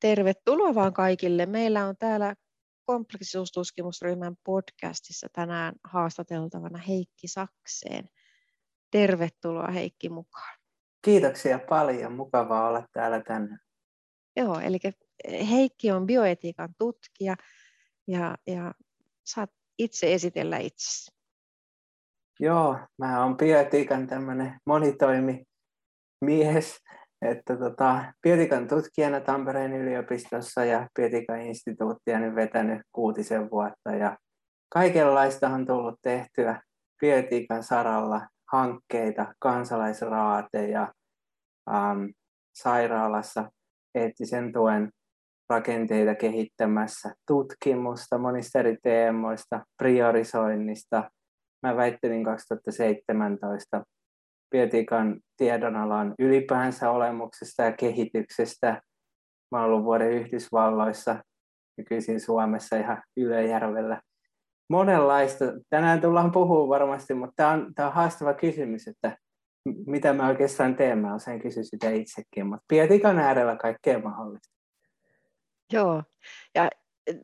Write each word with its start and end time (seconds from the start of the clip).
Tervetuloa 0.00 0.74
vaan 0.74 0.92
kaikille. 0.92 1.46
Meillä 1.46 1.86
on 1.86 1.94
täällä 1.98 2.34
kompleksisuustutkimusryhmän 2.84 4.36
podcastissa 4.44 5.26
tänään 5.32 5.74
haastateltavana 5.84 6.78
Heikki 6.78 7.28
Sakseen. 7.28 8.08
Tervetuloa 8.90 9.66
Heikki 9.66 10.08
mukaan. 10.08 10.58
Kiitoksia 11.02 11.58
paljon. 11.58 12.12
Mukavaa 12.12 12.68
olla 12.68 12.86
täällä 12.92 13.22
tänään. 13.22 13.60
Joo, 14.36 14.60
eli 14.60 14.78
Heikki 15.50 15.90
on 15.90 16.06
bioetiikan 16.06 16.74
tutkija 16.78 17.36
ja, 18.08 18.34
ja 18.46 18.74
saat 19.24 19.50
itse 19.78 20.14
esitellä 20.14 20.58
itsesi. 20.58 21.10
Joo, 22.40 22.78
mä 22.98 23.24
oon 23.24 23.36
bioetiikan 23.36 24.06
tämmöinen 24.06 24.60
monitoimi 24.66 25.44
mies, 26.24 26.78
että 27.22 27.56
tota, 27.56 28.04
Pietikan 28.22 28.68
tutkijana 28.68 29.20
Tampereen 29.20 29.72
yliopistossa 29.72 30.64
ja 30.64 30.88
Pietikan 30.94 31.40
instituuttia 31.40 32.18
nyt 32.18 32.34
vetänyt 32.34 32.80
kuutisen 32.92 33.50
vuotta 33.50 33.90
ja 33.90 34.16
kaikenlaista 34.68 35.48
on 35.48 35.66
tullut 35.66 35.94
tehtyä 36.02 36.60
Pietikan 37.00 37.62
saralla 37.62 38.26
hankkeita, 38.52 39.34
kansalaisraateja 39.38 40.92
ähm, 41.74 42.04
sairaalassa 42.54 43.50
eettisen 43.94 44.52
tuen 44.52 44.90
rakenteita 45.48 46.14
kehittämässä, 46.14 47.14
tutkimusta 47.26 48.18
monista 48.18 48.58
eri 48.58 48.76
teemoista, 48.82 49.64
priorisoinnista. 49.76 51.10
Mä 51.62 51.76
väittelin 51.76 52.24
2017 52.24 53.84
biotiikan 54.50 55.20
tiedonalan 55.36 56.14
ylipäänsä 56.18 56.90
olemuksesta 56.90 57.62
ja 57.62 57.72
kehityksestä. 57.72 58.82
Mä 59.50 59.58
olen 59.58 59.70
ollut 59.70 59.84
vuoden 59.84 60.12
Yhdysvalloissa, 60.12 61.22
nykyisin 61.76 62.20
Suomessa 62.20 62.76
ihan 62.76 63.02
Ylöjärvellä. 63.16 64.00
Monenlaista. 64.70 65.44
Tänään 65.70 66.00
tullaan 66.00 66.32
puhua 66.32 66.68
varmasti, 66.68 67.14
mutta 67.14 67.32
tämä 67.36 67.50
on, 67.50 67.74
tämä 67.74 67.88
on 67.88 67.94
haastava 67.94 68.34
kysymys, 68.34 68.88
että 68.88 69.16
mitä 69.86 70.12
mä 70.12 70.28
oikeastaan 70.28 70.76
teen. 70.76 70.98
Mä 70.98 71.14
usein 71.14 71.40
kysyn 71.40 71.64
sitä 71.64 71.90
itsekin, 71.90 72.46
mutta 72.46 72.64
biotiikan 72.68 73.18
äärellä 73.18 73.56
kaikkea 73.56 73.98
mahdollista. 73.98 74.48
Joo, 75.72 76.02
ja 76.54 76.68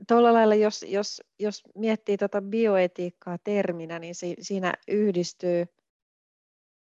tuolla 0.09 0.33
lailla, 0.33 0.55
jos, 0.55 0.85
jos, 0.89 1.23
jos 1.41 1.63
miettii 1.75 2.17
tuota 2.17 2.43
bioetiikkaa 2.43 3.37
terminä, 3.45 3.99
niin 3.99 4.15
si, 4.15 4.37
siinä 4.41 4.75
yhdistyy 4.89 5.67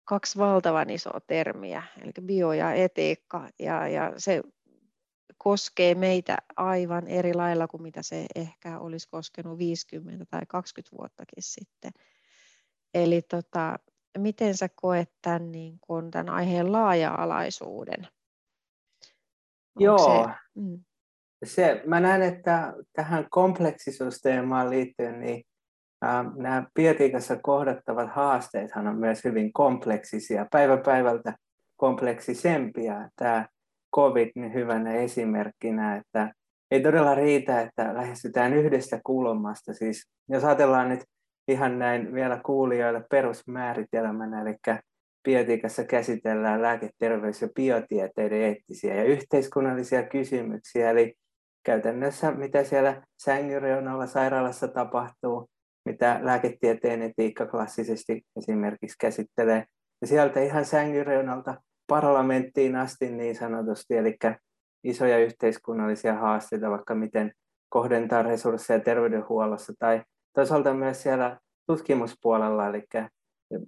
kaksi 0.09 0.37
valtavan 0.37 0.89
isoa 0.89 1.19
termiä, 1.27 1.83
eli 2.01 2.11
bio 2.25 2.53
ja 2.53 2.73
etiikka, 2.73 3.49
ja, 3.59 3.87
ja 3.87 4.13
se 4.17 4.41
koskee 5.37 5.95
meitä 5.95 6.37
aivan 6.55 7.07
eri 7.07 7.33
lailla 7.33 7.67
kuin 7.67 7.83
mitä 7.83 8.03
se 8.03 8.25
ehkä 8.35 8.79
olisi 8.79 9.07
koskenut 9.11 9.57
50 9.57 10.25
tai 10.29 10.41
20 10.47 10.97
vuottakin 10.97 11.43
sitten. 11.43 11.91
Eli 12.93 13.21
tota, 13.21 13.79
miten 14.17 14.57
sä 14.57 14.69
koet 14.75 15.11
tämän, 15.21 15.51
niin 15.51 15.77
kun, 15.81 16.11
tämän 16.11 16.29
aiheen 16.29 16.71
laaja-alaisuuden? 16.71 18.07
Onko 19.75 19.83
Joo, 19.85 20.23
se, 20.23 20.33
mm. 20.55 20.83
se, 21.43 21.81
mä 21.85 21.99
näen, 21.99 22.21
että 22.21 22.73
tähän 22.93 23.27
kompleksisuusteemaan 23.29 24.69
liittyen, 24.69 25.19
niin 25.19 25.43
nämä 26.35 26.63
biotiikassa 26.75 27.35
kohdattavat 27.35 28.09
haasteethan 28.09 28.87
on 28.87 28.97
myös 28.97 29.23
hyvin 29.23 29.53
kompleksisia, 29.53 30.45
päivä 30.51 30.77
päivältä 30.77 31.33
kompleksisempia. 31.77 33.09
Tämä 33.15 33.45
COVID 33.95 34.29
niin 34.35 34.53
hyvänä 34.53 34.93
esimerkkinä, 34.93 35.95
että 35.95 36.33
ei 36.71 36.81
todella 36.81 37.15
riitä, 37.15 37.61
että 37.61 37.93
lähestytään 37.93 38.53
yhdestä 38.53 38.99
kulmasta. 39.03 39.73
Siis 39.73 40.09
jos 40.29 40.43
ajatellaan 40.43 40.89
nyt 40.89 41.03
ihan 41.47 41.79
näin 41.79 42.13
vielä 42.13 42.41
kuulijoille 42.45 43.03
perusmääritelmänä, 43.09 44.41
eli 44.41 44.55
biotiikassa 45.23 45.83
käsitellään 45.83 46.61
lääketerveys- 46.61 47.41
ja 47.41 47.49
biotieteiden 47.55 48.41
eettisiä 48.41 48.95
ja 48.95 49.03
yhteiskunnallisia 49.03 50.03
kysymyksiä, 50.03 50.89
eli 50.89 51.13
käytännössä 51.63 52.31
mitä 52.31 52.63
siellä 52.63 53.01
sängyn 53.23 53.63
sairaalassa 54.05 54.67
tapahtuu, 54.67 55.49
mitä 55.89 56.19
lääketieteen 56.21 57.01
etiikka 57.01 57.45
klassisesti 57.45 58.21
esimerkiksi 58.37 58.97
käsittelee. 58.99 59.65
Ja 60.01 60.07
sieltä 60.07 60.39
ihan 60.39 60.65
sängyreunalta 60.65 61.61
parlamenttiin 61.87 62.75
asti 62.75 63.09
niin 63.09 63.35
sanotusti, 63.35 63.97
eli 63.97 64.17
isoja 64.83 65.19
yhteiskunnallisia 65.19 66.13
haasteita, 66.13 66.69
vaikka 66.69 66.95
miten 66.95 67.31
kohdentaa 67.69 68.23
resursseja 68.23 68.79
terveydenhuollossa 68.79 69.73
tai 69.79 70.01
toisaalta 70.35 70.73
myös 70.73 71.03
siellä 71.03 71.37
tutkimuspuolella, 71.67 72.67
eli 72.67 72.83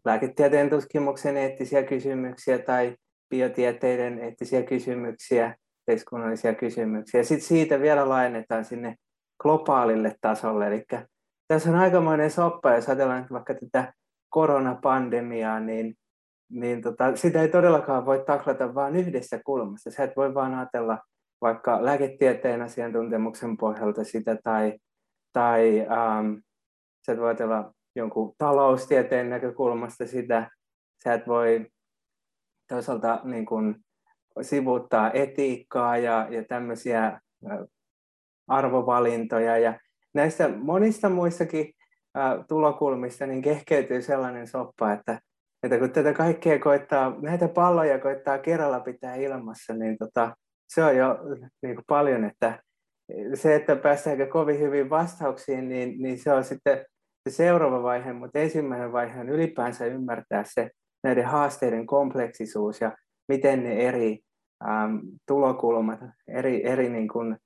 lääketieteen 0.06 0.70
tutkimuksen 0.70 1.38
eettisiä 1.38 1.84
kysymyksiä 1.84 2.60
tai 2.60 2.96
biotieteiden 3.30 4.20
eettisiä 4.20 4.64
kysymyksiä, 4.64 5.56
yhteiskunnallisia 5.80 6.54
kysymyksiä. 6.54 7.24
Sitten 7.24 7.48
siitä 7.48 7.80
vielä 7.80 8.10
laajennetaan 8.10 8.66
sinne 8.66 8.96
globaalille 9.42 10.16
tasolle, 10.22 10.68
eli 10.68 10.86
tässä 11.52 11.70
on 11.70 11.76
aikamoinen 11.76 12.32
soppa, 12.32 12.74
jos 12.74 12.90
ajatellaan 12.90 13.28
vaikka 13.32 13.54
tätä 13.54 13.94
koronapandemiaa, 14.30 15.60
niin, 15.60 15.96
niin 16.50 16.82
tota, 16.82 17.16
sitä 17.16 17.42
ei 17.42 17.48
todellakaan 17.48 18.06
voi 18.06 18.24
taklata 18.26 18.76
vain 18.76 18.96
yhdessä 18.96 19.40
kulmassa. 19.46 19.92
Sä 19.92 20.04
et 20.04 20.18
voi 20.18 20.34
vaan 20.34 20.54
ajatella 20.54 21.00
vaikka 21.42 21.86
lääketieteen 21.86 22.62
asiantuntemuksen 22.62 23.58
pohjalta 23.58 24.04
sitä 24.04 24.38
tai, 24.44 24.78
tai 25.34 25.80
ähm, 25.80 26.34
sä 27.06 27.12
et 27.12 27.20
voi 27.20 27.28
ajatella 27.28 27.74
jonkun 27.96 28.34
taloustieteen 28.38 29.30
näkökulmasta 29.30 30.08
sitä. 30.08 30.50
Sä 31.04 31.14
et 31.14 31.28
voi 31.28 31.68
toisaalta 32.68 33.22
niin 33.24 33.46
kun, 33.46 33.76
sivuuttaa 34.42 35.12
etiikkaa 35.12 35.98
ja, 35.98 36.28
ja 36.30 36.44
tämmöisiä 36.44 37.20
arvovalintoja. 38.48 39.58
Ja 39.58 39.80
näistä 40.14 40.50
monista 40.50 41.10
muissakin 41.10 41.74
ää, 42.16 42.44
tulokulmista 42.48 43.28
niin 43.28 43.42
kehkeytyy 43.42 44.02
sellainen 44.02 44.48
soppa, 44.48 44.94
että, 44.94 45.20
että 45.64 45.80
kun 45.80 45.92
tätä 45.92 46.14
kaikkea 46.14 46.60
koittaa, 46.60 47.16
näitä 47.22 47.48
palloja 47.48 48.00
koittaa 48.00 48.38
kerralla 48.38 48.80
pitää 48.80 49.16
ilmassa, 49.16 49.74
niin 49.74 49.98
tota, 49.98 50.36
se 50.68 50.84
on 50.84 50.98
jo 50.98 51.20
niin 51.62 51.76
kuin 51.76 51.86
paljon, 51.88 52.24
että 52.24 52.60
se, 53.34 53.56
että 53.56 53.76
päästäänkö 53.76 54.28
kovin 54.28 54.60
hyvin 54.60 54.90
vastauksiin, 54.90 55.70
niin, 55.70 56.02
niin 56.02 56.20
se 56.20 56.34
on 56.34 56.44
sitten 56.44 56.86
se 57.30 57.36
seuraava 57.36 57.84
vaihe, 57.84 58.14
mutta 58.14 58.40
ensimmäinen 58.40 58.92
vaihe 58.92 59.20
on 59.20 59.30
ylipäänsä 59.30 59.86
ymmärtää 59.86 60.44
se 60.48 60.70
näiden 61.04 61.26
haasteiden 61.26 61.86
kompleksisuus 61.86 62.82
ja 62.82 62.98
miten 63.28 63.64
ne 63.64 63.88
eri 63.88 64.20
äm, 64.70 65.02
tulokulmat, 65.28 66.00
eri, 66.28 66.68
eri 66.68 66.90
niin 66.90 67.08
kuin, 67.08 67.38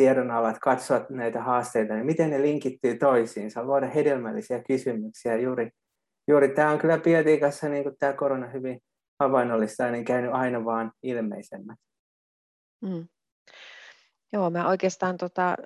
tiedonalat, 0.00 0.58
katsoa 0.58 1.06
näitä 1.10 1.42
haasteita, 1.42 1.94
niin 1.94 2.06
miten 2.06 2.30
ne 2.30 2.42
linkittyy 2.42 2.98
toisiinsa, 2.98 3.64
luoda 3.64 3.86
hedelmällisiä 3.86 4.62
kysymyksiä. 4.62 5.36
Juuri, 5.36 5.70
juuri 6.28 6.48
tämä 6.48 6.70
on 6.70 6.78
kyllä 6.78 6.98
biotiikassa, 6.98 7.68
niin 7.68 7.82
kuin 7.82 7.96
tämä 7.98 8.12
korona 8.12 8.46
hyvin 8.46 8.80
havainnollista, 9.18 9.90
niin 9.90 10.04
käynyt 10.04 10.32
aina 10.32 10.64
vaan 10.64 10.92
ilmeisemmäksi. 11.02 11.84
Mm. 12.82 13.08
Joo, 14.32 14.50
mä 14.50 14.68
oikeastaan 14.68 15.16
tota, 15.16 15.56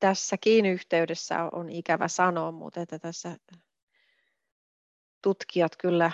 tässäkin 0.00 0.66
yhteydessä 0.66 1.48
on 1.52 1.70
ikävä 1.70 2.08
sanoa, 2.08 2.52
mutta 2.52 2.80
että 2.80 2.98
tässä 2.98 3.36
tutkijat 5.22 5.72
kyllä 5.76 6.10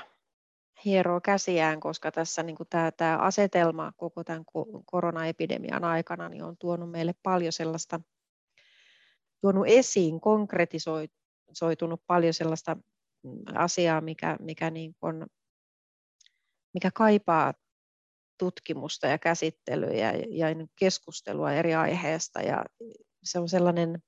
hieroo 0.84 1.20
käsiään, 1.20 1.80
koska 1.80 2.12
tässä 2.12 2.42
niin 2.42 2.56
kuin 2.56 2.68
tämä, 2.70 2.92
tämä 2.92 3.18
asetelma 3.18 3.92
koko 3.96 4.24
tämän 4.24 4.44
koronaepidemian 4.84 5.84
aikana 5.84 6.28
niin 6.28 6.44
on 6.44 6.56
tuonut 6.58 6.90
meille 6.90 7.14
paljon 7.22 7.52
sellaista, 7.52 8.00
tuonut 9.40 9.64
esiin, 9.68 10.20
konkretisoitunut 10.20 12.02
paljon 12.06 12.34
sellaista 12.34 12.74
mm, 13.22 13.38
asiaa, 13.54 14.00
mikä, 14.00 14.36
mikä, 14.40 14.70
niin 14.70 14.94
kuin, 15.00 15.26
mikä 16.74 16.90
kaipaa 16.94 17.54
tutkimusta 18.38 19.06
ja 19.06 19.18
käsittelyä 19.18 19.92
ja, 19.92 20.12
ja 20.28 20.54
niin 20.54 20.70
keskustelua 20.76 21.52
eri 21.52 21.74
aiheesta. 21.74 22.40
Ja 22.40 22.64
se 23.24 23.38
on 23.38 23.48
sellainen 23.48 24.02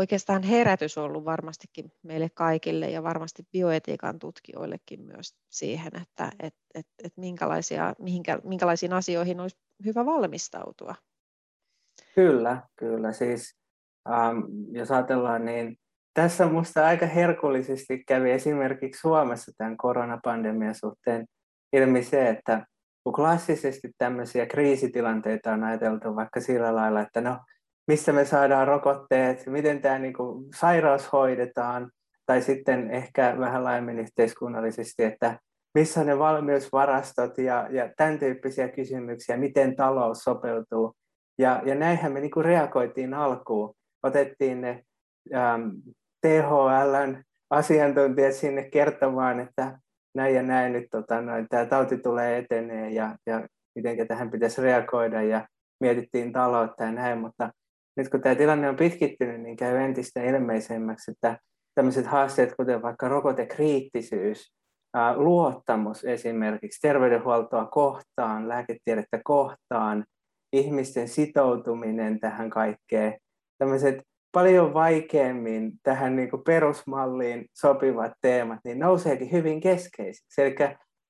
oikeastaan 0.00 0.42
herätys 0.42 0.98
ollut 0.98 1.24
varmastikin 1.24 1.92
meille 2.02 2.28
kaikille 2.34 2.90
ja 2.90 3.02
varmasti 3.02 3.42
bioetiikan 3.52 4.18
tutkijoillekin 4.18 5.00
myös 5.02 5.34
siihen, 5.48 5.92
että 6.02 6.32
et, 6.38 6.54
et, 6.74 6.86
et 7.04 7.12
minkälaisia, 7.16 7.94
mihinkä, 7.98 8.38
minkälaisiin 8.44 8.92
asioihin 8.92 9.40
olisi 9.40 9.56
hyvä 9.84 10.06
valmistautua. 10.06 10.94
Kyllä, 12.14 12.62
kyllä. 12.76 13.12
Siis 13.12 13.56
ähm, 14.10 14.38
jos 14.72 14.90
ajatellaan, 14.90 15.44
niin 15.44 15.76
tässä 16.14 16.46
minusta 16.46 16.86
aika 16.86 17.06
herkullisesti 17.06 18.04
kävi 18.06 18.30
esimerkiksi 18.30 19.00
Suomessa 19.00 19.52
tämän 19.58 19.76
koronapandemian 19.76 20.74
suhteen 20.74 21.26
ilmi 21.72 22.02
se, 22.02 22.28
että 22.28 22.66
kun 23.04 23.12
klassisesti 23.12 23.90
tämmöisiä 23.98 24.46
kriisitilanteita 24.46 25.52
on 25.52 25.64
ajateltu 25.64 26.16
vaikka 26.16 26.40
sillä 26.40 26.74
lailla, 26.74 27.00
että 27.00 27.20
no, 27.20 27.38
mistä 27.90 28.12
me 28.12 28.24
saadaan 28.24 28.68
rokotteet, 28.68 29.46
miten 29.46 29.82
tämä 29.82 29.98
niin 29.98 30.12
kuin, 30.14 30.44
sairaus 30.54 31.12
hoidetaan, 31.12 31.90
tai 32.26 32.42
sitten 32.42 32.90
ehkä 32.90 33.36
vähän 33.38 33.64
laajemmin 33.64 33.98
yhteiskunnallisesti, 33.98 35.04
että 35.04 35.38
missä 35.74 36.00
on 36.00 36.06
ne 36.06 36.18
valmiusvarastot 36.18 37.38
ja, 37.38 37.68
ja 37.70 37.90
tämän 37.96 38.18
tyyppisiä 38.18 38.68
kysymyksiä, 38.68 39.36
miten 39.36 39.76
talous 39.76 40.18
sopeutuu. 40.18 40.94
Ja, 41.38 41.62
ja 41.64 41.74
näinhän 41.74 42.12
me 42.12 42.20
niin 42.20 42.30
kuin 42.30 42.44
reagoitiin 42.44 43.14
alkuun. 43.14 43.74
Otettiin 44.02 44.60
ne 44.60 44.84
ähm, 45.34 45.68
THLn 46.26 47.22
asiantuntijat 47.50 48.34
sinne 48.34 48.70
kertomaan, 48.70 49.40
että 49.40 49.78
näin 50.14 50.34
ja 50.34 50.42
näin 50.42 50.72
nyt 50.72 50.86
tota, 50.90 51.20
noin, 51.20 51.46
tämä 51.48 51.66
tauti 51.66 51.98
tulee 51.98 52.38
etenee 52.38 52.90
ja, 52.90 53.16
ja 53.26 53.46
miten 53.74 54.08
tähän 54.08 54.30
pitäisi 54.30 54.62
reagoida 54.62 55.22
ja 55.22 55.48
mietittiin 55.80 56.32
taloutta 56.32 56.84
ja 56.84 56.92
näin, 56.92 57.18
mutta 57.18 57.50
nyt 57.96 58.08
kun 58.08 58.20
tämä 58.20 58.34
tilanne 58.34 58.68
on 58.68 58.76
pitkittynyt, 58.76 59.40
niin 59.40 59.56
käy 59.56 59.76
entistä 59.76 60.22
ilmeisemmäksi, 60.22 61.10
että 61.10 61.38
tämmöiset 61.74 62.06
haasteet, 62.06 62.54
kuten 62.56 62.82
vaikka 62.82 63.08
rokotekriittisyys, 63.08 64.52
luottamus 65.16 66.04
esimerkiksi 66.04 66.80
terveydenhuoltoa 66.80 67.66
kohtaan, 67.66 68.48
lääketiedettä 68.48 69.20
kohtaan, 69.24 70.04
ihmisten 70.52 71.08
sitoutuminen 71.08 72.20
tähän 72.20 72.50
kaikkeen, 72.50 73.18
tämmöiset 73.58 74.02
paljon 74.32 74.74
vaikeammin 74.74 75.72
tähän 75.82 76.16
niin 76.16 76.30
kuin 76.30 76.42
perusmalliin 76.44 77.46
sopivat 77.54 78.12
teemat, 78.20 78.58
niin 78.64 78.78
nouseekin 78.78 79.32
hyvin 79.32 79.60
keskeisiksi. 79.60 80.42
Eli 80.42 80.54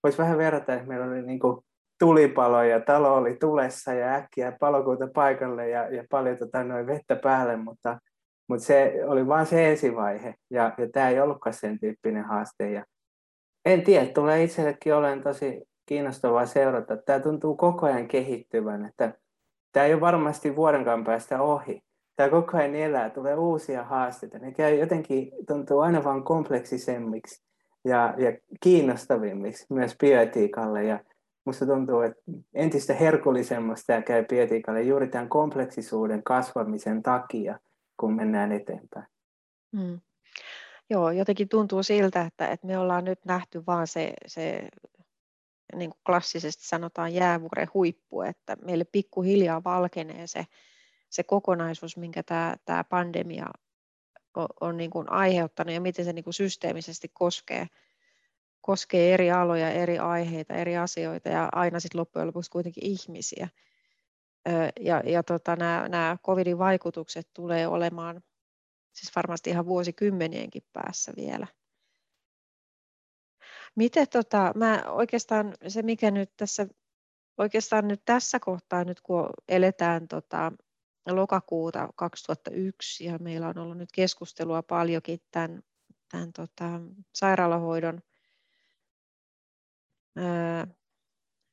voisi 0.03 0.19
vähän 0.19 0.39
verrata, 0.39 0.75
että 0.75 0.89
meillä 0.89 1.07
oli 1.07 1.23
niin 1.23 1.39
kuin 1.39 1.61
tulipalo 2.01 2.63
ja 2.63 2.81
talo 2.81 3.15
oli 3.15 3.37
tulessa 3.37 3.93
ja 3.93 4.15
äkkiä 4.15 4.53
palokuuta 4.61 5.09
paikalle 5.15 5.69
ja, 5.69 5.95
ja 5.95 6.05
paljon 6.11 6.39
tota, 6.39 6.65
noin 6.65 6.87
vettä 6.87 7.17
päälle, 7.17 7.57
mutta, 7.57 7.99
mutta 8.49 8.65
se 8.65 8.95
oli 9.07 9.27
vain 9.27 9.47
se 9.47 9.71
ensivaihe 9.71 10.35
ja, 10.51 10.75
ja 10.79 10.89
tämä 10.93 11.09
ei 11.09 11.21
ollutkaan 11.21 11.55
sen 11.55 11.81
tyyppinen 11.81 12.25
haaste. 12.25 12.71
Ja 12.71 12.85
en 13.65 13.83
tiedä, 13.83 14.07
tulee 14.07 14.43
itsellekin 14.43 14.95
olen 14.95 15.23
tosi 15.23 15.63
kiinnostavaa 15.87 16.47
seurata. 16.47 16.97
Tämä 16.97 17.21
tuntuu 17.21 17.57
koko 17.57 17.87
ajan 17.87 18.09
kehittyvän, 18.09 18.87
että 18.87 19.15
tämä 19.73 19.87
ei 19.87 19.93
ole 19.93 20.01
varmasti 20.01 20.57
vuodenkaan 20.57 21.05
päästä 21.05 21.43
ohi. 21.43 21.81
Tämä 22.17 22.29
koko 22.29 22.57
ajan 22.57 22.75
elää, 22.75 23.11
tulee 23.11 23.35
uusia 23.35 23.85
haasteita. 23.85 24.39
Ne 24.39 24.53
käy 24.53 24.75
jotenkin, 24.75 25.33
tuntuu 25.49 25.81
aina 25.81 26.05
vaan 26.05 26.25
kompleksisemmiksi 26.25 27.45
ja, 27.85 28.15
ja 28.19 28.39
kiinnostavimmiksi 28.63 29.67
myös 29.71 29.97
bioetiikalle. 30.01 30.85
Ja 30.85 31.01
musta 31.45 31.67
tuntuu, 31.67 32.01
että 32.01 32.23
entistä 32.55 32.95
herkullisemmasta 32.95 33.87
tämä 33.87 34.03
käy 34.03 34.25
bioetiikalle 34.25 34.83
juuri 34.83 35.09
tämän 35.09 35.29
kompleksisuuden 35.29 36.23
kasvamisen 36.23 37.03
takia, 37.03 37.59
kun 37.97 38.17
mennään 38.17 38.53
eteenpäin. 38.53 39.07
Hmm. 39.77 40.01
Joo, 40.91 41.11
jotenkin 41.11 41.49
tuntuu 41.49 41.83
siltä, 41.83 42.23
että, 42.23 42.49
että 42.49 42.67
me 42.67 42.79
ollaan 42.79 43.05
nyt 43.05 43.25
nähty 43.25 43.63
vaan 43.67 43.87
se, 43.87 44.13
se 44.27 44.69
niin 45.77 45.91
kuin 45.91 46.01
klassisesti 46.07 46.67
sanotaan 46.67 47.15
jäävuoren 47.15 47.69
huippu, 47.75 48.23
että 48.23 48.57
meille 48.65 48.85
pikkuhiljaa 48.85 49.65
valkenee 49.65 50.27
se, 50.27 50.47
se 51.11 51.23
kokonaisuus, 51.23 51.97
minkä 51.97 52.23
tämä, 52.23 52.57
tämä 52.65 52.85
pandemia 52.85 53.47
on, 54.37 54.49
on 54.61 54.77
niin 54.77 54.91
kuin 54.91 55.13
aiheuttanut 55.13 55.75
ja 55.75 55.81
miten 55.81 56.05
se 56.05 56.13
niin 56.13 56.25
kuin 56.25 56.35
systeemisesti 56.35 57.11
koskee, 57.13 57.67
koskee 58.61 59.15
eri 59.15 59.31
aloja, 59.31 59.71
eri 59.71 59.99
aiheita, 59.99 60.55
eri 60.55 60.77
asioita 60.77 61.29
ja 61.29 61.49
aina 61.53 61.81
sitten 61.81 61.99
loppujen 61.99 62.27
lopuksi 62.27 62.51
kuitenkin 62.51 62.87
ihmisiä. 62.87 63.49
Ja, 64.81 65.03
ja 65.05 65.23
tota, 65.23 65.57
nämä, 65.57 65.89
nämä 65.89 66.17
covidin 66.27 66.59
vaikutukset 66.59 67.29
tulee 67.35 67.67
olemaan 67.67 68.23
siis 68.93 69.17
varmasti 69.17 69.51
ihan 69.51 69.67
vuosikymmenienkin 69.67 70.63
päässä 70.73 71.13
vielä. 71.17 71.47
Miten 73.75 74.09
tota, 74.09 74.53
mä 74.55 74.83
oikeastaan 74.87 75.55
se 75.69 75.83
mikä 75.83 76.11
nyt 76.11 76.31
tässä, 76.37 76.67
oikeastaan 77.39 77.89
nyt 77.89 78.03
tässä 78.05 78.41
kohtaa 78.41 78.85
nyt 78.85 79.01
kun 79.01 79.31
eletään 79.49 80.09
tota, 80.09 80.53
lokakuuta 81.09 81.89
2001 81.97 83.05
ja 83.05 83.19
meillä 83.19 83.49
on 83.49 83.59
ollut 83.59 83.79
nyt 83.79 83.93
keskustelua 83.95 84.63
paljonkin 84.63 85.21
tämän, 85.31 85.63
tämän 86.11 86.33
tota, 86.33 86.81
sairaalahoidon 87.15 88.01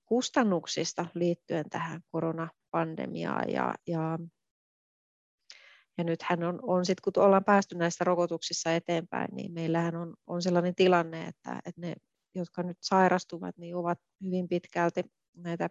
kustannuksista 0.05 1.05
liittyen 1.13 1.69
tähän 1.69 2.01
koronapandemiaan 2.11 3.51
ja, 3.51 3.73
ja 3.87 4.19
ja 5.97 6.03
nythän 6.03 6.43
on, 6.43 6.59
on 6.61 6.85
sit, 6.85 7.01
kun 7.01 7.13
ollaan 7.17 7.43
päästy 7.43 7.75
näistä 7.75 8.03
rokotuksissa 8.03 8.75
eteenpäin, 8.75 9.35
niin 9.35 9.51
meillähän 9.51 9.95
on, 9.95 10.13
on 10.27 10.41
sellainen 10.41 10.75
tilanne, 10.75 11.27
että, 11.27 11.59
että 11.65 11.81
ne, 11.81 11.95
jotka 12.35 12.63
nyt 12.63 12.77
sairastuvat, 12.81 13.57
niin 13.57 13.75
ovat 13.75 13.99
hyvin 14.23 14.47
pitkälti 14.47 15.01
näitä 15.35 15.69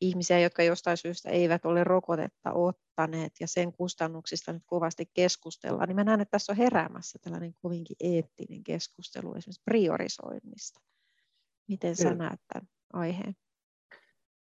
ihmisiä, 0.00 0.38
jotka 0.38 0.62
jostain 0.62 0.96
syystä 0.96 1.30
eivät 1.30 1.64
ole 1.64 1.84
rokotetta 1.84 2.52
ottaneet 2.52 3.32
ja 3.40 3.48
sen 3.48 3.72
kustannuksista 3.72 4.52
nyt 4.52 4.62
kovasti 4.66 5.10
keskustellaan, 5.14 5.88
niin 5.88 5.96
mä 5.96 6.04
näen, 6.04 6.20
että 6.20 6.30
tässä 6.30 6.52
on 6.52 6.56
heräämässä 6.56 7.18
tällainen 7.22 7.54
kovinkin 7.62 7.96
eettinen 8.00 8.64
keskustelu 8.64 9.34
esimerkiksi 9.34 9.62
priorisoinnista. 9.64 10.80
Miten 11.70 11.96
sä 11.96 12.14
näet 12.14 12.40
tämän 12.52 12.68
aiheen? 12.92 13.36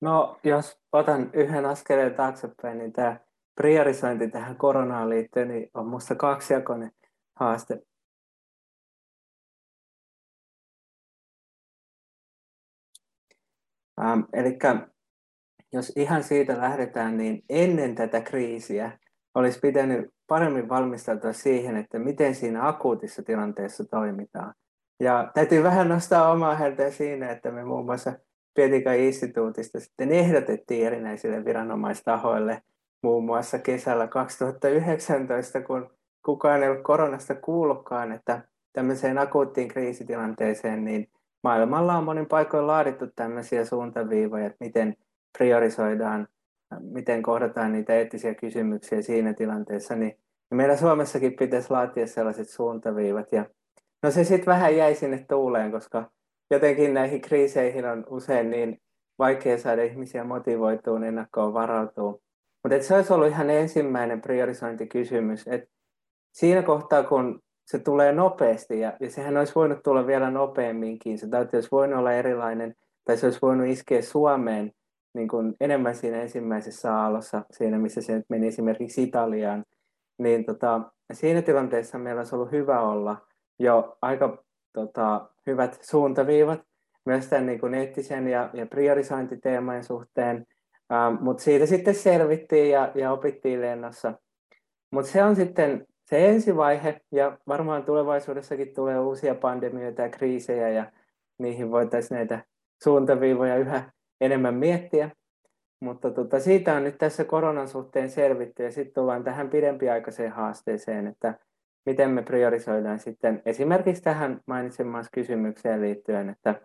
No, 0.01 0.39
jos 0.44 0.79
otan 0.91 1.29
yhden 1.33 1.65
askeleen 1.65 2.15
taaksepäin, 2.15 2.77
niin 2.77 2.94
tämä 2.94 3.19
priorisointi 3.56 4.29
tähän 4.29 4.57
koronaan 4.57 5.09
liittyen 5.09 5.47
niin 5.47 5.69
on 5.73 5.85
minusta 5.85 6.15
kaksijakoinen 6.15 6.91
haaste. 7.35 7.81
Ähm, 14.01 14.19
eli 14.33 14.57
jos 15.74 15.94
ihan 15.95 16.24
siitä 16.24 16.57
lähdetään, 16.57 17.17
niin 17.17 17.44
ennen 17.50 17.95
tätä 17.95 18.21
kriisiä 18.21 19.00
olisi 19.35 19.59
pitänyt 19.59 20.09
paremmin 20.27 20.69
valmistautua 20.69 21.33
siihen, 21.33 21.77
että 21.77 22.00
miten 22.00 22.35
siinä 22.35 22.67
akuutissa 22.67 23.24
tilanteessa 23.24 23.85
toimitaan. 23.85 24.53
Ja 25.01 25.31
täytyy 25.33 25.63
vähän 25.63 25.89
nostaa 25.89 26.31
omaa 26.31 26.56
häntä 26.56 26.92
siinä, 26.92 27.31
että 27.31 27.51
me 27.51 27.63
muun 27.63 27.86
muassa 27.86 28.13
Pietikan 28.53 28.95
instituutista 28.95 29.80
sitten 29.80 30.12
ehdotettiin 30.12 30.88
erinäisille 30.88 31.46
viranomaistahoille 31.46 32.62
muun 33.03 33.25
muassa 33.25 33.60
kesällä 33.60 34.08
2019, 34.08 35.62
kun 35.62 35.89
kukaan 36.25 36.63
ei 36.63 36.70
ollut 36.70 36.84
koronasta 36.84 37.36
kuullutkaan, 37.36 38.12
että 38.12 38.41
tämmöiseen 38.74 39.17
akuuttiin 39.17 39.67
kriisitilanteeseen, 39.67 40.86
niin 40.86 41.10
maailmalla 41.43 41.98
on 41.98 42.03
monin 42.03 42.25
paikoin 42.25 42.67
laadittu 42.67 43.08
tämmöisiä 43.15 43.65
suuntaviivoja, 43.65 44.46
että 44.46 44.65
miten 44.65 44.96
priorisoidaan, 45.38 46.27
miten 46.79 47.22
kohdataan 47.22 47.72
niitä 47.72 47.93
eettisiä 47.93 48.36
kysymyksiä 48.36 49.01
siinä 49.01 49.34
tilanteessa, 49.34 49.96
niin 49.96 50.17
meillä 50.51 50.77
Suomessakin 50.77 51.34
pitäisi 51.34 51.72
laatia 51.72 52.08
sellaiset 52.08 52.50
suuntaviivat. 52.50 53.31
Ja 53.31 53.46
no 54.03 54.12
se 54.12 54.24
sitten 54.24 54.46
vähän 54.46 54.77
jäi 54.77 54.96
sinne 54.96 55.25
tuuleen, 55.29 55.72
koska 55.72 56.12
jotenkin 56.51 56.93
näihin 56.93 57.22
kriiseihin 57.22 57.86
on 57.86 58.05
usein 58.10 58.50
niin 58.50 58.81
vaikea 59.20 59.58
saada 59.58 59.84
ihmisiä 59.84 60.24
motivoituun 60.24 61.03
ennakkoon 61.03 61.53
varautuu. 61.53 62.24
Mutta 62.63 62.84
se 62.84 62.96
olisi 62.96 63.13
ollut 63.13 63.27
ihan 63.27 63.50
ensimmäinen 63.50 64.22
priorisointikysymys, 64.22 65.48
että 65.48 65.70
siinä 66.31 66.62
kohtaa, 66.62 67.03
kun 67.03 67.41
se 67.65 67.79
tulee 67.79 68.12
nopeasti, 68.12 68.79
ja, 68.79 68.93
ja 69.00 69.12
sehän 69.12 69.38
olisi 69.38 69.55
voinut 69.55 69.84
tulla 69.84 70.08
vielä 70.08 70.31
nopeamminkin, 70.31 71.17
se 71.17 71.27
tauti 71.27 71.58
olisi 71.58 71.70
voinut 71.72 72.00
olla 72.00 72.12
erilainen, 72.12 72.75
tai 73.05 73.17
se 73.17 73.25
olisi 73.25 73.39
voinut 73.41 73.67
iskeä 73.67 74.01
Suomeen 74.01 74.72
niin 75.13 75.27
kuin 75.27 75.55
enemmän 75.60 75.96
siinä 75.96 76.22
ensimmäisessä 76.22 76.96
aallossa, 76.96 77.46
siinä 77.51 77.77
missä 77.77 78.01
se 78.01 78.15
nyt 78.15 78.25
meni 78.29 78.48
esimerkiksi 78.48 79.03
Italiaan, 79.03 79.65
niin 80.17 80.46
tota, 80.46 80.81
siinä 81.13 81.41
tilanteessa 81.41 81.98
meillä 81.98 82.20
olisi 82.20 82.36
ollut 82.36 82.51
hyvä 82.51 82.81
olla 82.81 83.27
jo 83.60 83.98
aika 84.01 84.43
tota, 84.74 85.29
hyvät 85.48 85.77
suuntaviivat 85.81 86.62
myös 87.05 87.27
tämän 87.27 87.46
niin 87.46 87.60
kuin 87.60 87.74
eettisen 87.74 88.27
ja, 88.27 88.50
ja 88.53 88.65
priorisointiteemojen 88.65 89.84
suhteen, 89.84 90.48
Uh, 90.91 91.22
Mutta 91.22 91.43
siitä 91.43 91.65
sitten 91.65 91.96
selvittiin 91.96 92.70
ja, 92.70 92.91
ja 92.96 93.12
opittiin 93.12 93.62
lennossa. 93.62 94.13
Mutta 94.91 95.12
se 95.12 95.24
on 95.24 95.36
sitten 95.36 95.88
se 96.05 96.29
ensivaihe 96.29 97.01
ja 97.12 97.38
varmaan 97.48 97.84
tulevaisuudessakin 97.84 98.74
tulee 98.74 99.00
uusia 99.00 99.36
pandemioita 99.36 100.01
ja 100.01 100.10
kriisejä 100.10 100.70
ja 100.70 100.91
niihin 101.38 101.72
voitaisiin 101.72 102.15
näitä 102.15 102.46
suuntaviivoja 102.84 103.58
yhä 103.58 103.91
enemmän 104.22 104.53
miettiä. 104.53 105.10
Mutta 105.79 106.12
tota, 106.12 106.39
siitä 106.39 106.74
on 106.74 106.84
nyt 106.84 106.98
tässä 106.98 107.24
koronan 107.24 107.67
suhteen 107.67 108.10
selvitty 108.10 108.63
ja 108.63 108.72
sitten 108.72 108.93
tullaan 108.93 109.24
tähän 109.24 109.50
pidempiaikaiseen 109.50 110.31
haasteeseen, 110.31 111.08
että 111.08 111.39
miten 111.85 112.09
me 112.09 112.21
priorisoidaan 112.21 113.00
sitten 113.00 113.41
esimerkiksi 113.45 114.03
tähän 114.03 114.41
mainitsemaan 114.45 115.05
kysymykseen 115.11 115.81
liittyen, 115.81 116.29
että 116.29 116.61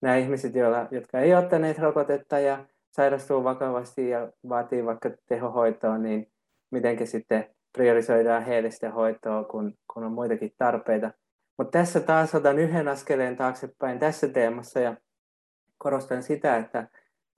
nämä 0.00 0.16
ihmiset, 0.16 0.54
joilla, 0.54 0.88
jotka 0.90 1.20
ei 1.20 1.34
ottaneet 1.34 1.78
rokotetta 1.78 2.38
ja 2.38 2.64
sairastuu 2.90 3.44
vakavasti 3.44 4.08
ja 4.08 4.32
vaatii 4.48 4.84
vaikka 4.84 5.10
tehohoitoa, 5.28 5.98
niin 5.98 6.32
miten 6.70 7.06
sitten 7.06 7.46
priorisoidaan 7.72 8.42
heille 8.42 8.70
sitä 8.70 8.90
hoitoa, 8.90 9.44
kun, 9.44 9.74
kun 9.92 10.04
on 10.04 10.12
muitakin 10.12 10.52
tarpeita. 10.58 11.10
Mutta 11.58 11.78
tässä 11.78 12.00
taas 12.00 12.34
otan 12.34 12.58
yhden 12.58 12.88
askeleen 12.88 13.36
taaksepäin 13.36 13.98
tässä 13.98 14.28
teemassa 14.28 14.80
ja 14.80 14.96
korostan 15.78 16.22
sitä, 16.22 16.56
että 16.56 16.88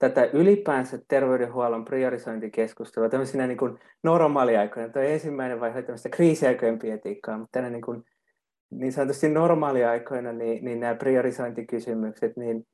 tätä 0.09 0.29
ylipäänsä 0.33 0.99
terveydenhuollon 1.07 1.85
priorisointikeskustelua 1.85 3.09
tämmöisinä 3.09 3.47
niin 3.47 3.57
kuin 3.57 3.79
normaaliaikoina. 4.03 4.93
Tuo 4.93 5.01
ensimmäinen 5.01 5.59
vaihe 5.59 5.81
tämmöistä 5.81 6.09
kriisiaikojen 6.09 6.79
pietiikkaa, 6.79 7.37
mutta 7.37 7.51
tänä 7.51 7.69
niin, 7.69 7.81
kuin, 7.81 8.03
niin 8.71 8.93
sanotusti 8.93 9.29
normaaliaikoina 9.29 10.33
niin, 10.33 10.65
niin 10.65 10.79
nämä 10.79 10.95
priorisointikysymykset, 10.95 12.37
niin, 12.37 12.67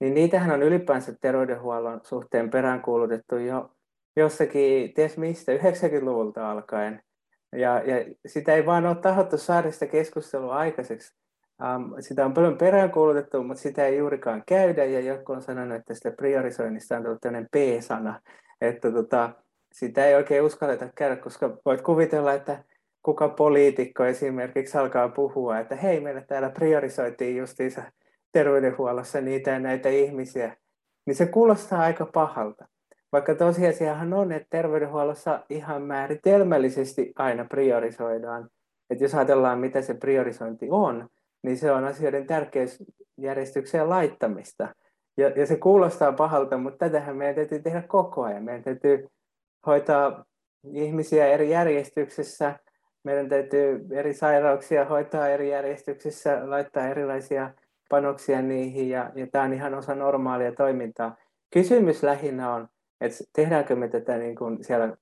niin 0.00 0.14
niitähän 0.14 0.50
on 0.50 0.62
ylipäänsä 0.62 1.14
terveydenhuollon 1.20 2.00
suhteen 2.02 2.50
peräänkuulutettu 2.50 3.36
jo 3.36 3.70
jossakin, 4.16 4.94
ties 4.94 5.18
mistä, 5.18 5.52
90-luvulta 5.52 6.50
alkaen. 6.50 7.02
Ja, 7.52 7.82
ja 7.82 8.14
sitä 8.26 8.54
ei 8.54 8.66
vaan 8.66 8.86
ole 8.86 8.96
tahottu 8.96 9.38
saada 9.38 9.70
sitä 9.70 9.86
keskustelua 9.86 10.56
aikaiseksi. 10.56 11.14
Um, 11.62 11.94
sitä 12.00 12.24
on 12.24 12.34
paljon 12.34 12.58
peräänkuulutettu, 12.58 13.42
mutta 13.42 13.62
sitä 13.62 13.86
ei 13.86 13.98
juurikaan 13.98 14.42
käydä, 14.46 14.84
ja 14.84 15.00
joku 15.00 15.32
on 15.32 15.42
sanonut, 15.42 15.78
että 15.78 15.94
sitä 15.94 16.10
priorisoinnista 16.10 16.96
on 16.96 17.02
tullut 17.02 17.20
tämmöinen 17.20 17.48
P-sana, 17.52 18.20
että 18.60 18.92
tota, 18.92 19.30
sitä 19.72 20.06
ei 20.06 20.14
oikein 20.14 20.42
uskalleta 20.42 20.88
käydä, 20.94 21.16
koska 21.16 21.56
voit 21.64 21.82
kuvitella, 21.82 22.32
että 22.32 22.64
kuka 23.02 23.28
poliitikko 23.28 24.04
esimerkiksi 24.04 24.78
alkaa 24.78 25.08
puhua, 25.08 25.58
että 25.58 25.76
hei, 25.76 26.00
meillä 26.00 26.20
täällä 26.20 26.50
priorisoitiin 26.50 27.36
justiinsa 27.36 27.82
terveydenhuollossa 28.32 29.20
niitä 29.20 29.50
ja 29.50 29.58
näitä 29.58 29.88
ihmisiä, 29.88 30.56
niin 31.06 31.14
se 31.14 31.26
kuulostaa 31.26 31.80
aika 31.80 32.06
pahalta. 32.06 32.68
Vaikka 33.12 33.34
tosiasiahan 33.34 34.12
on, 34.12 34.32
että 34.32 34.46
terveydenhuollossa 34.50 35.44
ihan 35.48 35.82
määritelmällisesti 35.82 37.12
aina 37.16 37.44
priorisoidaan. 37.44 38.50
Että 38.90 39.04
jos 39.04 39.14
ajatellaan, 39.14 39.58
mitä 39.58 39.82
se 39.82 39.94
priorisointi 39.94 40.66
on, 40.70 41.08
niin 41.42 41.56
se 41.56 41.72
on 41.72 41.84
asioiden 41.84 42.26
tärkeysjärjestykseen 42.26 43.90
laittamista. 43.90 44.68
Ja, 45.16 45.28
ja 45.28 45.46
se 45.46 45.56
kuulostaa 45.56 46.12
pahalta, 46.12 46.58
mutta 46.58 46.78
tätähän 46.78 47.16
meidän 47.16 47.34
täytyy 47.34 47.62
tehdä 47.62 47.82
koko 47.82 48.22
ajan. 48.22 48.44
Meidän 48.44 48.62
täytyy 48.62 49.06
hoitaa 49.66 50.24
ihmisiä 50.72 51.26
eri 51.26 51.50
järjestyksessä, 51.50 52.58
meidän 53.04 53.28
täytyy 53.28 53.86
eri 53.90 54.14
sairauksia 54.14 54.84
hoitaa 54.84 55.28
eri 55.28 55.50
järjestyksissä, 55.50 56.50
laittaa 56.50 56.88
erilaisia 56.88 57.50
panoksia 57.88 58.42
niihin, 58.42 58.88
ja, 58.88 59.10
ja 59.14 59.26
tämä 59.26 59.44
on 59.44 59.52
ihan 59.52 59.74
osa 59.74 59.94
normaalia 59.94 60.52
toimintaa. 60.52 61.16
Kysymys 61.52 62.02
lähinnä 62.02 62.54
on, 62.54 62.68
että 63.00 63.24
tehdäänkö 63.32 63.76
me 63.76 63.88
tätä 63.88 64.18
niin 64.18 64.36
kuin 64.36 64.64
siellä 64.64 64.96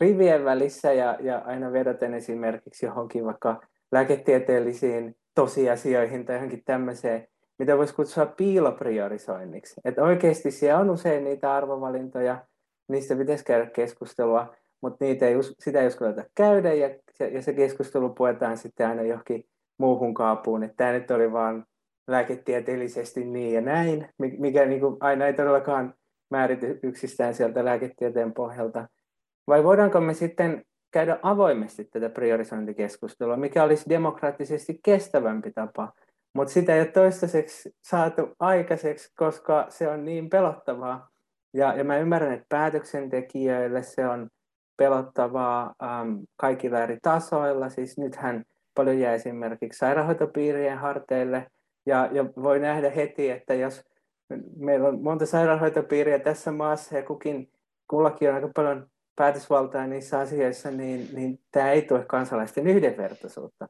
rivien 0.00 0.44
välissä 0.44 0.92
ja, 0.92 1.16
ja 1.20 1.38
aina 1.38 1.72
vedoten 1.72 2.14
esimerkiksi 2.14 2.86
johonkin 2.86 3.24
vaikka 3.24 3.60
lääketieteellisiin 3.92 5.16
tosiasioihin 5.40 6.24
tai 6.24 6.36
johonkin 6.36 6.62
tämmöiseen, 6.64 7.26
mitä 7.58 7.78
voisi 7.78 7.94
kutsua 7.94 8.26
piilopriorisoinniksi. 8.26 9.80
Että 9.84 10.02
oikeasti 10.02 10.50
siellä 10.50 10.80
on 10.80 10.90
usein 10.90 11.24
niitä 11.24 11.54
arvovalintoja, 11.54 12.44
niistä 12.88 13.16
pitäisi 13.16 13.44
käydä 13.44 13.66
keskustelua, 13.66 14.54
mutta 14.82 15.04
niitä 15.04 15.26
ei, 15.26 15.34
sitä 15.58 15.80
ei 15.80 15.86
uskalleta 15.86 16.24
käydä 16.34 16.72
ja, 16.72 16.90
ja 17.32 17.42
se 17.42 17.52
keskustelu 17.52 18.10
puetaan 18.10 18.56
sitten 18.56 18.88
aina 18.88 19.02
johonkin 19.02 19.44
muuhun 19.78 20.14
kaapuun. 20.14 20.62
Että 20.62 20.76
tämä 20.76 20.92
nyt 20.92 21.10
oli 21.10 21.32
vaan 21.32 21.64
lääketieteellisesti 22.08 23.24
niin 23.24 23.54
ja 23.54 23.60
näin, 23.60 24.08
mikä 24.18 24.66
niin 24.66 24.80
kuin 24.80 24.96
aina 25.00 25.26
ei 25.26 25.32
todellakaan 25.32 25.94
määrity 26.30 26.80
yksistään 26.82 27.34
sieltä 27.34 27.64
lääketieteen 27.64 28.34
pohjalta. 28.34 28.88
Vai 29.46 29.64
voidaanko 29.64 30.00
me 30.00 30.14
sitten 30.14 30.64
käydä 30.90 31.18
avoimesti 31.22 31.84
tätä 31.84 32.08
priorisointikeskustelua, 32.08 33.36
mikä 33.36 33.62
olisi 33.64 33.88
demokraattisesti 33.88 34.80
kestävämpi 34.84 35.50
tapa, 35.50 35.92
mutta 36.32 36.52
sitä 36.52 36.74
ei 36.74 36.80
ole 36.80 36.88
toistaiseksi 36.88 37.74
saatu 37.80 38.28
aikaiseksi, 38.38 39.12
koska 39.16 39.66
se 39.68 39.88
on 39.88 40.04
niin 40.04 40.30
pelottavaa. 40.30 41.10
Ja, 41.54 41.74
ja 41.74 41.84
mä 41.84 41.98
ymmärrän, 41.98 42.32
että 42.32 42.46
päätöksentekijöille 42.48 43.82
se 43.82 44.08
on 44.08 44.28
pelottavaa 44.76 45.74
ähm, 45.82 46.14
kaikilla 46.36 46.78
eri 46.78 46.98
tasoilla. 47.02 47.68
Siis 47.68 47.98
nythän 47.98 48.44
paljon 48.74 48.98
jää 48.98 49.14
esimerkiksi 49.14 49.78
sairaanhoitopiirien 49.78 50.78
harteille, 50.78 51.46
ja, 51.86 52.08
ja 52.12 52.24
voi 52.24 52.58
nähdä 52.58 52.90
heti, 52.90 53.30
että 53.30 53.54
jos 53.54 53.84
meillä 54.56 54.88
on 54.88 55.02
monta 55.02 55.26
sairaanhoitopiiriä 55.26 56.18
tässä 56.18 56.52
maassa 56.52 56.96
ja 56.96 57.02
kukin, 57.02 57.52
kullakin 57.88 58.28
on 58.28 58.34
aika 58.34 58.50
paljon 58.54 58.89
päätösvaltaa 59.16 59.86
niissä 59.86 60.18
asioissa, 60.18 60.70
niin, 60.70 61.08
niin 61.12 61.40
tämä 61.52 61.70
ei 61.70 61.82
tue 61.82 62.04
kansalaisten 62.04 62.66
yhdenvertaisuutta. 62.66 63.68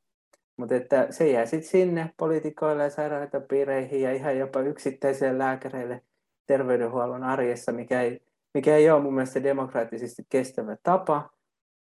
Mutta 0.56 0.75
että 0.75 1.06
se 1.11 1.30
jää 1.30 1.47
sitten 1.47 1.70
sinne 1.70 2.14
poliitikoille 2.16 2.82
ja 2.82 2.90
sairaanhoitopiireihin 2.90 4.02
ja 4.02 4.12
ihan 4.12 4.38
jopa 4.38 4.61
yksittäisille 4.61 5.38
lääkäreille 5.38 6.02
terveydenhuollon 6.47 7.25
arjessa, 7.25 7.73
mikä 7.73 8.02
ei, 8.02 8.20
mikä 8.54 8.76
ei 8.76 8.90
ole 8.90 9.02
mun 9.02 9.14
mielestä 9.14 9.42
demokraattisesti 9.42 10.23
kestävä 10.28 10.76
tapa. 10.82 11.30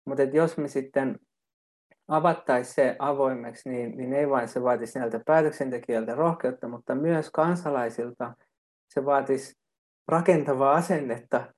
Mutta 0.04 0.22
jos 0.22 0.56
me 0.56 0.68
sitten 0.68 1.20
avattaisiin 2.08 2.74
se 2.74 2.96
avoimeksi, 2.98 3.70
niin, 3.70 3.96
niin 3.96 4.12
ei 4.12 4.30
vain 4.30 4.48
se 4.48 4.62
vaatisi 4.62 4.98
näiltä 4.98 5.20
päätöksentekijöiltä 5.26 6.14
rohkeutta, 6.14 6.68
mutta 6.68 6.94
myös 6.94 7.30
kansalaisilta 7.30 8.34
se 8.88 9.04
vaatisi 9.04 9.58
rakentavaa 10.08 10.72
asennetta 10.72 11.52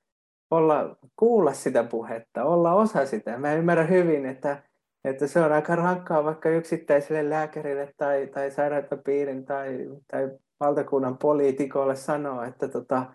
olla, 0.50 0.96
kuulla 1.16 1.52
sitä 1.52 1.84
puhetta, 1.84 2.44
olla 2.44 2.74
osa 2.74 3.06
sitä. 3.06 3.38
Mä 3.38 3.54
ymmärrän 3.54 3.88
hyvin, 3.88 4.26
että, 4.26 4.62
että 5.04 5.26
se 5.26 5.40
on 5.40 5.52
aika 5.52 5.76
rankkaa 5.76 6.24
vaikka 6.24 6.48
yksittäiselle 6.48 7.30
lääkärille 7.30 7.94
tai, 7.96 8.26
tai 8.26 8.50
sairaanhoitopiirin 8.50 9.44
tai, 9.44 9.88
tai 10.10 10.30
valtakunnan 10.60 11.18
poliitikolle 11.18 11.96
sanoa, 11.96 12.46
että, 12.46 12.68
tota, 12.68 13.06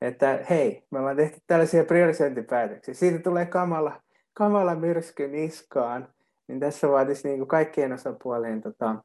että 0.00 0.44
hei, 0.50 0.86
me 0.90 0.98
ollaan 0.98 1.16
tehty 1.16 1.40
tällaisia 1.46 1.84
priorisointipäätöksiä. 1.84 2.94
Siitä 2.94 3.18
tulee 3.18 3.46
kamala, 3.46 4.00
kamala 4.34 4.74
myrsky 4.74 5.28
niskaan. 5.28 6.08
Niin 6.48 6.60
tässä 6.60 6.88
vaatisi 6.88 7.28
niin 7.28 7.38
kuin 7.38 7.48
kaikkien 7.48 7.92
osapuolien 7.92 8.60
tota, 8.60 8.96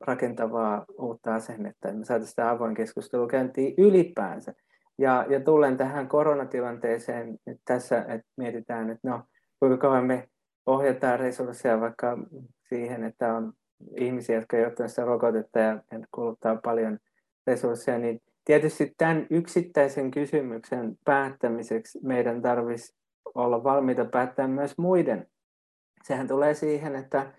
rakentavaa 0.00 0.84
uutta 0.98 1.34
asennetta, 1.34 1.88
että 1.88 1.98
me 1.98 2.04
saataisiin 2.04 2.30
sitä 2.30 2.50
avoin 2.50 2.74
keskustelu 2.74 3.26
käyntiin 3.26 3.74
ylipäänsä. 3.78 4.54
Ja, 4.98 5.26
ja 5.28 5.40
tullen 5.40 5.76
tähän 5.76 6.08
koronatilanteeseen 6.08 7.38
nyt 7.46 7.60
tässä, 7.64 7.98
että 7.98 8.26
mietitään, 8.36 8.90
että 8.90 9.08
no, 9.08 9.22
kuinka 9.60 9.76
kauan 9.76 10.06
me 10.06 10.28
ohjataan 10.66 11.20
resursseja 11.20 11.80
vaikka 11.80 12.18
siihen, 12.68 13.04
että 13.04 13.34
on 13.34 13.52
ihmisiä, 13.96 14.36
jotka 14.36 14.56
eivät 14.56 14.80
ole 14.80 14.88
sitä 14.88 15.04
rokotetta 15.04 15.58
ja 15.58 15.82
kuluttaa 16.10 16.56
paljon 16.56 16.98
resursseja, 17.46 17.98
niin 17.98 18.20
tietysti 18.44 18.94
tämän 18.98 19.26
yksittäisen 19.30 20.10
kysymyksen 20.10 20.98
päättämiseksi 21.04 21.98
meidän 22.02 22.42
tarvitsisi 22.42 22.94
olla 23.34 23.64
valmiita 23.64 24.04
päättää 24.04 24.48
myös 24.48 24.78
muiden. 24.78 25.26
Sehän 26.04 26.28
tulee 26.28 26.54
siihen, 26.54 26.96
että 26.96 27.32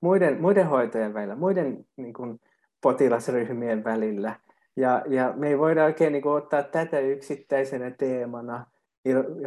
muiden, 0.00 0.40
muiden 0.40 0.66
hoitojen 0.66 1.14
välillä, 1.14 1.36
muiden 1.36 1.84
niin 1.96 2.12
kuin, 2.12 2.40
potilasryhmien 2.80 3.84
välillä. 3.84 4.36
Ja, 4.80 5.02
ja 5.08 5.32
me 5.36 5.48
ei 5.48 5.58
voida 5.58 5.84
oikein 5.84 6.12
niin 6.12 6.22
kuin, 6.22 6.34
ottaa 6.34 6.62
tätä 6.62 6.98
yksittäisenä 6.98 7.90
teemana 7.90 8.66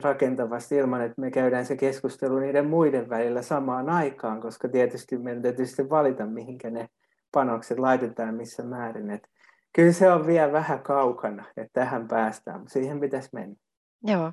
rakentavasti 0.03 0.75
ilman, 0.75 1.01
että 1.01 1.21
me 1.21 1.31
käydään 1.31 1.65
se 1.65 1.75
keskustelu 1.75 2.39
niiden 2.39 2.67
muiden 2.67 3.09
välillä 3.09 3.41
samaan 3.41 3.89
aikaan, 3.89 4.41
koska 4.41 4.67
tietysti 4.67 5.17
meidän 5.17 5.41
täytyy 5.41 5.65
sitten 5.65 5.89
valita, 5.89 6.25
mihinkä 6.25 6.69
ne 6.69 6.89
panokset 7.31 7.79
laitetaan 7.79 8.35
missä 8.35 8.63
määrin. 8.63 9.09
Et 9.09 9.29
kyllä 9.73 9.91
se 9.91 10.11
on 10.11 10.27
vielä 10.27 10.51
vähän 10.51 10.79
kaukana, 10.79 11.45
että 11.57 11.73
tähän 11.73 12.07
päästään, 12.07 12.59
mutta 12.59 12.73
siihen 12.73 12.99
pitäisi 12.99 13.29
mennä. 13.33 13.55
Joo, 14.03 14.31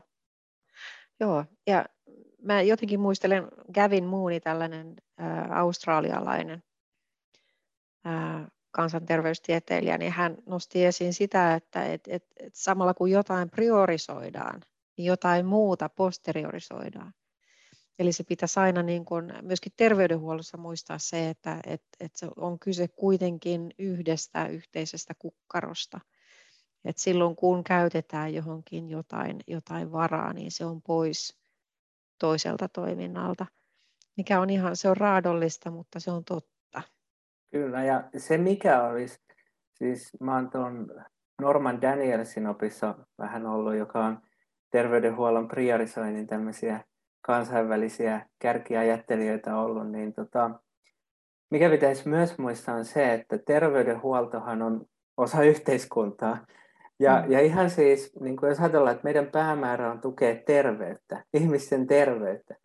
Joo. 1.21 1.45
ja 1.67 1.85
mä 2.43 2.63
jotenkin 2.63 3.01
muistelen 3.01 3.49
Gavin 3.75 4.05
Mooney, 4.05 4.41
tällainen 4.41 4.95
ä, 5.21 5.25
australialainen 5.51 6.63
ä, 8.07 8.11
kansanterveystieteilijä, 8.71 9.99
niin 9.99 10.13
hän 10.13 10.37
nosti 10.47 10.85
esiin 10.85 11.15
sitä, 11.15 11.55
että 11.55 11.85
et, 11.85 12.09
et, 12.09 12.25
et 12.37 12.55
samalla 12.55 12.95
kun 12.95 13.11
jotain 13.11 13.51
priorisoidaan, 13.51 14.61
niin 14.97 15.07
jotain 15.07 15.47
muuta 15.47 15.89
posteriorisoidaan. 15.89 17.15
Eli 17.99 18.13
se 18.13 18.25
pitäisi 18.25 18.61
aina 18.61 18.83
niin 18.83 19.05
kuin 19.05 19.33
myöskin 19.43 19.73
terveydenhuollossa 19.77 20.57
muistaa 20.57 20.99
se, 20.99 21.31
että 21.31 21.61
et, 21.67 21.83
et 22.01 22.17
se 22.17 22.29
on 22.37 22.59
kyse 22.59 22.89
kuitenkin 22.89 23.75
yhdestä 23.79 24.47
yhteisestä 24.47 25.15
kukkarosta. 25.19 26.01
Et 26.85 26.99
silloin 26.99 27.37
kun 27.37 27.65
käytetään 27.65 28.35
johonkin 28.35 28.91
jotain, 28.91 29.41
jotain 29.47 29.93
varaa, 29.93 30.33
niin 30.33 30.53
se 30.53 30.65
on 30.65 30.83
pois 30.83 31.39
toiselta 32.19 32.69
toiminnalta, 32.69 33.47
mikä 34.17 34.41
on 34.41 34.51
ihan, 34.51 34.77
se 34.77 34.89
on 34.89 34.97
raadollista, 34.97 35.71
mutta 35.71 36.01
se 36.01 36.11
on 36.11 36.25
totta. 36.25 36.50
Kyllä, 37.51 37.85
ja 37.85 38.05
se 38.17 38.39
mikä 38.39 38.83
olisi, 38.83 39.21
siis 39.75 40.11
mä 40.21 40.35
oon 40.35 40.51
tuon 40.51 40.87
Norman 41.41 41.83
Danielsin 41.83 42.47
opissa 42.47 42.95
vähän 43.19 43.47
ollut, 43.47 43.75
joka 43.75 44.05
on 44.05 44.19
terveydenhuollon 44.71 45.49
priorisoinnin 45.49 46.27
tämmöisiä 46.27 46.85
kansainvälisiä 47.23 48.27
kärkiajattelijoita 48.39 49.57
ollut, 49.57 49.91
niin 49.91 50.13
tota, 50.13 50.51
mikä 51.51 51.71
pitäisi 51.71 52.09
myös 52.09 52.39
muistaa 52.39 52.75
on 52.75 52.85
se, 52.85 53.15
että 53.15 53.39
terveydenhuoltohan 53.39 54.63
on 54.63 54.87
osa 55.17 55.43
yhteiskuntaa. 55.53 56.47
Ja, 56.99 57.23
mm. 57.27 57.33
ja 57.33 57.41
ihan 57.41 57.71
siis, 57.71 58.13
niin 58.21 58.37
kuin 58.37 58.49
jos 58.49 58.61
ajatellaan, 58.61 58.93
että 58.93 59.05
meidän 59.05 59.27
päämäärä 59.27 59.91
on 59.91 60.01
tukea 60.01 60.37
terveyttä, 60.47 61.25
ihmisten 61.35 61.87
terveyttä, 61.87 62.57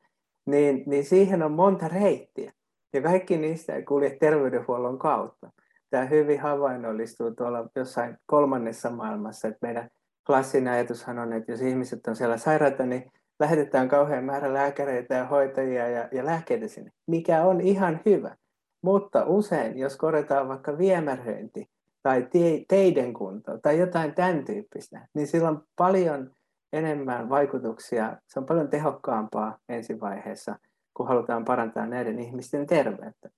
niin, 0.45 0.83
niin 0.85 1.05
siihen 1.05 1.43
on 1.43 1.51
monta 1.51 1.87
reittiä. 1.87 2.53
Ja 2.95 3.01
kaikki 3.01 3.37
niistä 3.37 3.75
ei 3.75 3.83
kulje 3.83 4.17
terveydenhuollon 4.19 4.99
kautta. 4.99 5.51
Tämä 5.89 6.05
hyvin 6.05 6.39
havainnollistuu 6.39 7.31
tuolla 7.31 7.69
jossain 7.75 8.17
kolmannessa 8.25 8.89
maailmassa, 8.89 9.47
että 9.47 9.67
meidän 9.67 9.89
klassinen 10.25 10.73
ajatushan 10.73 11.19
on, 11.19 11.33
että 11.33 11.51
jos 11.51 11.61
ihmiset 11.61 12.07
on 12.07 12.15
siellä 12.15 12.37
sairaita, 12.37 12.85
niin 12.85 13.11
lähetetään 13.39 13.87
kauhean 13.87 14.23
määrä 14.23 14.53
lääkäreitä 14.53 15.15
ja 15.15 15.25
hoitajia 15.25 15.89
ja, 15.89 16.09
ja 16.11 16.25
lääkkeitä 16.25 16.67
sinne, 16.67 16.91
mikä 17.07 17.43
on 17.43 17.61
ihan 17.61 18.01
hyvä. 18.05 18.35
Mutta 18.81 19.25
usein, 19.25 19.77
jos 19.77 19.97
korjataan 19.97 20.47
vaikka 20.47 20.77
viemäröinti 20.77 21.69
tai 22.03 22.27
teiden 22.67 23.13
kunto 23.13 23.57
tai 23.57 23.79
jotain 23.79 24.15
tämän 24.15 24.45
tyyppistä, 24.45 25.07
niin 25.13 25.27
sillä 25.27 25.49
on 25.49 25.63
paljon 25.75 26.31
enemmän 26.73 27.29
vaikutuksia. 27.29 28.17
Se 28.27 28.39
on 28.39 28.45
paljon 28.45 28.69
tehokkaampaa 28.69 29.57
ensivaiheessa, 29.69 30.55
kun 30.95 31.07
halutaan 31.07 31.45
parantaa 31.45 31.85
näiden 31.85 32.19
ihmisten 32.19 32.67
terveyttä. 32.67 33.29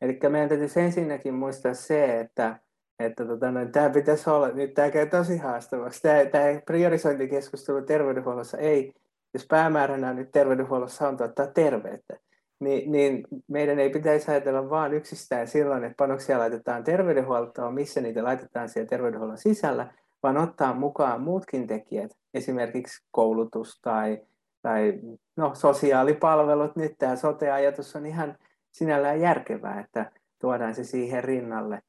Eli 0.00 0.18
meidän 0.28 0.48
täytyisi 0.48 0.80
ensinnäkin 0.80 1.34
muistaa 1.34 1.74
se, 1.74 2.20
että, 2.20 2.58
että 2.98 3.24
tota, 3.26 3.50
no, 3.50 3.66
tämä 3.72 3.90
pitäisi 3.90 4.30
olla, 4.30 4.48
nyt 4.48 4.74
tämä 4.74 4.90
käy 4.90 5.06
tosi 5.06 5.38
haastavaksi. 5.38 6.02
Tämä, 6.02 6.24
tämä 6.24 6.60
priorisointikeskustelu 6.66 7.82
terveydenhuollossa 7.82 8.58
ei, 8.58 8.92
jos 9.34 9.46
päämääränä 9.46 10.14
nyt 10.14 10.30
terveydenhuollossa 10.32 11.08
on 11.08 11.16
tuottaa 11.16 11.46
terveyttä, 11.46 12.16
niin, 12.60 12.92
niin 12.92 13.26
meidän 13.48 13.78
ei 13.78 13.90
pitäisi 13.90 14.30
ajatella 14.30 14.70
vain 14.70 14.94
yksistään 14.94 15.48
silloin, 15.48 15.84
että 15.84 15.96
panoksia 15.96 16.38
laitetaan 16.38 16.84
terveydenhuoltoon, 16.84 17.74
missä 17.74 18.00
niitä 18.00 18.24
laitetaan 18.24 18.68
siellä 18.68 18.88
terveydenhuollon 18.88 19.38
sisällä, 19.38 19.94
vaan 20.22 20.36
ottaa 20.36 20.74
mukaan 20.74 21.20
muutkin 21.20 21.66
tekijät, 21.66 22.10
esimerkiksi 22.34 23.06
koulutus 23.10 23.80
tai, 23.82 24.20
tai 24.62 25.00
no, 25.36 25.54
sosiaalipalvelut. 25.54 26.76
Nyt 26.76 26.92
tämä 26.98 27.16
sote-ajatus 27.16 27.96
on 27.96 28.06
ihan 28.06 28.36
sinällään 28.72 29.20
järkevää, 29.20 29.80
että 29.80 30.12
tuodaan 30.40 30.74
se 30.74 30.84
siihen 30.84 31.24
rinnalle. 31.24 31.82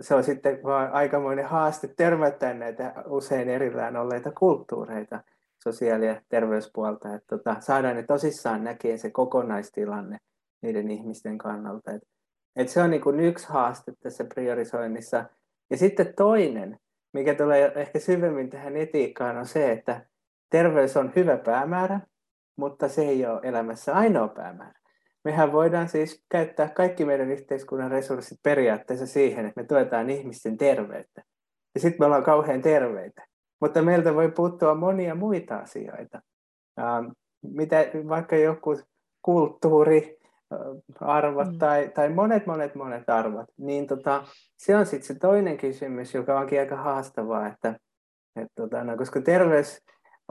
Se 0.00 0.14
on 0.14 0.24
sitten 0.24 0.62
vaan 0.62 0.92
aikamoinen 0.92 1.46
haaste 1.46 1.88
törmättää 1.96 2.54
näitä 2.54 2.94
usein 3.06 3.48
erillään 3.48 3.96
olleita 3.96 4.30
kulttuureita 4.30 5.20
sosiaali- 5.64 6.06
ja 6.06 6.20
terveyspuolta, 6.28 7.14
että 7.14 7.36
tota, 7.36 7.56
saadaan 7.60 7.96
ne 7.96 8.02
tosissaan 8.02 8.64
näkee 8.64 8.96
se 8.96 9.10
kokonaistilanne 9.10 10.18
niiden 10.62 10.90
ihmisten 10.90 11.38
kannalta. 11.38 11.90
Et, 11.90 12.02
et 12.56 12.68
se 12.68 12.82
on 12.82 12.90
niin 12.90 13.02
kuin 13.02 13.20
yksi 13.20 13.48
haaste 13.48 13.92
tässä 14.02 14.24
priorisoinnissa. 14.24 15.24
Ja 15.70 15.76
sitten 15.76 16.14
toinen, 16.16 16.78
mikä 17.12 17.34
tulee 17.34 17.72
ehkä 17.74 17.98
syvemmin 17.98 18.50
tähän 18.50 18.76
etiikkaan, 18.76 19.36
on 19.36 19.46
se, 19.46 19.72
että 19.72 20.06
terveys 20.50 20.96
on 20.96 21.12
hyvä 21.16 21.36
päämäärä, 21.36 22.00
mutta 22.62 22.88
se 22.88 23.02
ei 23.02 23.26
ole 23.26 23.40
elämässä 23.42 23.94
ainoa 23.94 24.28
päämäärä. 24.28 24.78
Mehän 25.24 25.52
voidaan 25.52 25.88
siis 25.88 26.24
käyttää 26.28 26.68
kaikki 26.68 27.04
meidän 27.04 27.30
yhteiskunnan 27.30 27.90
resurssit 27.90 28.38
periaatteessa 28.42 29.06
siihen, 29.06 29.46
että 29.46 29.60
me 29.60 29.66
tuetaan 29.66 30.10
ihmisten 30.10 30.56
terveyttä. 30.56 31.22
Ja 31.74 31.80
sitten 31.80 31.96
me 32.00 32.06
ollaan 32.06 32.22
kauhean 32.22 32.62
terveitä. 32.62 33.26
Mutta 33.60 33.82
meiltä 33.82 34.14
voi 34.14 34.30
puuttua 34.30 34.74
monia 34.74 35.14
muita 35.14 35.56
asioita. 35.56 36.22
Ähm, 36.80 37.06
mitä 37.42 37.76
vaikka 38.08 38.36
joku 38.36 38.78
kulttuuri, 39.22 40.18
äh, 40.52 40.58
arvot 41.00 41.52
mm. 41.52 41.58
tai, 41.58 41.90
tai 41.94 42.08
monet, 42.08 42.46
monet, 42.46 42.74
monet 42.74 43.10
arvot, 43.10 43.46
niin 43.58 43.86
tota, 43.86 44.24
se 44.56 44.76
on 44.76 44.86
sitten 44.86 45.06
se 45.06 45.20
toinen 45.20 45.56
kysymys, 45.56 46.14
joka 46.14 46.40
onkin 46.40 46.60
aika 46.60 46.76
haastavaa, 46.76 47.46
että, 47.46 47.76
että 48.36 48.52
tota, 48.54 48.84
no, 48.84 48.96
koska 48.96 49.20
terveys 49.20 49.82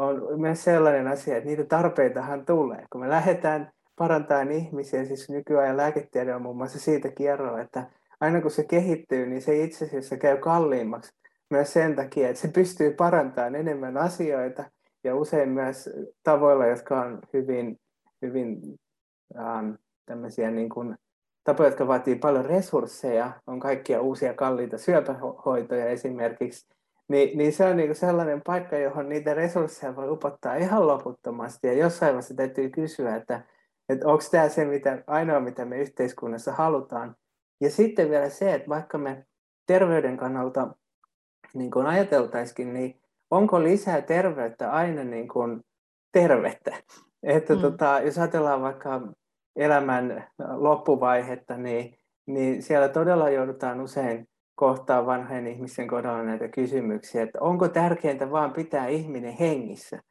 on 0.01 0.41
myös 0.41 0.63
sellainen 0.63 1.07
asia, 1.07 1.37
että 1.37 1.49
niitä 1.49 1.63
tarpeitahan 1.63 2.45
tulee. 2.45 2.85
Kun 2.91 3.01
me 3.01 3.09
lähdetään 3.09 3.71
parantamaan 3.95 4.51
ihmisiä, 4.51 5.05
siis 5.05 5.29
nykyajan 5.29 5.77
lääketiede 5.77 6.35
on 6.35 6.41
muun 6.41 6.57
muassa 6.57 6.79
siitä 6.79 7.09
kierroa, 7.09 7.61
että 7.61 7.89
aina 8.19 8.41
kun 8.41 8.51
se 8.51 8.63
kehittyy, 8.63 9.25
niin 9.25 9.41
se 9.41 9.63
itse 9.63 9.85
asiassa 9.85 10.17
käy 10.17 10.37
kalliimmaksi 10.37 11.13
myös 11.49 11.73
sen 11.73 11.95
takia, 11.95 12.29
että 12.29 12.41
se 12.41 12.47
pystyy 12.47 12.91
parantamaan 12.93 13.55
enemmän 13.55 13.97
asioita 13.97 14.63
ja 15.03 15.15
usein 15.15 15.49
myös 15.49 15.89
tavoilla, 16.23 16.65
jotka 16.65 17.01
on 17.01 17.19
hyvin, 17.33 17.79
hyvin 18.21 18.61
ähm, 19.39 19.71
tämmöisiä 20.05 20.51
niin 20.51 20.69
kuin, 20.69 20.95
tapoja, 21.43 21.69
jotka 21.69 21.87
vaatii 21.87 22.15
paljon 22.15 22.45
resursseja, 22.45 23.31
on 23.47 23.59
kaikkia 23.59 24.01
uusia 24.01 24.33
kalliita 24.33 24.77
syöpähoitoja 24.77 25.85
esimerkiksi, 25.85 26.67
niin, 27.12 27.38
niin 27.38 27.54
se 27.54 27.65
on 27.65 27.78
niin 27.78 27.95
sellainen 27.95 28.41
paikka, 28.41 28.78
johon 28.78 29.10
niitä 29.10 29.34
resursseja 29.34 29.95
voi 29.95 30.10
upottaa 30.10 30.56
ihan 30.56 30.88
loputtomasti. 30.88 31.67
Ja 31.67 31.74
jossain 31.74 32.10
vaiheessa 32.10 32.36
täytyy 32.36 32.69
kysyä, 32.69 33.15
että, 33.15 33.41
että 33.89 34.08
onko 34.08 34.24
tämä 34.32 34.50
se 34.50 34.65
mitä, 34.65 35.04
ainoa, 35.08 35.39
mitä 35.39 35.65
me 35.65 35.78
yhteiskunnassa 35.78 36.52
halutaan. 36.52 37.15
Ja 37.62 37.71
sitten 37.71 38.10
vielä 38.10 38.30
se, 38.30 38.54
että 38.54 38.69
vaikka 38.69 38.97
me 38.97 39.26
terveyden 39.67 40.17
kannalta 40.17 40.67
niin 41.54 41.71
kuin 41.71 41.86
ajateltaisikin, 41.86 42.74
niin 42.74 43.02
onko 43.32 43.63
lisää 43.63 44.02
terveyttä 44.02 44.71
aina 44.71 45.04
niin 45.04 45.28
kuin 45.28 45.62
tervettä? 46.12 46.76
Että 47.24 47.56
mm. 47.56 47.62
tota, 47.62 48.00
jos 48.06 48.17
ajatellaan 48.17 48.62
vaikka 48.62 49.02
elämän 49.56 50.28
loppuvaihetta, 50.54 51.58
niin, 51.58 51.97
niin 52.26 52.63
siellä 52.63 52.89
todella 52.89 53.30
joudutaan 53.30 53.82
usein 53.82 54.28
kohtaa 54.62 55.06
vanhojen 55.06 55.47
ihmisen 55.47 55.88
kohdalla 55.88 56.24
näitä 56.24 56.47
kysymyksiä, 56.47 57.24
että 57.24 57.39
onko 57.41 57.67
tärkeintä 57.67 58.32
vaan 58.32 58.54
pitää 58.54 58.88
ihminen 58.88 59.34
hengissä 59.34 60.02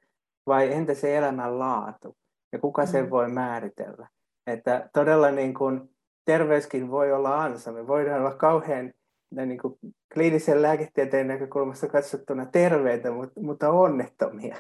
vai 0.47 0.73
entä 0.73 0.95
se 0.95 1.17
elämän 1.17 1.59
laatu 1.59 2.17
ja 2.53 2.59
kuka 2.59 2.87
sen 2.87 3.05
mm. 3.05 3.11
voi 3.11 3.29
määritellä. 3.29 4.09
Että 4.47 4.91
todella 4.93 5.31
niin 5.31 5.55
kuin 5.55 5.81
terveyskin 6.25 6.91
voi 6.91 7.13
olla 7.13 7.43
ansa. 7.43 7.73
Me 7.73 7.87
voidaan 7.87 8.21
olla 8.21 8.35
kauhean 8.35 8.93
niin 9.31 9.59
kuin 9.59 9.79
kliinisen 10.15 10.63
lääketieteen 10.63 11.29
näkökulmasta 11.29 11.89
katsottuna 11.89 12.47
terveitä, 12.47 13.11
mutta, 13.11 13.41
mutta 13.41 13.71
onnettomia. 13.71 14.57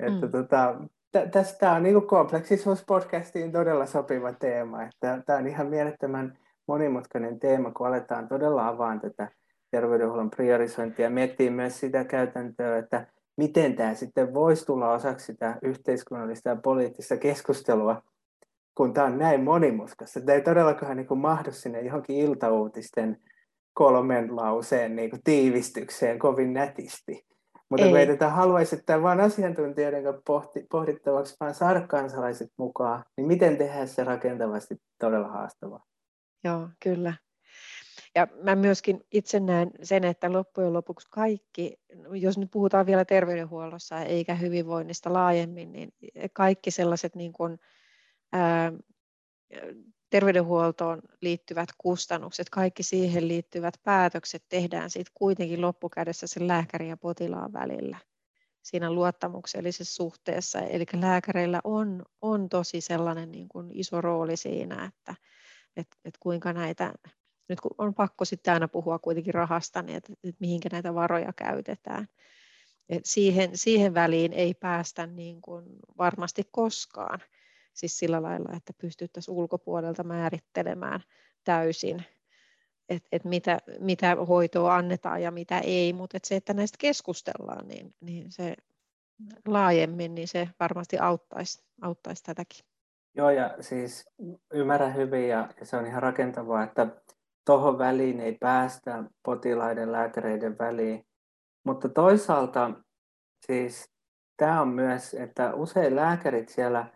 Että 0.00 0.26
mm. 0.26 0.32
tota, 0.32 0.74
tästä 1.32 1.72
on 1.72 1.82
niin 1.82 2.06
kompleksisuuspodcastiin 2.06 3.52
todella 3.52 3.86
sopiva 3.86 4.32
teema. 4.32 4.82
Että 4.82 5.22
tämä 5.26 5.38
on 5.38 5.46
ihan 5.46 5.66
mielettömän 5.66 6.38
monimutkainen 6.68 7.38
teema, 7.38 7.70
kun 7.70 7.86
aletaan 7.86 8.28
todella 8.28 8.68
avaan 8.68 9.00
tätä 9.00 9.28
terveydenhuollon 9.70 10.30
priorisointia 10.30 11.06
ja 11.06 11.10
miettii 11.10 11.50
myös 11.50 11.80
sitä 11.80 12.04
käytäntöä, 12.04 12.78
että 12.78 13.06
miten 13.36 13.76
tämä 13.76 13.94
sitten 13.94 14.34
voisi 14.34 14.66
tulla 14.66 14.92
osaksi 14.92 15.26
sitä 15.26 15.58
yhteiskunnallista 15.62 16.48
ja 16.48 16.56
poliittista 16.56 17.16
keskustelua, 17.16 18.02
kun 18.74 18.92
tämä 18.92 19.06
on 19.06 19.18
näin 19.18 19.44
monimutkaista. 19.44 20.20
Tämä 20.20 20.34
ei 20.34 20.42
todellakaan 20.42 20.96
niin 20.96 21.06
kuin 21.06 21.20
mahdu 21.20 21.52
sinne 21.52 21.80
johonkin 21.80 22.16
iltauutisten 22.16 23.16
kolmen 23.74 24.36
lauseen 24.36 24.96
niin 24.96 25.10
kuin 25.10 25.22
tiivistykseen 25.24 26.18
kovin 26.18 26.52
nätisti. 26.52 27.26
Mutta 27.70 27.86
me 27.86 28.06
tätä 28.06 28.28
haluaisi 28.28 28.76
että 28.76 29.02
vain 29.02 29.20
asiantuntijoiden 29.20 30.04
pohti, 30.26 30.66
pohdittavaksi, 30.70 31.36
vaan 31.40 31.54
saada 31.54 31.80
kansalaiset 31.80 32.52
mukaan, 32.56 33.04
niin 33.16 33.26
miten 33.26 33.56
tehdä 33.56 33.86
se 33.86 34.04
rakentavasti 34.04 34.76
todella 34.98 35.28
haastavaa. 35.28 35.84
Joo, 36.44 36.68
kyllä. 36.80 37.14
Ja 38.14 38.28
mä 38.42 38.54
myöskin 38.54 39.00
itse 39.12 39.40
näen 39.40 39.70
sen, 39.82 40.04
että 40.04 40.32
loppujen 40.32 40.72
lopuksi 40.72 41.08
kaikki, 41.10 41.76
jos 42.12 42.38
nyt 42.38 42.50
puhutaan 42.50 42.86
vielä 42.86 43.04
terveydenhuollossa 43.04 44.00
eikä 44.00 44.34
hyvinvoinnista 44.34 45.12
laajemmin, 45.12 45.72
niin 45.72 45.92
kaikki 46.32 46.70
sellaiset 46.70 47.14
niin 47.14 47.32
kuin, 47.32 47.58
ää, 48.32 48.72
terveydenhuoltoon 50.10 51.02
liittyvät 51.20 51.68
kustannukset, 51.78 52.50
kaikki 52.50 52.82
siihen 52.82 53.28
liittyvät 53.28 53.74
päätökset 53.82 54.44
tehdään 54.48 54.90
sitten 54.90 55.12
kuitenkin 55.14 55.60
loppukädessä 55.60 56.26
sen 56.26 56.48
lääkärin 56.48 56.88
ja 56.88 56.96
potilaan 56.96 57.52
välillä 57.52 57.98
siinä 58.62 58.92
luottamuksellisessa 58.92 59.94
suhteessa. 59.94 60.60
Eli 60.60 60.84
lääkäreillä 61.00 61.60
on, 61.64 62.02
on 62.20 62.48
tosi 62.48 62.80
sellainen 62.80 63.32
niin 63.32 63.48
kuin 63.48 63.70
iso 63.72 64.00
rooli 64.00 64.36
siinä, 64.36 64.84
että, 64.84 65.14
että, 65.76 65.96
että 66.04 66.18
kuinka 66.20 66.52
näitä, 66.52 66.92
nyt 67.48 67.60
kun 67.60 67.70
on 67.78 67.94
pakko 67.94 68.24
sitten 68.24 68.54
aina 68.54 68.68
puhua 68.68 68.98
kuitenkin 68.98 69.34
rahasta, 69.34 69.82
niin 69.82 69.96
että, 69.96 70.12
että 70.12 70.40
mihinkä 70.40 70.68
näitä 70.72 70.94
varoja 70.94 71.32
käytetään. 71.36 72.08
Et 72.88 73.04
siihen, 73.04 73.50
siihen 73.54 73.94
väliin 73.94 74.32
ei 74.32 74.54
päästä 74.54 75.06
niin 75.06 75.40
kuin 75.40 75.64
varmasti 75.98 76.42
koskaan. 76.50 77.20
Siis 77.74 77.98
sillä 77.98 78.22
lailla, 78.22 78.56
että 78.56 78.72
pystyttäisiin 78.78 79.34
ulkopuolelta 79.34 80.04
määrittelemään 80.04 81.00
täysin 81.44 82.04
että 82.88 83.08
et 83.12 83.24
mitä, 83.24 83.58
mitä 83.80 84.14
hoitoa 84.14 84.76
annetaan 84.76 85.22
ja 85.22 85.30
mitä 85.30 85.58
ei, 85.58 85.92
mutta 85.92 86.16
et 86.16 86.24
se, 86.24 86.36
että 86.36 86.54
näistä 86.54 86.76
keskustellaan, 86.80 87.68
niin, 87.68 87.94
niin 88.00 88.32
se 88.32 88.54
laajemmin, 89.46 90.14
niin 90.14 90.28
se 90.28 90.48
varmasti 90.60 90.98
auttaisi, 90.98 91.62
auttaisi 91.80 92.22
tätäkin. 92.22 92.64
Joo, 93.16 93.30
ja 93.30 93.54
siis 93.60 94.10
ymmärrän 94.54 94.94
hyvin 94.94 95.28
ja, 95.28 95.48
se 95.62 95.76
on 95.76 95.86
ihan 95.86 96.02
rakentavaa, 96.02 96.62
että 96.62 96.86
tuohon 97.46 97.78
väliin 97.78 98.20
ei 98.20 98.36
päästä 98.40 99.04
potilaiden, 99.22 99.92
lääkäreiden 99.92 100.58
väliin. 100.58 101.06
Mutta 101.64 101.88
toisaalta 101.88 102.70
siis 103.46 103.90
tämä 104.36 104.60
on 104.60 104.68
myös, 104.68 105.14
että 105.14 105.54
usein 105.54 105.96
lääkärit 105.96 106.48
siellä 106.48 106.86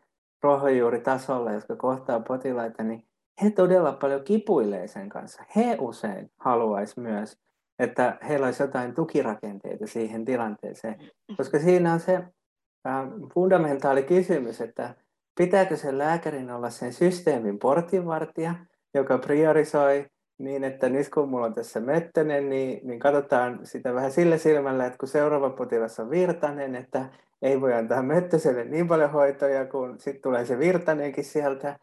ruohonjuuritasolla, 0.43 1.53
jotka 1.53 1.77
kohtaa 1.77 2.21
potilaita, 2.21 2.83
niin 2.83 3.03
he 3.43 3.51
todella 3.51 3.93
paljon 3.93 4.25
kipuilee 4.25 4.89
sen 4.89 5.09
kanssa. 5.09 5.45
He 5.57 5.77
usein 5.81 6.31
haluaisi 6.41 7.01
myös, 7.01 7.39
että 7.79 8.19
heillä 8.29 8.47
olisi 8.47 8.63
jotain 8.63 8.95
tukirakenteita 8.95 9.87
siihen 9.87 10.25
tilanteeseen, 10.25 11.11
koska 11.37 11.59
siinä 11.59 11.93
on 11.93 12.01
se 12.01 12.15
äh, 12.17 13.09
fundamentaali 13.35 14.03
kysymys, 14.03 14.61
että 14.61 14.95
pitääkö 15.41 15.77
sen 15.77 15.99
lääkärin 15.99 16.51
olla 16.51 16.71
sen 16.71 16.93
systeemin 16.93 17.59
portinvartija, 17.59 18.55
joka 18.95 19.19
priorisoi 19.19 20.07
niin, 20.39 20.65
että 20.65 20.89
nyt 20.89 21.09
kun 21.09 21.29
mulla 21.29 21.47
on 21.47 21.55
tässä 21.55 21.81
Möttönen, 21.81 22.49
niin, 22.49 22.81
niin 22.89 22.99
katsotaan 22.99 23.61
sitä 23.67 23.95
vähän 23.95 24.13
sillä 24.13 24.39
silmällä, 24.39 24.87
että 24.87 24.99
kun 24.99 25.09
seuraava 25.09 25.51
potilas 25.51 26.01
on 26.01 26.11
Virtanen, 26.11 26.75
että 26.75 27.09
ei 27.43 27.61
voi 27.61 27.75
antaa 27.75 28.03
Möttöselle 28.03 28.65
niin 28.65 28.89
paljon 28.89 29.11
hoitoja, 29.11 29.67
kun 29.67 30.01
sitten 30.01 30.23
tulee 30.23 30.45
se 30.45 30.59
Virtanenkin 30.59 31.25
sieltä. 31.25 31.79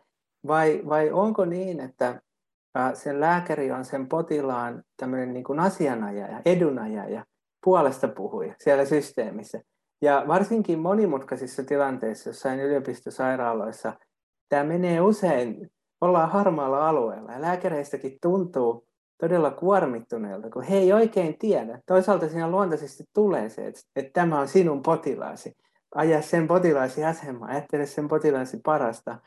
Vai, 0.48 0.82
vai 0.90 1.12
onko 1.12 1.46
niin, 1.46 1.80
että 1.80 2.22
sen 2.94 3.20
lääkäri 3.20 3.72
on 3.72 3.86
sen 3.86 4.08
potilaan 4.08 4.84
tämmöinen 4.98 5.34
niin 5.34 5.60
asianajaja, 5.60 6.42
edunajaja, 6.46 7.26
puolesta 7.64 8.08
puhuja 8.08 8.56
siellä 8.60 8.86
systeemissä. 8.86 9.62
Ja 10.02 10.24
varsinkin 10.28 10.80
monimutkaisissa 10.80 11.64
tilanteissa, 11.64 12.30
jossain 12.30 12.60
yliopistosairaaloissa, 12.60 13.94
tämä 14.50 14.64
menee 14.64 15.02
usein, 15.02 15.72
ollaan 16.02 16.30
harmaalla 16.30 16.90
alueella 16.90 17.32
ja 17.32 17.42
lääkäreistäkin 17.42 18.18
tuntuu 18.22 18.88
todella 19.18 19.52
kuormittuneelta, 19.52 20.50
kun 20.50 20.64
he 20.64 20.78
ei 20.78 20.94
oikein 20.94 21.38
tiedä. 21.40 21.80
Toisaalta 21.86 22.30
siinä 22.30 22.52
luontaisesti 22.52 23.04
tulee 23.14 23.50
se, 23.50 23.68
että, 23.68 23.82
että 23.96 24.12
tämä 24.14 24.40
on 24.40 24.48
sinun 24.48 24.82
potilaasi. 24.82 25.58
Aja 25.96 26.22
sen 26.22 26.48
potilaasi 26.48 27.06
asemaan, 27.06 27.52
ajattele 27.52 27.86
sen 27.86 28.08
potilaasi 28.08 28.60
parasta 28.66 29.18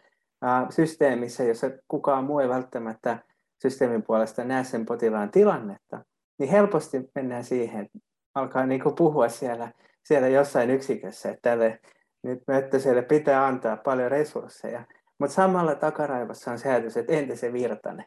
ää, 0.42 0.66
systeemissä, 0.70 1.44
jossa 1.44 1.70
kukaan 1.88 2.24
muu 2.24 2.38
ei 2.38 2.48
välttämättä 2.48 3.18
systeemin 3.62 4.02
puolesta 4.02 4.44
näe 4.44 4.64
sen 4.64 4.87
potilaan 4.87 5.30
tilannetta. 5.30 6.04
Niin 6.38 6.50
helposti 6.50 7.11
mennään 7.14 7.44
siihen, 7.44 7.88
alkaa 8.35 8.66
niin 8.66 8.83
puhua 8.98 9.28
siellä, 9.28 9.72
siellä 10.05 10.29
jossain 10.29 10.71
yksikössä, 10.71 11.31
että 11.31 11.51
tälle 11.51 11.81
nyt 12.23 12.43
möttöiselle 12.47 13.03
pitää 13.03 13.47
antaa 13.47 13.77
paljon 13.77 14.11
resursseja. 14.11 14.85
Mutta 15.19 15.35
samalla 15.35 15.75
takaraivossa 15.75 16.51
on 16.51 16.59
ajatus, 16.65 16.97
että 16.97 17.13
entä 17.13 17.37
se 17.37 17.53
virtane. 17.53 18.05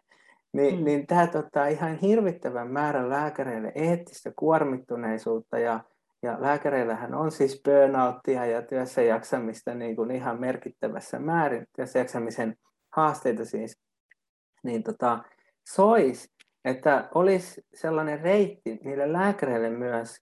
Niin, 0.54 0.80
mm. 0.80 0.86
niin 0.86 1.08
tämä 1.08 1.28
tuottaa 1.28 1.68
ihan 1.68 1.96
hirvittävän 1.96 2.72
määrän 2.72 3.10
lääkäreille 3.10 3.72
eettistä 3.76 4.32
kuormittuneisuutta 4.36 5.60
ja, 5.60 5.80
ja 6.24 6.38
lääkäreillähän 6.40 7.14
on 7.14 7.32
siis 7.32 7.62
burnouttia 7.66 8.46
ja 8.46 8.62
työssä 8.62 9.02
jaksamista 9.02 9.74
niin 9.74 9.96
kuin 9.96 10.12
ihan 10.12 10.40
merkittävässä 10.40 11.20
määrin, 11.20 11.68
työssä 11.76 12.00
jaksamisen 12.00 12.56
haasteita 12.92 13.46
siis. 13.46 13.78
Niin 14.64 14.84
tota, 14.84 15.24
sois, 15.68 16.34
että 16.66 17.10
olisi 17.16 17.66
sellainen 17.74 18.22
reitti 18.22 18.80
niille 18.84 19.14
lääkäreille 19.14 19.70
myös 19.70 20.18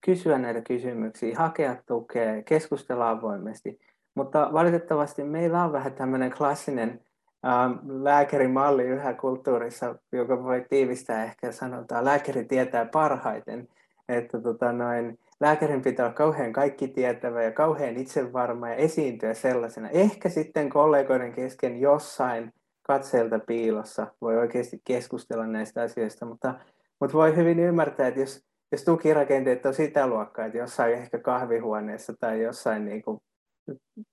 kysyä 0.00 0.38
näitä 0.38 0.60
kysymyksiä, 0.60 1.38
hakea 1.38 1.76
tukea, 1.86 2.42
keskustella 2.42 3.10
avoimesti. 3.10 3.80
Mutta 4.14 4.48
valitettavasti 4.52 5.24
meillä 5.24 5.64
on 5.64 5.72
vähän 5.72 5.92
tämmöinen 5.92 6.30
klassinen 6.30 7.00
ähm, 7.46 7.72
lääkärimalli 8.04 8.82
yhä 8.82 9.14
kulttuurissa, 9.14 9.94
joka 10.12 10.44
voi 10.44 10.64
tiivistää 10.68 11.24
ehkä 11.24 11.52
sanotaan, 11.52 12.04
lääkäri 12.04 12.44
tietää 12.44 12.84
parhaiten. 12.84 13.68
Että 14.08 14.40
tota 14.40 14.72
noin, 14.72 15.18
lääkärin 15.40 15.82
pitää 15.82 16.06
olla 16.06 16.14
kauhean 16.14 16.52
kaikki 16.52 16.88
tietävä 16.88 17.42
ja 17.42 17.52
kauhean 17.52 17.96
itsevarma 17.96 18.68
ja 18.68 18.74
esiintyä 18.74 19.34
sellaisena. 19.34 19.88
Ehkä 19.88 20.28
sitten 20.28 20.70
kollegoiden 20.70 21.32
kesken 21.32 21.80
jossain 21.80 22.52
katseelta 22.82 23.38
piilossa 23.38 24.06
voi 24.20 24.36
oikeasti 24.36 24.80
keskustella 24.84 25.46
näistä 25.46 25.82
asioista, 25.82 26.26
mutta, 26.26 26.54
mutta 27.00 27.16
voi 27.16 27.36
hyvin 27.36 27.58
ymmärtää, 27.58 28.08
että 28.08 28.20
jos, 28.20 28.49
jos 28.72 28.84
tukirakenteet 28.84 29.66
on 29.66 29.74
sitä 29.74 30.06
luokkaa, 30.06 30.46
että 30.46 30.58
jossain 30.58 30.92
ehkä 30.92 31.18
kahvihuoneessa 31.18 32.14
tai 32.20 32.42
jossain 32.42 32.84
niin 32.84 33.02
kuin 33.02 33.20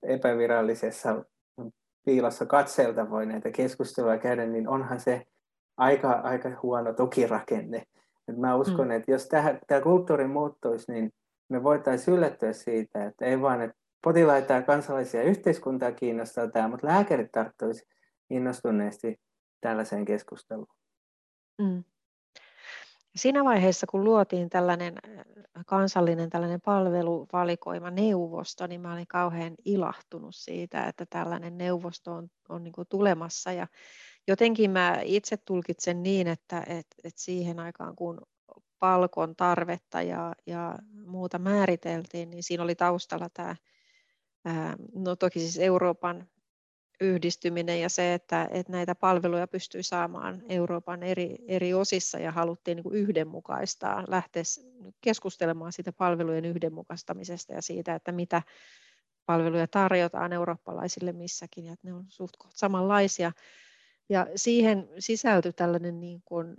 epävirallisessa 0.04 1.26
piilossa 2.06 2.46
katseelta 2.46 3.10
voi 3.10 3.26
näitä 3.26 3.52
keskustelua 3.52 4.17
käydä, 4.17 4.46
niin 4.46 4.67
onhan 4.67 5.00
se 5.00 5.26
aika, 5.78 6.12
aika 6.12 6.50
huono 6.63 6.93
tukirakenne. 6.93 7.84
Et 8.28 8.38
mä 8.38 8.56
uskon, 8.56 8.88
mm. 8.88 8.91
että 8.91 9.12
jos 9.12 9.28
tämä 9.67 9.82
kulttuuri 9.84 10.28
muuttuisi, 10.28 10.91
niin 10.91 11.12
me 11.50 11.63
voitaisiin 11.63 12.17
yllättyä 12.17 12.54
siitä, 12.54 13.06
että 13.06 13.26
ei 13.26 13.41
vaan, 13.41 13.62
että 13.62 13.78
potilaita 14.04 14.54
ja 14.54 14.62
kansalaisia 14.62 15.24
yhteiskuntaa 15.24 15.91
kiinnostaa 15.91 16.48
tämä, 16.48 16.67
mutta 16.67 16.88
lääkärit 16.88 17.32
tarttuisi 17.32 17.88
innostuneesti 18.30 19.20
tällaiseen 19.62 20.06
keskusteluun. 20.06 20.67
Mm. 21.62 21.84
Siinä 23.17 23.43
vaiheessa, 23.43 23.88
kun 23.88 24.03
luotiin 24.03 24.49
tällainen 24.49 24.93
äh, 25.08 25.25
kansallinen 25.65 26.30
tällainen 26.30 26.62
palveluvalikoima 26.62 27.91
neuvosto, 27.91 28.67
niin 28.67 28.82
mä 28.82 28.93
olin 28.93 29.08
kauhean 29.08 29.56
ilahtunut 29.65 30.36
siitä, 30.36 30.88
että 30.88 31.06
tällainen 31.10 31.58
neuvosto 31.58 32.13
on, 32.13 32.27
on 32.49 32.63
niin 32.63 32.73
tulemassa. 32.89 33.51
Ja 33.51 33.67
jotenkin 34.27 34.71
mä 34.71 34.99
itse 35.03 35.38
tulkitsen 35.38 36.03
niin, 36.03 36.27
että, 36.27 36.60
että, 36.60 36.95
että 37.03 37.21
siihen 37.21 37.60
aikaan, 37.60 37.95
kun 37.95 38.21
palkon 38.80 39.36
tarvetta 39.36 40.01
ja, 40.01 40.34
ja 40.45 40.80
muuta 41.06 41.39
määriteltiin, 41.39 42.30
niin 42.30 42.43
siinä 42.43 42.63
oli 42.63 42.75
taustalla 42.75 43.30
tämä, 43.34 43.56
no 44.95 45.15
toki 45.15 45.39
siis 45.39 45.60
Euroopan 45.60 46.27
yhdistyminen 47.02 47.82
ja 47.82 47.90
se, 47.90 48.14
että, 48.14 48.48
että 48.52 48.72
näitä 48.72 48.96
palveluja 48.96 49.48
pystyy 49.48 49.84
saamaan 49.84 50.42
Euroopan 50.50 51.04
eri, 51.04 51.36
eri 51.48 51.74
osissa 51.74 52.20
ja 52.20 52.32
haluttiin 52.32 52.76
niin 52.76 52.84
kuin 52.84 52.96
yhdenmukaistaa, 52.96 54.04
lähteä 54.08 54.44
keskustelemaan 55.02 55.72
siitä 55.72 55.94
palvelujen 55.94 56.46
yhdenmukaistamisesta 56.46 57.54
ja 57.54 57.62
siitä, 57.62 57.96
että 57.96 58.12
mitä 58.12 58.42
palveluja 59.26 59.68
tarjotaan 59.68 60.34
eurooppalaisille 60.34 61.12
missäkin 61.12 61.66
ja 61.66 61.74
että 61.74 61.88
ne 61.88 61.94
on 61.94 62.06
suht 62.10 62.36
samanlaisia. 62.50 63.32
Ja 64.10 64.28
siihen 64.36 64.90
sisältyi 65.00 65.54
tällainen 65.54 66.00
niin 66.00 66.22
kuin 66.26 66.58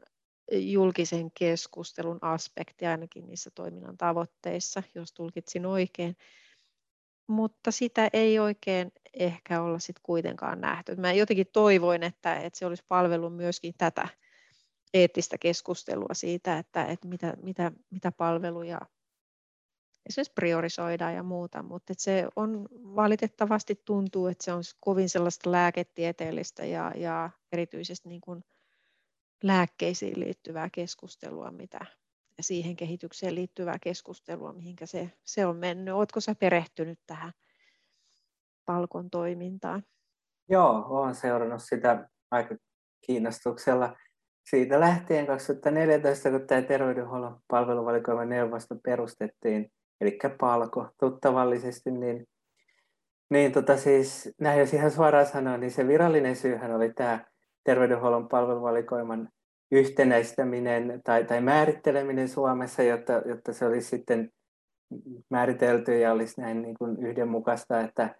julkisen 0.52 1.30
keskustelun 1.38 2.18
aspekti 2.20 2.86
ainakin 2.86 3.26
niissä 3.26 3.50
toiminnan 3.54 3.96
tavoitteissa, 3.96 4.82
jos 4.94 5.12
tulkitsin 5.12 5.66
oikein 5.66 6.16
mutta 7.28 7.70
sitä 7.70 8.10
ei 8.12 8.38
oikein 8.38 8.92
ehkä 9.18 9.62
olla 9.62 9.78
sitten 9.78 10.02
kuitenkaan 10.02 10.60
nähty. 10.60 10.96
Mä 10.96 11.12
jotenkin 11.12 11.46
toivoin, 11.52 12.02
että, 12.02 12.34
että 12.34 12.58
se 12.58 12.66
olisi 12.66 12.84
palvellut 12.88 13.36
myöskin 13.36 13.74
tätä 13.78 14.08
eettistä 14.94 15.38
keskustelua 15.38 16.14
siitä, 16.14 16.58
että, 16.58 16.84
että 16.84 17.08
mitä, 17.08 17.34
mitä, 17.42 17.72
mitä 17.90 18.12
palveluja 18.12 18.80
esimerkiksi 20.06 20.32
priorisoidaan 20.34 21.14
ja 21.14 21.22
muuta, 21.22 21.62
mutta 21.62 21.94
se 21.96 22.28
on 22.36 22.68
valitettavasti 22.72 23.82
tuntuu, 23.84 24.26
että 24.26 24.44
se 24.44 24.52
on 24.52 24.62
kovin 24.80 25.08
sellaista 25.08 25.52
lääketieteellistä 25.52 26.64
ja, 26.64 26.92
ja 26.96 27.30
erityisesti 27.52 28.08
niin 28.08 28.20
kuin 28.20 28.44
lääkkeisiin 29.42 30.20
liittyvää 30.20 30.70
keskustelua, 30.70 31.50
mitä, 31.50 31.86
ja 32.38 32.42
siihen 32.42 32.76
kehitykseen 32.76 33.34
liittyvää 33.34 33.78
keskustelua, 33.78 34.52
mihinkä 34.52 34.86
se, 34.86 35.12
se 35.24 35.46
on 35.46 35.56
mennyt. 35.56 35.94
Oletko 35.94 36.20
sä 36.20 36.34
perehtynyt 36.34 37.00
tähän 37.06 37.32
palkon 38.68 39.10
toimintaan? 39.10 39.82
Joo, 40.48 40.86
olen 40.88 41.14
seurannut 41.14 41.62
sitä 41.62 42.08
aika 42.30 42.56
kiinnostuksella 43.06 43.96
siitä 44.50 44.80
lähtien 44.80 45.26
2014, 45.26 46.30
kun 46.30 46.46
tämä 46.46 46.62
terveydenhuollon 46.62 47.40
palveluvalikoiman 47.48 48.28
neuvosto 48.28 48.76
perustettiin, 48.84 49.70
eli 50.00 50.18
palko 50.40 50.88
tuttavallisesti, 51.00 51.90
niin, 51.90 52.26
niin 53.30 53.52
tota 53.52 53.76
siis, 53.76 54.30
näin 54.40 54.60
jos 54.60 54.74
ihan 54.74 54.90
suoraan 54.90 55.26
sanoa, 55.26 55.56
niin 55.56 55.70
se 55.70 55.88
virallinen 55.88 56.36
syyhän 56.36 56.76
oli 56.76 56.92
tämä 56.92 57.24
terveydenhuollon 57.64 58.28
palveluvalikoiman 58.28 59.28
yhtenäistäminen 59.72 61.00
tai, 61.04 61.24
tai 61.24 61.40
määritteleminen 61.40 62.28
Suomessa, 62.28 62.82
jotta, 62.82 63.12
jotta 63.12 63.52
se 63.52 63.66
olisi 63.66 63.88
sitten 63.88 64.30
määritelty 65.30 65.98
ja 65.98 66.12
olisi 66.12 66.40
näin 66.40 66.62
niin 66.62 66.74
kuin 66.78 67.06
yhdenmukaista, 67.06 67.80
että 67.80 68.14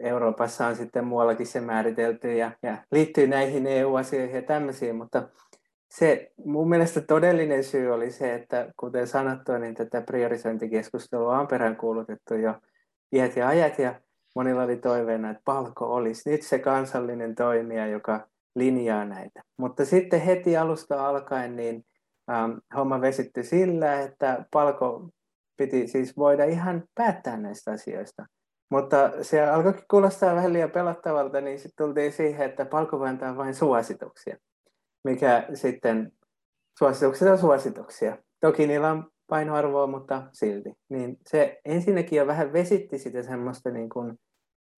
Euroopassa 0.00 0.66
on 0.66 0.76
sitten 0.76 1.04
muuallakin 1.04 1.46
se 1.46 1.60
määritelty 1.60 2.36
ja, 2.36 2.50
ja 2.62 2.76
liittyy 2.92 3.26
näihin 3.26 3.66
EU-asioihin 3.66 4.36
ja 4.36 4.42
tämmöisiin, 4.42 4.96
mutta 4.96 5.28
se 5.90 6.32
mun 6.44 6.68
mielestä 6.68 7.00
todellinen 7.00 7.64
syy 7.64 7.90
oli 7.90 8.10
se, 8.10 8.34
että 8.34 8.72
kuten 8.76 9.06
sanottua, 9.06 9.58
niin 9.58 9.74
tätä 9.74 10.02
priorisointikeskustelua 10.02 11.38
on 11.38 11.46
peräänkuulutettu 11.46 12.34
jo 12.34 12.54
iät 13.12 13.36
ja 13.36 13.48
ajat 13.48 13.78
ja 13.78 14.00
monilla 14.34 14.62
oli 14.62 14.76
toiveena, 14.76 15.30
että 15.30 15.42
palko 15.44 15.94
olisi 15.94 16.30
nyt 16.30 16.42
se 16.42 16.58
kansallinen 16.58 17.34
toimija, 17.34 17.86
joka 17.86 18.28
linjaa 18.54 19.04
näitä. 19.04 19.42
Mutta 19.56 19.84
sitten 19.84 20.20
heti 20.20 20.56
alusta 20.56 21.08
alkaen 21.08 21.56
niin 21.56 21.84
ähm, 22.30 22.52
homma 22.76 23.00
vesitti 23.00 23.42
sillä, 23.42 24.00
että 24.00 24.44
palko 24.50 25.08
piti 25.56 25.88
siis 25.88 26.16
voida 26.16 26.44
ihan 26.44 26.84
päättää 26.94 27.36
näistä 27.36 27.70
asioista. 27.70 28.26
Mutta 28.70 29.10
se 29.22 29.48
alkoi 29.48 29.74
kuulostaa 29.90 30.34
vähän 30.34 30.52
liian 30.52 30.70
pelottavalta, 30.70 31.40
niin 31.40 31.58
sitten 31.58 31.86
tultiin 31.86 32.12
siihen, 32.12 32.50
että 32.50 32.64
palko 32.64 33.02
antaa 33.02 33.36
vain 33.36 33.54
suosituksia, 33.54 34.36
mikä 35.04 35.46
sitten 35.54 36.12
suositukset 36.78 37.28
on 37.28 37.38
suosituksia. 37.38 38.18
Toki 38.40 38.66
niillä 38.66 38.90
on 38.90 39.10
painoarvoa, 39.26 39.86
mutta 39.86 40.22
silti. 40.32 40.72
Niin 40.88 41.18
se 41.26 41.60
ensinnäkin 41.64 42.16
jo 42.16 42.26
vähän 42.26 42.52
vesitti 42.52 42.98
sitä 42.98 43.22
semmoista 43.22 43.70
niin 43.70 43.88
kuin 43.88 44.18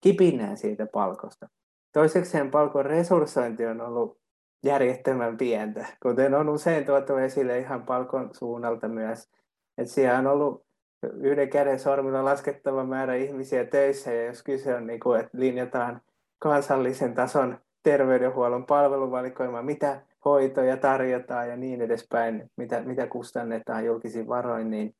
kipinää 0.01 0.55
siitä 0.55 0.87
palkosta. 0.93 1.47
Toisekseen 1.93 2.51
palkon 2.51 2.85
resurssointi 2.85 3.65
on 3.65 3.81
ollut 3.81 4.17
järjettömän 4.65 5.37
pientä, 5.37 5.85
kuten 6.03 6.33
on 6.33 6.49
usein 6.49 6.85
tuotu 6.85 7.15
esille 7.15 7.59
ihan 7.59 7.85
palkon 7.85 8.29
suunnalta 8.33 8.87
myös. 8.87 9.29
Että 9.77 9.93
siellä 9.93 10.19
on 10.19 10.27
ollut 10.27 10.66
yhden 11.13 11.49
käden 11.49 11.79
sormilla 11.79 12.25
laskettava 12.25 12.83
määrä 12.83 13.15
ihmisiä 13.15 13.65
töissä, 13.65 14.13
ja 14.13 14.25
jos 14.25 14.43
kyse 14.43 14.75
on, 14.75 14.87
niin 14.87 14.99
kuin, 14.99 15.19
että 15.19 15.37
linjataan 15.37 16.01
kansallisen 16.39 17.13
tason 17.13 17.59
terveydenhuollon 17.83 18.65
palveluvalikoima, 18.65 19.61
mitä 19.61 20.01
hoitoja 20.25 20.77
tarjotaan 20.77 21.49
ja 21.49 21.57
niin 21.57 21.81
edespäin, 21.81 22.51
mitä, 22.55 22.81
mitä 22.81 23.07
kustannetaan 23.07 23.85
julkisin 23.85 24.27
varoin, 24.27 24.69
niin, 24.69 24.95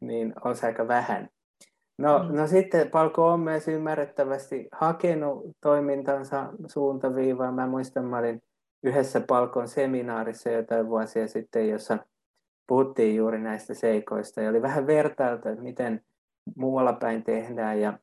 niin 0.00 0.32
on 0.44 0.56
se 0.56 0.66
aika 0.66 0.88
vähän. 0.88 1.28
No, 1.98 2.18
mm. 2.18 2.36
no 2.36 2.46
sitten 2.46 2.90
Palko 2.90 3.28
on 3.28 3.40
myös 3.40 3.68
ymmärrettävästi 3.68 4.68
hakenut 4.72 5.56
toimintansa 5.60 6.46
suuntaviivaa. 6.66 7.52
Mä 7.52 7.66
muistan, 7.66 8.04
mä 8.04 8.18
olin 8.18 8.42
yhdessä 8.82 9.20
Palkon 9.20 9.68
seminaarissa 9.68 10.50
jotain 10.50 10.88
vuosia 10.88 11.28
sitten, 11.28 11.68
jossa 11.68 11.98
puhuttiin 12.70 13.16
juuri 13.16 13.38
näistä 13.38 13.74
seikoista 13.74 14.40
ja 14.40 14.50
oli 14.50 14.62
vähän 14.62 14.86
vertailtu, 14.86 15.48
että 15.48 15.62
miten 15.62 16.04
muualla 16.56 16.92
päin 16.92 17.22
tehdään 17.22 17.80
ja 17.80 17.98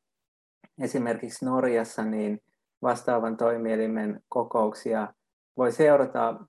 esimerkiksi 0.81 1.45
Norjassa 1.45 2.03
niin 2.03 2.41
vastaavan 2.81 3.37
toimielimen 3.37 4.21
kokouksia 4.29 5.13
voi 5.57 5.71
seurata 5.71 6.39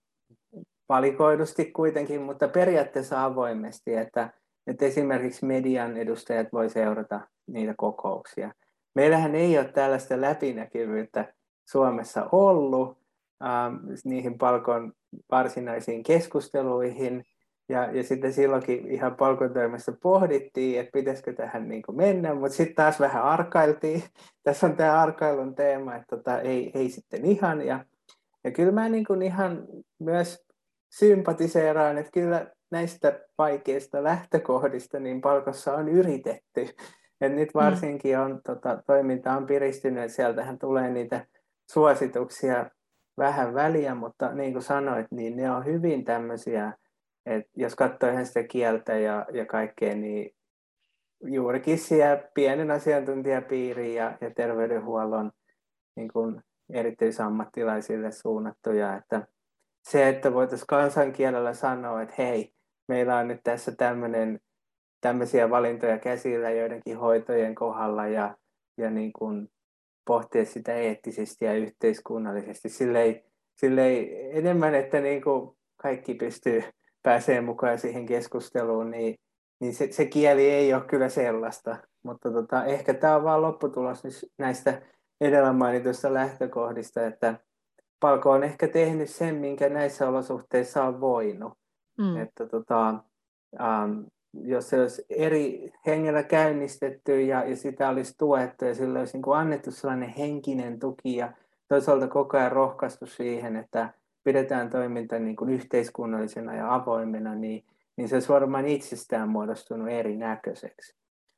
valikoidusti 0.88 1.72
kuitenkin, 1.72 2.22
mutta 2.22 2.48
periaatteessa 2.48 3.24
avoimesti, 3.24 3.94
että, 3.94 4.32
että 4.66 4.84
esimerkiksi 4.84 5.46
median 5.46 5.96
edustajat 5.96 6.48
voi 6.52 6.70
seurata 6.70 7.20
niitä 7.46 7.74
kokouksia. 7.76 8.52
Meillähän 8.94 9.34
ei 9.34 9.58
ole 9.58 9.68
tällaista 9.68 10.20
läpinäkyvyyttä 10.20 11.34
Suomessa 11.68 12.28
ollut 12.32 12.98
ähm, 13.44 13.74
niihin 14.04 14.38
palkon 14.38 14.92
varsinaisiin 15.30 16.02
keskusteluihin, 16.02 17.24
ja, 17.68 17.90
ja 17.92 18.02
sitten 18.02 18.32
silloinkin 18.32 18.88
ihan 18.88 19.16
palkontoimessa 19.16 19.92
pohdittiin, 20.02 20.80
että 20.80 20.92
pitäisikö 20.92 21.32
tähän 21.32 21.68
niin 21.68 21.82
mennä, 21.92 22.34
mutta 22.34 22.56
sitten 22.56 22.76
taas 22.76 23.00
vähän 23.00 23.22
arkailtiin. 23.22 24.02
Tässä 24.44 24.66
on 24.66 24.76
tämä 24.76 25.00
arkailun 25.00 25.54
teema, 25.54 25.94
että 25.94 26.16
tota, 26.16 26.40
ei, 26.40 26.70
ei 26.74 26.90
sitten 26.90 27.24
ihan. 27.24 27.66
Ja, 27.66 27.84
ja 28.44 28.50
kyllä 28.50 28.72
mä 28.72 28.88
niin 28.88 29.04
kuin 29.04 29.22
ihan 29.22 29.66
myös 29.98 30.46
sympatiseeraan, 30.98 31.98
että 31.98 32.12
kyllä 32.12 32.46
näistä 32.70 33.20
vaikeista 33.38 34.04
lähtökohdista 34.04 35.00
niin 35.00 35.20
palkossa 35.20 35.74
on 35.74 35.88
yritetty. 35.88 36.68
Et 37.20 37.32
nyt 37.32 37.48
mm. 37.54 37.60
varsinkin 37.60 38.18
on, 38.18 38.40
tota, 38.46 38.82
toiminta 38.86 39.32
on 39.32 39.46
piristynyt, 39.46 40.04
että 40.04 40.16
sieltähän 40.16 40.58
tulee 40.58 40.90
niitä 40.90 41.26
suosituksia 41.70 42.70
vähän 43.18 43.54
väliä, 43.54 43.94
mutta 43.94 44.32
niin 44.32 44.52
kuin 44.52 44.62
sanoit, 44.62 45.06
niin 45.10 45.36
ne 45.36 45.50
on 45.50 45.64
hyvin 45.64 46.04
tämmöisiä 46.04 46.72
et 47.28 47.46
jos 47.56 47.74
katsoo 47.74 48.10
ihan 48.10 48.26
sitä 48.26 48.42
kieltä 48.42 48.98
ja, 48.98 49.26
ja 49.32 49.46
kaikkea, 49.46 49.94
niin 49.94 50.34
juurikin 51.24 51.78
siellä 51.78 52.28
pienen 52.34 52.70
asiantuntijapiirin 52.70 53.94
ja, 53.94 54.18
ja 54.20 54.30
terveydenhuollon 54.36 55.32
niin 55.96 56.12
kuin 56.12 56.40
erityisammattilaisille 56.72 58.12
suunnattuja. 58.12 58.96
Että 58.96 59.26
se, 59.88 60.08
että 60.08 60.32
voitaisiin 60.34 60.66
kansankielellä 60.66 61.54
sanoa, 61.54 62.02
että 62.02 62.14
hei, 62.18 62.52
meillä 62.88 63.16
on 63.16 63.28
nyt 63.28 63.40
tässä 63.44 63.72
tämmöinen, 63.72 64.40
tämmöisiä 65.00 65.50
valintoja 65.50 65.98
käsillä 65.98 66.50
joidenkin 66.50 66.98
hoitojen 66.98 67.54
kohdalla 67.54 68.06
ja, 68.06 68.36
ja 68.76 68.90
niin 68.90 69.12
kuin 69.12 69.48
pohtia 70.06 70.44
sitä 70.44 70.74
eettisesti 70.74 71.44
ja 71.44 71.54
yhteiskunnallisesti. 71.54 72.68
Silleen, 72.68 73.22
silleen 73.56 74.08
enemmän, 74.32 74.74
että 74.74 75.00
niin 75.00 75.22
kuin 75.22 75.56
kaikki 75.76 76.14
pystyy 76.14 76.62
pääsee 77.02 77.40
mukaan 77.40 77.78
siihen 77.78 78.06
keskusteluun, 78.06 78.90
niin, 78.90 79.14
niin 79.60 79.74
se, 79.74 79.92
se 79.92 80.06
kieli 80.06 80.50
ei 80.50 80.74
ole 80.74 80.82
kyllä 80.82 81.08
sellaista. 81.08 81.76
Mutta 82.02 82.32
tota, 82.32 82.64
ehkä 82.64 82.94
tämä 82.94 83.16
on 83.16 83.24
vain 83.24 83.42
lopputulos 83.42 84.26
näistä 84.38 84.82
edellä 85.20 85.52
mainituista 85.52 86.14
lähtökohdista, 86.14 87.06
että 87.06 87.34
Palko 88.00 88.30
on 88.30 88.44
ehkä 88.44 88.68
tehnyt 88.68 89.10
sen, 89.10 89.34
minkä 89.34 89.68
näissä 89.68 90.08
olosuhteissa 90.08 90.84
on 90.84 91.00
voinut. 91.00 91.52
Mm. 91.98 92.16
Että 92.16 92.46
tota, 92.46 92.94
um, 93.60 94.06
jos 94.32 94.68
se 94.68 94.80
olisi 94.80 95.04
eri 95.10 95.72
hengellä 95.86 96.22
käynnistetty 96.22 97.20
ja, 97.20 97.44
ja 97.44 97.56
sitä 97.56 97.88
olisi 97.88 98.14
tuettu 98.18 98.64
ja 98.64 98.74
sillä 98.74 98.98
olisi 98.98 99.12
niin 99.12 99.22
kuin 99.22 99.38
annettu 99.38 99.70
sellainen 99.70 100.08
henkinen 100.08 100.78
tuki 100.78 101.16
ja 101.16 101.32
toisaalta 101.68 102.08
koko 102.08 102.36
ajan 102.36 102.52
rohkaistu 102.52 103.06
siihen, 103.06 103.56
että 103.56 103.94
pidetään 104.24 104.70
toiminta 104.70 105.18
niin 105.18 105.36
kuin 105.36 105.50
yhteiskunnallisena 105.50 106.54
ja 106.54 106.74
avoimena, 106.74 107.34
niin, 107.34 107.64
niin 107.96 108.08
se 108.08 108.16
olisi 108.16 108.28
varmaan 108.28 108.66
itsestään 108.66 109.28
muodostunut 109.28 109.88
erinäköiseksi. 109.88 110.96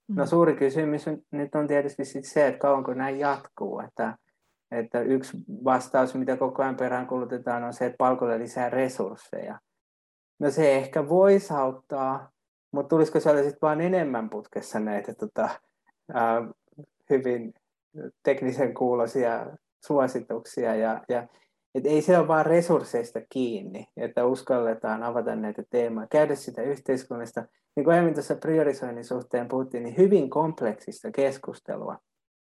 Mm. 0.09 0.16
No 0.16 0.27
suuri 0.27 0.57
kysymys 0.57 1.09
on, 1.09 1.19
nyt 1.31 1.55
on 1.55 1.66
tietysti 1.66 2.05
sit 2.05 2.25
se, 2.25 2.47
että 2.47 2.59
kauanko 2.59 2.95
näin 2.95 3.19
jatkuu. 3.19 3.81
Että, 3.81 4.16
että 4.71 5.01
yksi 5.01 5.37
vastaus, 5.64 6.14
mitä 6.14 6.37
koko 6.37 6.62
ajan 6.62 6.77
peräänkulutetaan, 6.77 7.64
on 7.64 7.73
se, 7.73 7.87
että 7.87 7.99
palkolle 7.99 8.38
lisää 8.38 8.71
resursseja. 8.71 9.59
No 10.38 10.51
se 10.51 10.77
ehkä 10.77 11.09
voisi 11.09 11.55
auttaa, 11.55 12.31
mutta 12.73 12.88
tulisiko 12.88 13.21
siellä 13.21 13.43
sitten 13.43 13.59
vaan 13.62 13.81
enemmän 13.81 14.31
putkessa 14.31 14.81
näitä 14.81 15.14
tota, 15.14 15.49
ää, 16.14 16.49
hyvin 17.11 17.55
teknisen 18.23 18.75
kuuloisia 18.75 19.47
suosituksia 19.87 20.75
ja, 20.75 21.01
ja 21.09 21.27
et 21.74 21.87
ei 21.87 22.02
se 22.02 22.18
ole 22.18 22.28
vaan 22.28 22.46
resursseista 22.46 23.20
kiinni, 23.28 23.87
että 23.96 24.24
uskalletaan 24.24 25.02
avata 25.02 25.37
näitä 25.37 25.62
teemoja, 25.70 26.06
käydä 26.06 26.35
sitä 26.35 26.62
yhteiskunnasta. 26.62 27.44
Niin 27.76 27.85
kuin 27.85 27.94
aiemmin 27.94 28.14
tuossa 28.14 28.35
priorisoinnin 28.35 29.04
suhteen 29.04 29.48
puhuttiin, 29.48 29.83
niin 29.83 29.96
hyvin 29.96 30.30
kompleksista 30.30 31.11
keskustelua. 31.11 31.98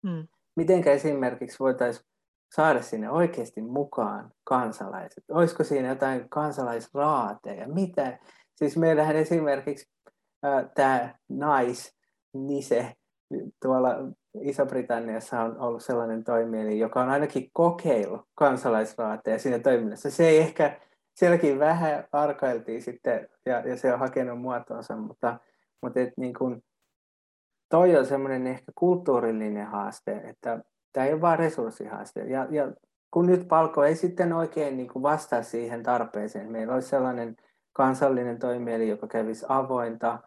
Mm. 0.03 0.29
Miten 0.57 0.89
esimerkiksi 0.89 1.59
voitaisiin 1.59 2.07
saada 2.55 2.83
sinne 2.83 3.11
oikeasti 3.11 3.63
mukaan 3.63 4.33
kansalaiset? 4.45 5.25
Olisiko 5.31 5.65
siinä 5.65 5.89
jotain 5.89 6.29
kansalaisraateja? 6.29 7.69
Mitä? 7.69 8.19
Siis 8.55 8.77
meillähän 8.77 9.17
esimerkiksi 9.17 9.91
äh, 10.45 10.71
tämä 10.75 11.15
nais, 11.29 11.97
NISE, 12.35 12.93
tuolla 13.63 13.89
Iso-Britanniassa 14.41 15.41
on 15.41 15.59
ollut 15.59 15.83
sellainen 15.83 16.25
toimieli, 16.25 16.79
joka 16.79 17.01
on 17.03 17.09
ainakin 17.09 17.51
kokeillut 17.53 18.21
kansalaisraateja 18.35 19.39
siinä 19.39 19.59
toiminnassa. 19.59 20.11
Se 20.11 20.29
ei 20.29 20.39
ehkä, 20.39 20.81
sielläkin 21.15 21.59
vähän 21.59 22.05
arkailtiin 22.13 22.83
sitten 22.83 23.29
ja, 23.47 23.61
ja 23.61 23.77
se 23.77 23.93
on 23.93 23.99
hakenut 23.99 24.41
muotoonsa, 24.41 24.97
mutta, 24.97 25.39
mutta 25.83 26.01
et 26.01 26.13
niin 26.17 26.35
kuin, 26.35 26.65
toi 27.69 27.97
on 27.97 28.07
semmoinen 28.07 28.47
ehkä 28.47 28.73
kulttuurillinen 28.75 29.67
haaste, 29.67 30.13
että 30.13 30.65
tämä 30.93 31.07
ei 31.07 31.13
ole 31.13 31.21
vain 31.21 31.39
resurssihaaste. 31.39 32.21
Ja, 32.21 32.47
ja 32.51 32.73
kun 33.11 33.27
nyt 33.27 33.49
palko 33.49 33.85
ei 33.85 33.97
sitten 33.97 34.33
oikein 34.33 34.77
niin 34.77 34.89
kuin 34.89 35.03
vastaa 35.03 35.43
siihen 35.43 35.83
tarpeeseen, 35.83 36.53
meillä 36.53 36.75
olisi 36.75 36.89
sellainen 36.89 37.37
kansallinen 37.73 38.39
toimieli, 38.39 38.89
joka 38.89 39.07
kävisi 39.07 39.47
avointa, 39.49 40.19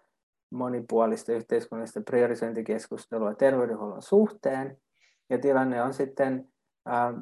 monipuolista 0.55 1.31
yhteiskunnallista 1.31 2.01
priorisointikeskustelua 2.01 3.33
terveydenhuollon 3.33 4.01
suhteen, 4.01 4.77
ja 5.29 5.37
tilanne 5.37 5.81
on 5.81 5.93
sitten 5.93 6.47
äh, 6.89 7.13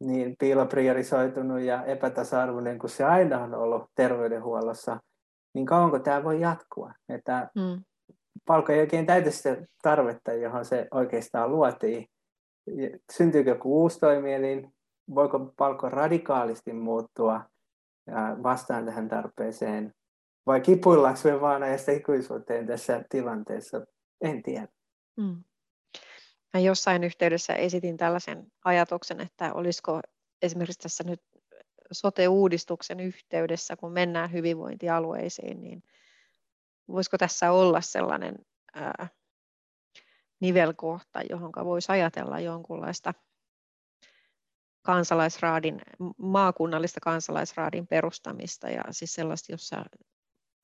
niin 0.00 0.36
piilopriorisoitunut 0.38 1.60
ja 1.60 1.84
epätasa-arvoinen 1.84 2.78
kuin 2.78 2.90
se 2.90 3.04
aina 3.04 3.42
on 3.42 3.54
ollut 3.54 3.90
terveydenhuollossa, 3.94 5.00
niin 5.54 5.66
kauanko 5.66 5.98
tämä 5.98 6.24
voi 6.24 6.40
jatkua? 6.40 6.92
Että 7.08 7.50
mm. 7.54 7.84
palkka 8.46 8.72
ei 8.72 8.80
oikein 8.80 9.06
täytä 9.06 9.30
sitä 9.30 9.56
tarvetta, 9.82 10.32
johon 10.32 10.64
se 10.64 10.88
oikeastaan 10.90 11.52
luotiin. 11.52 12.06
Syntyykö 13.12 13.50
joku 13.50 13.82
uusi 13.82 14.00
toimielin? 14.00 14.72
Voiko 15.14 15.52
palkko 15.56 15.88
radikaalisti 15.88 16.72
muuttua? 16.72 17.40
vastaan 18.42 18.86
tähän 18.86 19.08
tarpeeseen. 19.08 19.94
Vai 20.46 20.60
kipuillaanko 20.60 21.20
me 21.24 21.40
vaan 21.40 21.60
näistä 21.60 21.92
ikuisuuteen 21.92 22.66
tässä 22.66 23.04
tilanteessa? 23.08 23.86
En 24.20 24.42
tiedä. 24.42 24.68
Mm. 25.16 25.44
Mä 26.54 26.60
jossain 26.60 27.04
yhteydessä 27.04 27.54
esitin 27.54 27.96
tällaisen 27.96 28.52
ajatuksen, 28.64 29.20
että 29.20 29.52
olisiko 29.54 30.00
esimerkiksi 30.42 30.78
tässä 30.78 31.04
nyt 31.04 31.22
sote-uudistuksen 31.92 33.00
yhteydessä, 33.00 33.76
kun 33.76 33.92
mennään 33.92 34.32
hyvinvointialueisiin, 34.32 35.60
niin 35.60 35.82
voisiko 36.88 37.18
tässä 37.18 37.52
olla 37.52 37.80
sellainen 37.80 38.34
ää, 38.74 39.08
nivelkohta, 40.40 41.22
johon 41.30 41.52
voisi 41.64 41.92
ajatella 41.92 42.40
jonkunlaista 42.40 43.14
kansalaisraadin, 44.82 45.80
maakunnallista 46.16 47.00
kansalaisraadin 47.00 47.86
perustamista 47.86 48.68
ja 48.68 48.82
siis 48.90 49.14
sellaista, 49.14 49.52
jossa 49.52 49.84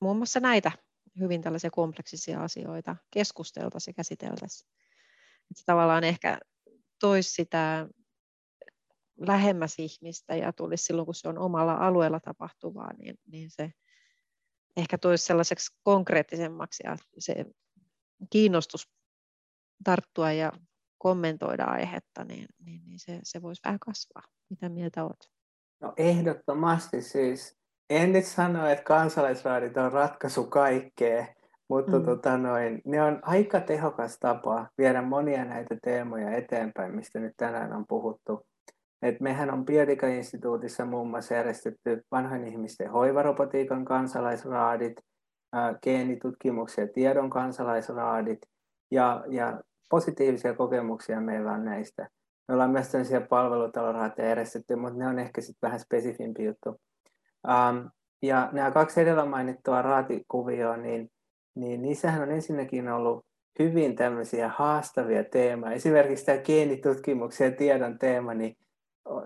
muun 0.00 0.16
muassa 0.16 0.40
näitä 0.40 0.72
hyvin 1.18 1.42
tällaisia 1.42 1.70
kompleksisia 1.70 2.42
asioita 2.42 2.96
keskusteltaisiin 3.10 3.92
ja 3.92 3.94
käsiteltäisiin. 3.94 4.70
Että 5.50 5.62
tavallaan 5.66 6.04
ehkä 6.04 6.38
toisi 7.00 7.30
sitä 7.30 7.88
lähemmäs 9.16 9.74
ihmistä 9.78 10.36
ja 10.36 10.52
tulisi 10.52 10.84
silloin, 10.84 11.06
kun 11.06 11.14
se 11.14 11.28
on 11.28 11.38
omalla 11.38 11.74
alueella 11.74 12.20
tapahtuvaa, 12.20 12.92
niin, 12.92 13.18
niin 13.26 13.50
se 13.50 13.72
ehkä 14.76 14.98
toisi 14.98 15.24
sellaiseksi 15.24 15.76
konkreettisemmaksi 15.82 16.82
ja 16.86 16.96
se 17.18 17.44
kiinnostus 18.30 18.88
tarttua 19.84 20.32
ja 20.32 20.52
kommentoida 20.98 21.64
aihetta, 21.64 22.24
niin, 22.24 22.46
niin, 22.58 22.84
niin 22.86 22.98
se, 22.98 23.20
se 23.22 23.42
voisi 23.42 23.62
vähän 23.64 23.78
kasvaa. 23.78 24.22
Mitä 24.50 24.68
mieltä 24.68 25.04
olet? 25.04 25.30
No 25.80 25.92
ehdottomasti 25.96 27.02
siis. 27.02 27.57
En 27.90 28.12
nyt 28.12 28.24
sano, 28.24 28.66
että 28.66 28.84
kansalaisraadit 28.84 29.76
on 29.76 29.92
ratkaisu 29.92 30.44
kaikkeen, 30.44 31.28
mutta 31.68 31.98
mm. 31.98 32.04
tota 32.04 32.38
noin, 32.38 32.82
ne 32.84 33.02
on 33.02 33.18
aika 33.22 33.60
tehokas 33.60 34.18
tapa 34.20 34.66
viedä 34.78 35.02
monia 35.02 35.44
näitä 35.44 35.76
teemoja 35.82 36.30
eteenpäin, 36.30 36.94
mistä 36.94 37.20
nyt 37.20 37.32
tänään 37.36 37.72
on 37.72 37.84
puhuttu. 37.88 38.46
Et 39.02 39.20
mehän 39.20 39.50
on 39.50 39.64
Biodika-instituutissa 39.64 40.84
muun 40.84 41.10
muassa 41.10 41.34
järjestetty 41.34 42.04
vanhan 42.10 42.44
ihmisten 42.44 42.90
hoivarobotiikan 42.90 43.84
kansalaisraadit, 43.84 44.96
geenitutkimuksen 45.82 46.82
ja 46.82 46.92
tiedon 46.92 47.30
kansalaisraadit, 47.30 48.38
ja, 48.90 49.24
ja 49.28 49.60
positiivisia 49.88 50.54
kokemuksia 50.54 51.20
meillä 51.20 51.52
on 51.52 51.64
näistä. 51.64 52.08
Me 52.48 52.54
ollaan 52.54 52.70
myös 52.70 52.88
tämmöisiä 52.88 53.20
palvelutaloraateja 53.20 54.28
järjestetty, 54.28 54.76
mutta 54.76 54.98
ne 54.98 55.06
on 55.06 55.18
ehkä 55.18 55.40
sitten 55.40 55.68
vähän 55.68 55.80
spesifimpi 55.80 56.44
juttu. 56.44 56.80
Um, 57.48 57.90
ja 58.22 58.48
nämä 58.52 58.70
kaksi 58.70 59.00
edellä 59.00 59.24
mainittua 59.24 59.82
raatikuvioa, 59.82 60.76
niin, 60.76 61.10
niin 61.54 61.82
niissähän 61.82 62.22
on 62.22 62.30
ensinnäkin 62.30 62.88
ollut 62.88 63.26
hyvin 63.58 63.96
tämmöisiä 63.96 64.48
haastavia 64.56 65.24
teemoja. 65.24 65.72
Esimerkiksi 65.72 66.24
tämä 66.24 66.38
geenitutkimuksen 66.38 67.50
ja 67.50 67.56
tiedon 67.56 67.98
teema, 67.98 68.34
niin 68.34 68.56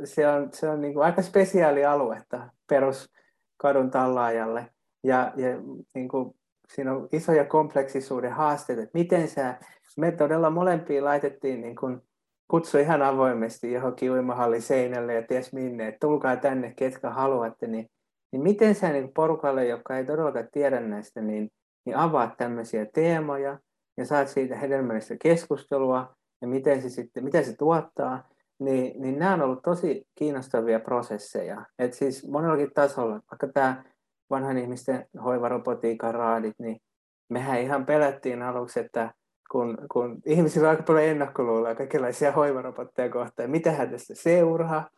se 0.04 0.28
on, 0.28 0.48
se 0.52 0.68
on 0.68 0.80
niin 0.80 0.94
kuin 0.94 1.04
aika 1.04 1.22
spesiaali 1.22 1.84
aluetta 1.84 2.50
peruskadun 2.68 3.90
tallaajalle. 3.90 4.66
Ja, 5.04 5.32
ja 5.36 5.48
niin 5.94 6.08
kuin, 6.08 6.34
siinä 6.74 6.92
on 6.92 7.08
isoja 7.12 7.44
kompleksisuuden 7.44 8.32
haasteita, 8.32 8.82
että 8.82 8.98
miten 8.98 9.28
sä, 9.28 9.58
me 9.96 10.12
todella 10.12 10.50
molempiin 10.50 11.04
laitettiin 11.04 11.60
niin 11.60 11.76
kuin 11.76 12.00
kutsu 12.48 12.78
ihan 12.78 13.02
avoimesti 13.02 13.72
johonkin 13.72 14.10
uimahalli 14.10 14.60
seinälle 14.60 15.14
ja 15.14 15.22
ties 15.22 15.52
minne, 15.52 15.88
että 15.88 16.06
tulkaa 16.06 16.36
tänne, 16.36 16.74
ketkä 16.76 17.10
haluatte, 17.10 17.66
niin, 17.66 17.90
niin 18.32 18.42
miten 18.42 18.74
sä 18.74 18.92
niin 18.92 19.12
porukalle, 19.12 19.66
joka 19.66 19.96
ei 19.96 20.04
todellakaan 20.04 20.48
tiedä 20.52 20.80
näistä, 20.80 21.20
niin, 21.20 21.50
niin 21.84 21.96
avaat 21.96 22.36
tämmöisiä 22.36 22.86
teemoja 22.94 23.58
ja 23.96 24.06
saat 24.06 24.28
siitä 24.28 24.56
hedelmällistä 24.56 25.16
keskustelua 25.22 26.14
ja 26.40 26.48
miten 26.48 26.82
se 26.82 26.88
sitten, 26.88 27.24
mitä 27.24 27.42
se 27.42 27.56
tuottaa, 27.56 28.28
niin, 28.58 29.02
niin 29.02 29.18
nämä 29.18 29.34
on 29.34 29.42
ollut 29.42 29.62
tosi 29.62 30.06
kiinnostavia 30.14 30.80
prosesseja. 30.80 31.66
Et 31.78 31.92
siis 31.92 32.28
monellakin 32.28 32.70
tasolla, 32.74 33.20
vaikka 33.30 33.46
tämä 33.54 33.84
vanhan 34.30 34.58
ihmisten 34.58 35.06
hoivarobotiikan 35.24 36.14
raadit, 36.14 36.54
niin 36.58 36.80
mehän 37.28 37.60
ihan 37.60 37.86
pelättiin 37.86 38.42
aluksi, 38.42 38.80
että 38.80 39.14
kun, 39.50 39.78
kun 39.92 40.20
ihmisillä 40.26 40.66
on 40.66 40.70
aika 40.70 40.82
paljon 40.82 41.04
ennakkoluuloja 41.04 41.74
kaikenlaisia 41.74 42.32
hoivarobotteja 42.32 43.08
kohtaan, 43.08 43.50
mitähän 43.50 43.90
tästä 43.90 44.14
seuraa, 44.14 44.88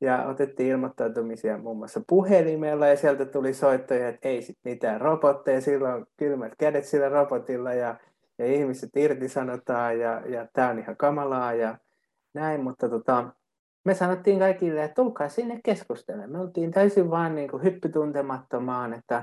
ja 0.00 0.26
otettiin 0.26 0.68
ilmoittautumisia 0.68 1.58
muun 1.58 1.76
muassa 1.76 2.00
puhelimella 2.08 2.86
ja 2.86 2.96
sieltä 2.96 3.24
tuli 3.24 3.54
soittoja, 3.54 4.08
että 4.08 4.28
ei 4.28 4.42
sit 4.42 4.58
mitään 4.64 5.00
robotteja, 5.00 5.60
silloin 5.60 6.06
kylmät 6.16 6.52
kädet 6.58 6.84
sillä 6.84 7.08
robotilla 7.08 7.74
ja, 7.74 7.94
ja 8.38 8.46
ihmiset 8.46 8.96
irtisanotaan 8.96 9.98
ja, 9.98 10.22
ja 10.26 10.46
tämä 10.52 10.68
on 10.70 10.78
ihan 10.78 10.96
kamalaa 10.96 11.52
ja 11.52 11.78
näin, 12.34 12.60
mutta 12.60 12.88
tota, 12.88 13.24
me 13.84 13.94
sanottiin 13.94 14.38
kaikille, 14.38 14.84
että 14.84 14.94
tulkaa 14.94 15.28
sinne 15.28 15.60
keskustelemaan. 15.64 16.32
Me 16.32 16.38
oltiin 16.38 16.70
täysin 16.70 17.10
vaan 17.10 17.34
niin 17.34 17.50
kuin 17.50 17.62
hyppytuntemattomaan, 17.62 18.92
että, 18.92 19.22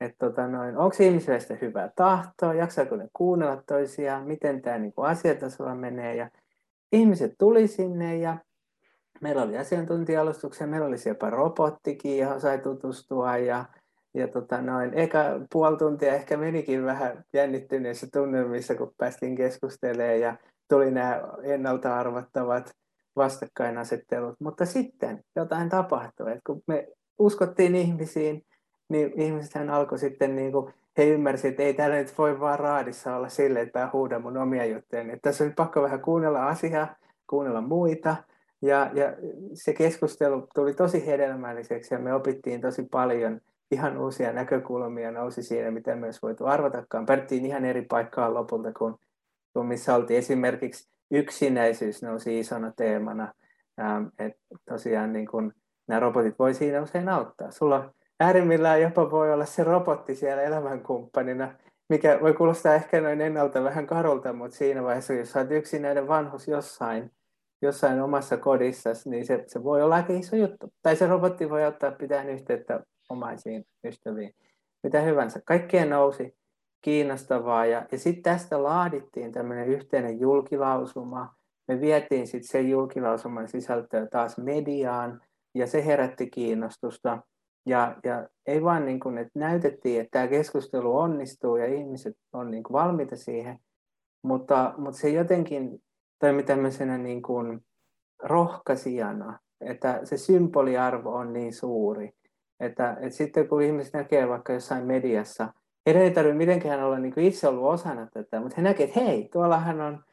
että 0.00 0.26
tota 0.26 0.46
noin, 0.46 0.76
onko 0.76 0.96
ihmisillä 1.00 1.38
sitä 1.38 1.54
hyvää 1.60 1.90
tahtoa, 1.96 2.54
jaksaako 2.54 2.96
ne 2.96 3.08
kuunnella 3.12 3.62
toisiaan, 3.66 4.26
miten 4.26 4.62
tämä 4.62 4.78
niin 4.78 4.92
asiatasolla 4.96 5.74
menee. 5.74 6.16
Ja 6.16 6.30
ihmiset 6.92 7.34
tuli 7.38 7.66
sinne 7.66 8.16
ja 8.16 8.38
meillä 9.22 9.42
oli 9.42 9.58
asiantuntija-alustuksia, 9.58 10.66
meillä 10.66 10.86
oli 10.86 10.96
jopa 11.06 11.30
robottikin, 11.30 12.18
johon 12.18 12.40
sai 12.40 12.58
tutustua 12.58 13.36
ja, 13.36 13.64
ja 14.14 14.28
tota 14.28 14.62
noin, 14.62 14.94
eka 14.94 15.18
puoli 15.52 15.76
tuntia 15.76 16.14
ehkä 16.14 16.36
menikin 16.36 16.84
vähän 16.84 17.24
jännittyneissä 17.32 18.06
tunnelmissa, 18.12 18.74
kun 18.74 18.94
päästiin 18.98 19.36
keskustelemaan 19.36 20.20
ja 20.20 20.36
tuli 20.68 20.90
nämä 20.90 21.22
ennalta 21.42 21.96
arvattavat 21.96 22.70
vastakkainasettelut, 23.16 24.40
mutta 24.40 24.66
sitten 24.66 25.24
jotain 25.36 25.68
tapahtui, 25.68 26.30
että 26.30 26.42
kun 26.46 26.62
me 26.66 26.88
uskottiin 27.18 27.74
ihmisiin, 27.74 28.42
niin 28.88 29.12
ihmisethän 29.20 29.70
alkoi 29.70 29.98
sitten, 29.98 30.36
niin 30.36 30.52
kuin, 30.52 30.74
he 30.98 31.04
ymmärsivät, 31.04 31.52
että 31.52 31.62
ei 31.62 31.74
täällä 31.74 31.96
nyt 31.96 32.18
voi 32.18 32.40
vaan 32.40 32.58
raadissa 32.58 33.16
olla 33.16 33.28
silleen, 33.28 33.66
että 33.66 33.78
mä 33.80 33.90
huudan 33.92 34.22
mun 34.22 34.36
omia 34.36 34.64
juttuja, 34.64 35.02
että 35.02 35.18
tässä 35.22 35.44
on 35.44 35.52
pakko 35.52 35.82
vähän 35.82 36.00
kuunnella 36.00 36.46
asiaa, 36.46 36.96
kuunnella 37.26 37.60
muita, 37.60 38.16
ja, 38.62 38.90
ja 38.94 39.16
se 39.54 39.72
keskustelu 39.72 40.46
tuli 40.54 40.74
tosi 40.74 41.06
hedelmälliseksi 41.06 41.94
ja 41.94 41.98
me 41.98 42.14
opittiin 42.14 42.60
tosi 42.60 42.82
paljon 42.90 43.40
ihan 43.70 43.98
uusia 43.98 44.32
näkökulmia 44.32 45.10
nousi 45.10 45.42
siinä, 45.42 45.70
mitä 45.70 45.96
myös 45.96 46.22
voitu 46.22 46.46
arvatakaan. 46.46 47.06
Päädyttiin 47.06 47.46
ihan 47.46 47.64
eri 47.64 47.82
paikkaan 47.82 48.34
lopulta 48.34 48.72
kuin, 48.72 48.94
kuin 49.52 49.66
missä 49.66 49.94
oltiin. 49.94 50.18
Esimerkiksi 50.18 50.90
yksinäisyys 51.10 52.02
nousi 52.02 52.38
isona 52.38 52.72
teemana. 52.76 53.34
Ähm, 53.80 54.04
että 54.18 54.40
tosiaan 54.68 55.12
niin 55.12 55.26
kun, 55.26 55.52
nämä 55.86 56.00
robotit 56.00 56.38
voi 56.38 56.54
siinä 56.54 56.82
usein 56.82 57.08
auttaa. 57.08 57.50
Sulla 57.50 57.94
äärimmillään 58.20 58.82
jopa 58.82 59.10
voi 59.10 59.32
olla 59.32 59.44
se 59.44 59.64
robotti 59.64 60.14
siellä 60.14 60.42
elämänkumppanina, 60.42 61.54
mikä 61.88 62.18
voi 62.20 62.32
kuulostaa 62.34 62.74
ehkä 62.74 63.00
noin 63.00 63.20
ennalta 63.20 63.64
vähän 63.64 63.86
karulta, 63.86 64.32
mutta 64.32 64.56
siinä 64.56 64.82
vaiheessa, 64.82 65.12
jos 65.12 65.36
olet 65.36 65.50
yksinäinen 65.50 66.08
vanhus 66.08 66.48
jossain, 66.48 67.10
jossain 67.62 68.00
omassa 68.00 68.36
kodissa, 68.36 68.90
niin 69.04 69.26
se, 69.26 69.44
se 69.46 69.64
voi 69.64 69.82
olla 69.82 69.94
aika 69.94 70.12
iso 70.12 70.36
juttu. 70.36 70.72
Tai 70.82 70.96
se 70.96 71.06
robotti 71.06 71.50
voi 71.50 71.66
ottaa 71.66 71.90
pitää 71.90 72.22
yhteyttä 72.24 72.84
omaisiin 73.08 73.66
ystäviin, 73.84 74.34
mitä 74.82 75.00
hyvänsä. 75.00 75.40
Kaikkeen 75.44 75.90
nousi 75.90 76.34
kiinnostavaa. 76.82 77.66
Ja, 77.66 77.86
ja 77.92 77.98
sitten 77.98 78.22
tästä 78.22 78.62
laadittiin 78.62 79.32
tämmöinen 79.32 79.68
yhteinen 79.68 80.20
julkilausuma. 80.20 81.34
Me 81.68 81.80
vietiin 81.80 82.26
sitten 82.26 82.48
sen 82.48 82.70
julkilausuman 82.70 83.48
sisältöä 83.48 84.06
taas 84.06 84.38
mediaan 84.38 85.20
ja 85.54 85.66
se 85.66 85.86
herätti 85.86 86.30
kiinnostusta. 86.30 87.18
Ja, 87.66 87.96
ja 88.04 88.28
ei 88.46 88.62
vaan 88.62 88.84
niin 88.84 89.00
kuin, 89.00 89.18
että 89.18 89.38
näytettiin, 89.38 90.00
että 90.00 90.10
tämä 90.10 90.28
keskustelu 90.28 90.98
onnistuu 90.98 91.56
ja 91.56 91.66
ihmiset 91.66 92.16
on 92.32 92.50
niin 92.50 92.62
kuin 92.62 92.72
valmiita 92.72 93.16
siihen, 93.16 93.58
mutta, 94.22 94.74
mutta 94.76 95.00
se 95.00 95.08
jotenkin 95.08 95.82
toimi 96.22 96.42
tämmöisenä 96.42 96.98
niin 96.98 97.22
kuin 97.22 97.60
rohkaisijana, 98.22 99.38
että 99.60 100.00
se 100.04 100.16
symboliarvo 100.16 101.14
on 101.14 101.32
niin 101.32 101.52
suuri, 101.52 102.12
että, 102.60 102.96
että 103.00 103.16
sitten 103.16 103.48
kun 103.48 103.62
ihmiset 103.62 103.92
näkee 103.92 104.28
vaikka 104.28 104.52
jossain 104.52 104.86
mediassa– 104.86 105.48
heidän 105.86 106.02
ei 106.02 106.10
tarvitse 106.10 106.36
mitenkään 106.38 106.82
olla 106.82 106.98
niin 106.98 107.14
kuin 107.14 107.26
itse 107.26 107.48
ollut 107.48 107.64
osana 107.64 108.06
tätä, 108.06 108.40
mutta 108.40 108.54
he 108.56 108.62
näkevät, 108.62 108.88
että 108.88 109.00
hei, 109.00 109.28
tuollahan 109.32 109.80
on 109.80 110.04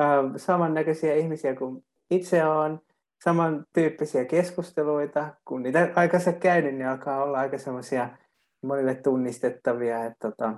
äh, 0.00 0.32
samannäköisiä 0.36 1.14
ihmisiä 1.14 1.54
kuin 1.54 1.84
itse 2.10 2.44
on, 2.44 2.80
samantyyppisiä 3.24 4.24
keskusteluita, 4.24 5.34
kun 5.44 5.62
niitä 5.62 5.92
aikansa 5.94 6.32
käynyt, 6.32 6.74
niin 6.74 6.88
alkaa 6.88 7.22
olla 7.22 7.38
aika 7.38 7.58
semmoisia 7.58 8.08
monille 8.62 8.94
tunnistettavia, 8.94 10.04
että, 10.04 10.30
tota, 10.30 10.54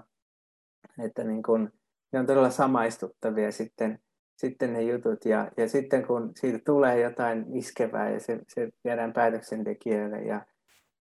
että 1.05 1.25
niin 1.25 1.43
kuin, 1.43 1.73
ne 2.13 2.19
on 2.19 2.27
todella 2.27 2.51
samaistuttavia 2.51 3.53
sitten, 3.53 3.99
sitten 4.37 4.73
ne 4.73 4.83
jutut. 4.83 5.25
Ja, 5.25 5.51
ja 5.57 5.69
sitten 5.69 6.07
kun 6.07 6.33
siitä 6.35 6.59
tulee 6.65 7.01
jotain 7.01 7.57
iskevää 7.57 8.11
ja 8.11 8.21
se, 8.21 8.39
se 8.49 8.69
viedään 8.85 9.13
päätöksentekijöille 9.13 10.19
ja 10.19 10.47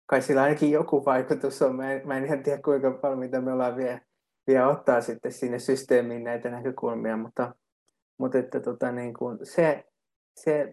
kai 0.06 0.22
sillä 0.22 0.42
ainakin 0.42 0.70
joku 0.70 1.04
vaikutus 1.04 1.62
on. 1.62 1.76
Mä 1.76 1.92
en, 1.92 2.06
mä 2.06 2.16
en 2.16 2.24
ihan 2.24 2.42
tiedä 2.42 2.62
kuinka 2.62 3.16
mitä 3.16 3.40
me 3.40 3.52
ollaan 3.52 3.76
vielä, 3.76 4.00
vielä 4.46 4.68
ottaa 4.68 5.00
sitten 5.00 5.32
sinne 5.32 5.58
systeemiin 5.58 6.24
näitä 6.24 6.50
näkökulmia, 6.50 7.16
mutta, 7.16 7.54
mutta 8.18 8.38
että 8.38 8.60
tota, 8.60 8.92
niin 8.92 9.14
kuin 9.14 9.38
se, 9.42 9.84
se 10.34 10.72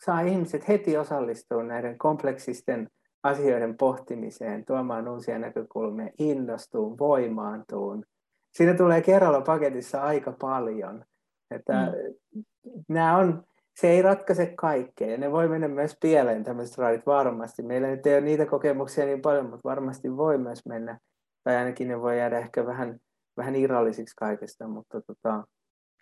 saa 0.00 0.20
ihmiset 0.20 0.68
heti 0.68 0.96
osallistua 0.96 1.62
näiden 1.62 1.98
kompleksisten 1.98 2.90
asioiden 3.22 3.76
pohtimiseen, 3.76 4.64
tuomaan 4.64 5.08
uusia 5.08 5.38
näkökulmia, 5.38 6.10
innostuun, 6.18 6.98
voimaantuun. 6.98 8.04
Siinä 8.52 8.74
tulee 8.74 9.00
kerralla 9.00 9.40
paketissa 9.40 10.02
aika 10.02 10.32
paljon. 10.40 11.04
Että 11.50 11.92
mm. 12.34 12.44
nämä 12.88 13.16
on, 13.16 13.44
se 13.80 13.88
ei 13.88 14.02
ratkaise 14.02 14.46
kaikkea 14.46 15.10
ja 15.10 15.18
ne 15.18 15.32
voi 15.32 15.48
mennä 15.48 15.68
myös 15.68 15.96
pieleen 16.00 16.44
tämmöiset 16.44 16.78
raadit 16.78 17.06
varmasti. 17.06 17.62
Meillä 17.62 17.88
ei 17.88 17.98
ole 18.06 18.20
niitä 18.20 18.46
kokemuksia 18.46 19.06
niin 19.06 19.22
paljon, 19.22 19.50
mutta 19.50 19.68
varmasti 19.68 20.16
voi 20.16 20.38
myös 20.38 20.66
mennä, 20.66 20.98
tai 21.44 21.56
ainakin 21.56 21.88
ne 21.88 22.00
voi 22.00 22.18
jäädä 22.18 22.38
ehkä 22.38 22.66
vähän, 22.66 23.00
vähän 23.36 23.56
irrallisiksi 23.56 24.16
kaikesta, 24.16 24.68
mutta 24.68 25.00
tota, 25.00 25.44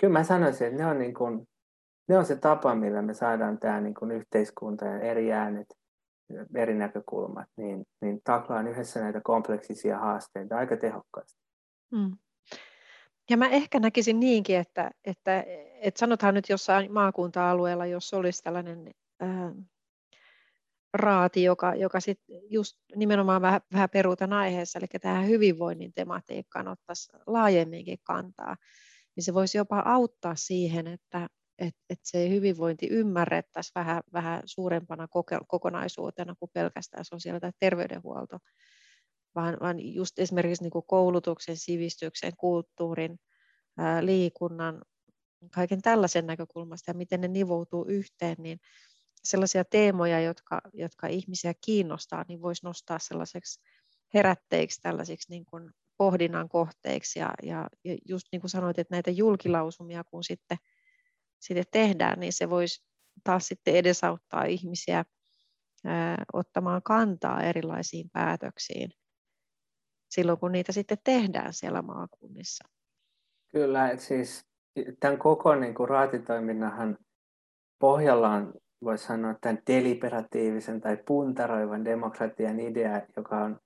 kyllä 0.01 0.13
mä 0.13 0.25
sanoisin, 0.25 0.67
että 0.67 0.83
ne 0.83 0.91
on, 0.91 0.99
niin 0.99 1.15
kuin, 1.15 1.49
ne 2.09 2.19
on 2.19 2.25
se 2.25 2.37
tapa, 2.37 2.75
millä 2.75 3.03
me 3.03 3.15
saadaan 3.15 3.59
tämä 3.59 3.81
niin 3.81 3.95
kuin 3.95 4.11
yhteiskunta 4.11 4.85
ja 4.85 5.01
eri 5.01 5.33
äänet, 5.33 5.67
eri 6.55 6.75
näkökulmat, 6.75 7.49
niin, 7.57 7.85
niin 8.01 8.21
taklaan 8.25 8.69
yhdessä 8.69 9.01
näitä 9.01 9.21
kompleksisia 9.25 9.99
haasteita 9.99 10.57
aika 10.57 10.77
tehokkaasti. 10.77 11.41
Mm. 11.93 12.17
Ja 13.31 13.37
mä 13.37 13.49
ehkä 13.49 13.81
näkisin 13.81 14.21
niinkin, 14.21 14.57
että, 14.57 14.91
että, 15.05 15.45
että 15.81 15.99
sanotaan 16.01 16.35
nyt 16.35 16.49
jossain 16.49 16.93
maakunta-alueella, 16.93 17.87
jos 17.87 18.15
olisi 18.15 18.43
tällainen 18.43 18.91
ää, 19.21 19.53
raati, 20.95 21.43
joka, 21.43 21.75
joka 21.75 22.01
sit 22.01 22.21
just 22.51 22.77
nimenomaan 22.97 23.43
vähän, 23.43 23.61
vähän 23.73 23.91
peruutan 23.91 24.33
aiheessa, 24.33 24.79
eli 24.79 24.87
tähän 25.01 25.29
hyvinvoinnin 25.29 25.93
tematiikkaan 25.93 26.69
ottaisi 26.69 27.13
laajemminkin 27.27 27.99
kantaa, 28.03 28.57
niin 29.17 29.25
se 29.25 29.35
voisi 29.35 29.59
jopa 29.59 29.83
auttaa 29.85 30.35
siihen, 30.35 30.87
että, 30.87 31.29
että, 31.59 31.81
että 31.91 32.03
se 32.09 32.29
hyvinvointi 32.29 32.87
ymmärrettäisiin 32.91 33.73
vähän, 33.75 34.03
vähän 34.13 34.43
suurempana 34.45 35.09
kokonaisuutena 35.47 36.35
kuin 36.39 36.51
pelkästään 36.55 37.05
sosiaali- 37.05 37.41
tai 37.41 37.53
terveydenhuolto 37.61 38.39
vaan, 39.35 39.57
vaan 39.61 39.95
just 39.95 40.19
esimerkiksi 40.19 40.63
niin 40.65 40.85
koulutuksen, 40.87 41.57
sivistyksen, 41.57 42.33
kulttuurin, 42.37 43.19
ää, 43.79 44.07
liikunnan, 44.07 44.83
kaiken 45.51 45.83
tällaisen 45.83 46.27
näkökulmasta 46.27 46.91
ja 46.91 46.95
miten 46.95 47.21
ne 47.21 47.29
nivoutuu 47.29 47.85
yhteen, 47.89 48.37
niin 48.39 48.61
sellaisia 49.25 49.65
teemoja, 49.65 50.21
jotka, 50.21 50.61
jotka 50.73 51.07
ihmisiä 51.07 51.55
kiinnostaa, 51.61 52.25
niin 52.29 52.43
voisi 52.43 52.67
nostaa 52.67 52.99
sellaiseksi 52.99 53.61
herätteiksi, 54.15 54.81
tällaisiksi 54.81 55.31
niin 55.31 55.45
kuin 55.45 55.71
pohdinnan 55.97 56.49
kohteiksi. 56.49 57.19
Ja, 57.19 57.35
ja, 57.43 57.69
ja 57.85 57.97
just 58.09 58.27
niin 58.33 58.41
kuin 58.41 58.51
sanoit, 58.51 58.79
että 58.79 58.95
näitä 58.95 59.11
julkilausumia 59.11 60.05
kun 60.05 60.25
sitten, 60.25 60.59
sitten 61.41 61.65
tehdään, 61.71 62.21
niin 62.21 62.33
se 62.33 62.51
voisi 62.51 62.85
taas 63.25 63.47
sitten 63.47 63.75
edesauttaa 63.75 64.45
ihmisiä 64.45 65.05
ää, 65.85 66.25
ottamaan 66.33 66.83
kantaa 66.83 67.43
erilaisiin 67.43 68.11
päätöksiin 68.13 68.91
silloin, 70.13 70.39
kun 70.39 70.53
niitä 70.53 70.73
sitten 70.73 70.99
tehdään 71.05 71.53
siellä 71.53 71.83
maakunnissa. 71.83 72.69
Kyllä, 73.53 73.91
että 73.91 74.05
siis 74.05 74.47
tämän 75.01 75.19
koko 75.19 75.55
niin 75.55 75.75
kuin 75.75 75.89
raatitoiminnahan 75.89 76.99
pohjalla 77.79 78.29
on, 78.29 78.55
voisi 78.85 79.05
sanoa, 79.05 79.35
tämän 79.41 79.63
deliberatiivisen 79.67 80.81
tai 80.81 80.97
puntaroivan 80.97 81.85
demokratian 81.85 82.61
idea, 82.61 83.03
joka 83.17 83.37
on, 83.37 83.61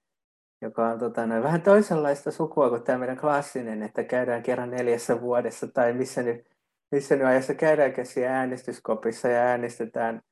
joka 0.62 0.88
on 0.88 0.98
tota, 0.98 1.26
noin, 1.26 1.42
vähän 1.42 1.62
toisenlaista 1.62 2.30
sukua 2.30 2.68
kuin 2.68 2.82
tämä 2.82 2.98
meidän 2.98 3.16
klassinen, 3.16 3.82
että 3.82 4.04
käydään 4.04 4.42
kerran 4.42 4.70
neljässä 4.70 5.20
vuodessa 5.20 5.66
tai 5.66 5.92
missä 5.92 6.22
nyt, 6.22 6.50
missä 6.90 7.16
nyt 7.16 7.26
ajassa 7.26 7.54
käydäänkään 7.54 8.06
siellä 8.06 8.36
äänestyskopissa 8.36 9.28
ja 9.28 9.40
äänestetään 9.40 10.22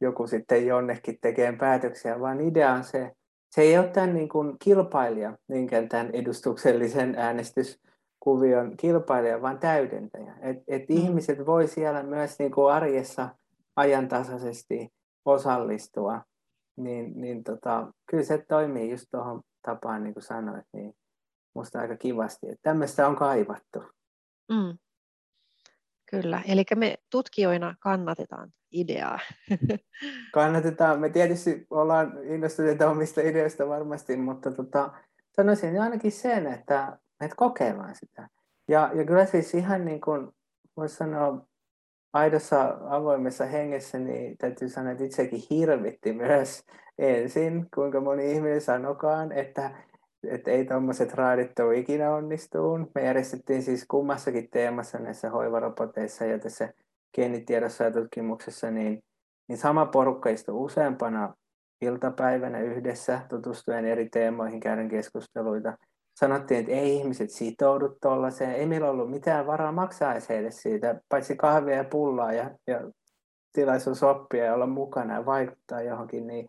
joku 0.00 0.26
sitten 0.26 0.66
jonnekin 0.66 1.18
tekemään 1.20 1.58
päätöksiä, 1.58 2.20
vaan 2.20 2.40
idea 2.40 2.72
on 2.72 2.84
se, 2.84 3.12
se 3.54 3.62
ei 3.62 3.78
ole 3.78 3.88
tämän 3.88 4.14
niin 4.14 4.28
kuin 4.28 4.58
kilpailija, 4.58 5.38
niinkään 5.48 5.88
tämän 5.88 6.10
edustuksellisen 6.10 7.14
äänestyskuvion 7.14 8.76
kilpailija, 8.76 9.42
vaan 9.42 9.58
täydentäjä. 9.58 10.34
Et, 10.40 10.56
et 10.68 10.88
mm. 10.88 10.96
ihmiset 10.96 11.46
voi 11.46 11.68
siellä 11.68 12.02
myös 12.02 12.38
niin 12.38 12.52
kuin 12.52 12.72
arjessa 12.72 13.28
ajantasaisesti 13.76 14.92
osallistua, 15.24 16.22
niin, 16.76 17.20
niin 17.20 17.44
tota, 17.44 17.92
kyllä 18.06 18.24
se 18.24 18.44
toimii 18.48 18.90
just 18.90 19.06
tuohon 19.10 19.42
tapaan, 19.62 20.04
niin 20.04 20.14
kuin 20.14 20.24
sanoit, 20.24 20.66
niin 20.72 20.94
musta 21.54 21.80
aika 21.80 21.96
kivasti. 21.96 22.46
Että 22.48 22.62
tämmöistä 22.62 23.08
on 23.08 23.16
kaivattu. 23.16 23.82
Mm. 24.48 24.78
Kyllä, 26.10 26.42
eli 26.48 26.64
me 26.76 26.96
tutkijoina 27.10 27.74
kannatetaan 27.80 28.52
ideaa. 28.74 29.18
Kannatetaan. 30.34 31.00
Me 31.00 31.08
tietysti 31.08 31.66
ollaan 31.70 32.12
innostuneita 32.22 32.90
omista 32.90 33.20
ideoista 33.20 33.68
varmasti, 33.68 34.16
mutta 34.16 34.50
tota, 34.50 34.92
sanoisin 35.36 35.80
ainakin 35.80 36.12
sen, 36.12 36.46
että, 36.46 36.98
että 37.20 37.36
kokeillaan 37.36 37.94
sitä. 37.94 38.28
Ja, 38.68 38.90
ja 38.94 39.04
kyllä 39.04 39.26
siis 39.26 39.54
ihan 39.54 39.84
niin 39.84 40.00
kuin 40.00 40.28
voisi 40.76 40.96
sanoa 40.96 41.46
aidossa 42.12 42.78
avoimessa 42.88 43.44
hengessä, 43.44 43.98
niin 43.98 44.38
täytyy 44.38 44.68
sanoa, 44.68 44.92
että 44.92 45.04
itsekin 45.04 45.42
hirvitti 45.50 46.12
myös 46.12 46.62
ensin, 46.98 47.66
kuinka 47.74 48.00
moni 48.00 48.32
ihminen 48.32 48.60
sanokaan, 48.60 49.32
että 49.32 49.70
että 50.30 50.50
ei 50.50 50.64
tuommoiset 50.64 51.14
raadit 51.14 51.52
ikinä 51.76 52.14
onnistuun. 52.14 52.90
Me 52.94 53.04
järjestettiin 53.04 53.62
siis 53.62 53.84
kummassakin 53.88 54.50
teemassa 54.50 54.98
näissä 54.98 55.30
hoivaroboteissa 55.30 56.24
ja 56.24 56.38
tässä 56.38 56.72
geenitiedossa 57.14 57.84
ja 57.84 57.90
tutkimuksessa, 57.90 58.70
niin, 58.70 59.02
niin 59.48 59.58
sama 59.58 59.86
porukka 59.86 60.30
istui 60.30 60.54
useampana 60.54 61.34
iltapäivänä 61.80 62.60
yhdessä 62.60 63.20
tutustuen 63.28 63.84
eri 63.84 64.08
teemoihin, 64.08 64.60
käydän 64.60 64.88
keskusteluita. 64.88 65.78
Sanottiin, 66.20 66.60
että 66.60 66.72
ei 66.72 66.96
ihmiset 66.96 67.30
sitoudu 67.30 67.96
tuollaiseen, 68.02 68.54
ei 68.54 68.66
meillä 68.66 68.90
ollut 68.90 69.10
mitään 69.10 69.46
varaa 69.46 69.72
maksaa 69.72 70.14
edes 70.28 70.62
siitä, 70.62 71.00
paitsi 71.08 71.36
kahvia 71.36 71.76
ja 71.76 71.84
pullaa 71.84 72.32
ja, 72.32 72.50
ja 72.66 72.90
tilaisuus 73.52 74.02
oppia 74.02 74.44
ja 74.44 74.54
olla 74.54 74.66
mukana 74.66 75.14
ja 75.14 75.26
vaikuttaa 75.26 75.82
johonkin, 75.82 76.26
niin 76.26 76.48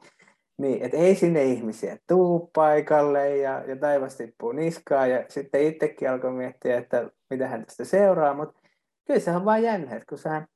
niin, 0.58 0.84
että 0.84 0.98
ei 0.98 1.16
sinne 1.16 1.44
ihmisiä 1.44 1.98
tuu 2.08 2.52
paikalle 2.56 3.38
ja, 3.38 3.64
ja 3.68 3.76
taivas 3.76 4.16
tippuu 4.16 4.52
niskaan 4.52 5.12
ja 5.12 5.26
sitten 5.30 5.62
itsekin 5.62 6.10
alkoi 6.10 6.32
miettiä, 6.32 6.78
että 6.78 7.10
mitä 7.30 7.48
hän 7.48 7.66
tästä 7.66 7.86
seuraa, 7.86 8.34
mutta 8.34 8.60
kyllä 9.08 9.20
se 9.20 9.32
on 9.32 9.46
vain 9.46 9.64
jännä, 9.64 9.96
että 9.96 10.06
kun 10.10 10.18
sä 10.18 10.48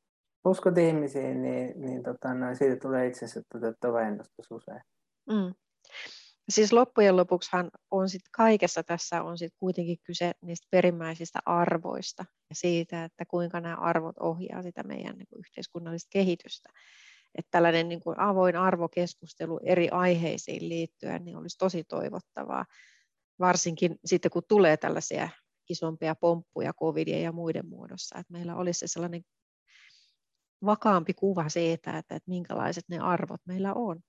uskot 0.45 0.77
ihmisiin, 0.77 1.41
niin, 1.41 1.81
niin 1.81 2.03
tota, 2.03 2.33
no, 2.33 2.55
siitä 2.55 2.75
tulee 2.75 3.07
itse 3.07 3.25
asiassa 3.25 3.41
toteuttava 3.53 4.01
ennustus 4.01 4.51
usein. 4.51 4.81
Mm. 5.29 5.53
Siis 6.49 6.73
loppujen 6.73 7.17
lopuksihan 7.17 7.71
on 7.91 8.09
sit 8.09 8.21
kaikessa 8.31 8.83
tässä 8.83 9.23
on 9.23 9.37
sit 9.37 9.53
kuitenkin 9.59 9.97
kyse 10.03 10.31
niistä 10.41 10.67
perimmäisistä 10.71 11.39
arvoista 11.45 12.25
ja 12.49 12.55
siitä, 12.55 13.03
että 13.03 13.25
kuinka 13.25 13.61
nämä 13.61 13.75
arvot 13.75 14.17
ohjaa 14.19 14.61
sitä 14.61 14.83
meidän 14.83 15.17
niin 15.17 15.27
kuin 15.29 15.39
yhteiskunnallista 15.39 16.09
kehitystä 16.11 16.69
että 17.35 17.51
tällainen 17.51 17.89
niin 17.89 17.99
kuin 17.99 18.19
avoin 18.19 18.55
arvokeskustelu 18.55 19.59
eri 19.63 19.89
aiheisiin 19.89 20.69
liittyen 20.69 21.25
niin 21.25 21.37
olisi 21.37 21.57
tosi 21.57 21.83
toivottavaa, 21.83 22.65
varsinkin 23.39 23.95
sitten 24.05 24.31
kun 24.31 24.43
tulee 24.47 24.77
tällaisia 24.77 25.29
isompia 25.69 26.15
pomppuja 26.15 26.73
covidia 26.73 27.19
ja 27.19 27.31
muiden 27.31 27.69
muodossa, 27.69 28.19
että 28.19 28.33
meillä 28.33 28.55
olisi 28.55 28.79
se 28.79 28.87
sellainen 28.87 29.21
vakaampi 30.65 31.13
kuva 31.13 31.49
siitä, 31.49 31.97
että, 31.97 32.15
että 32.15 32.29
minkälaiset 32.31 32.83
ne 32.89 32.99
arvot 32.99 33.41
meillä 33.45 33.73
on. 33.73 33.99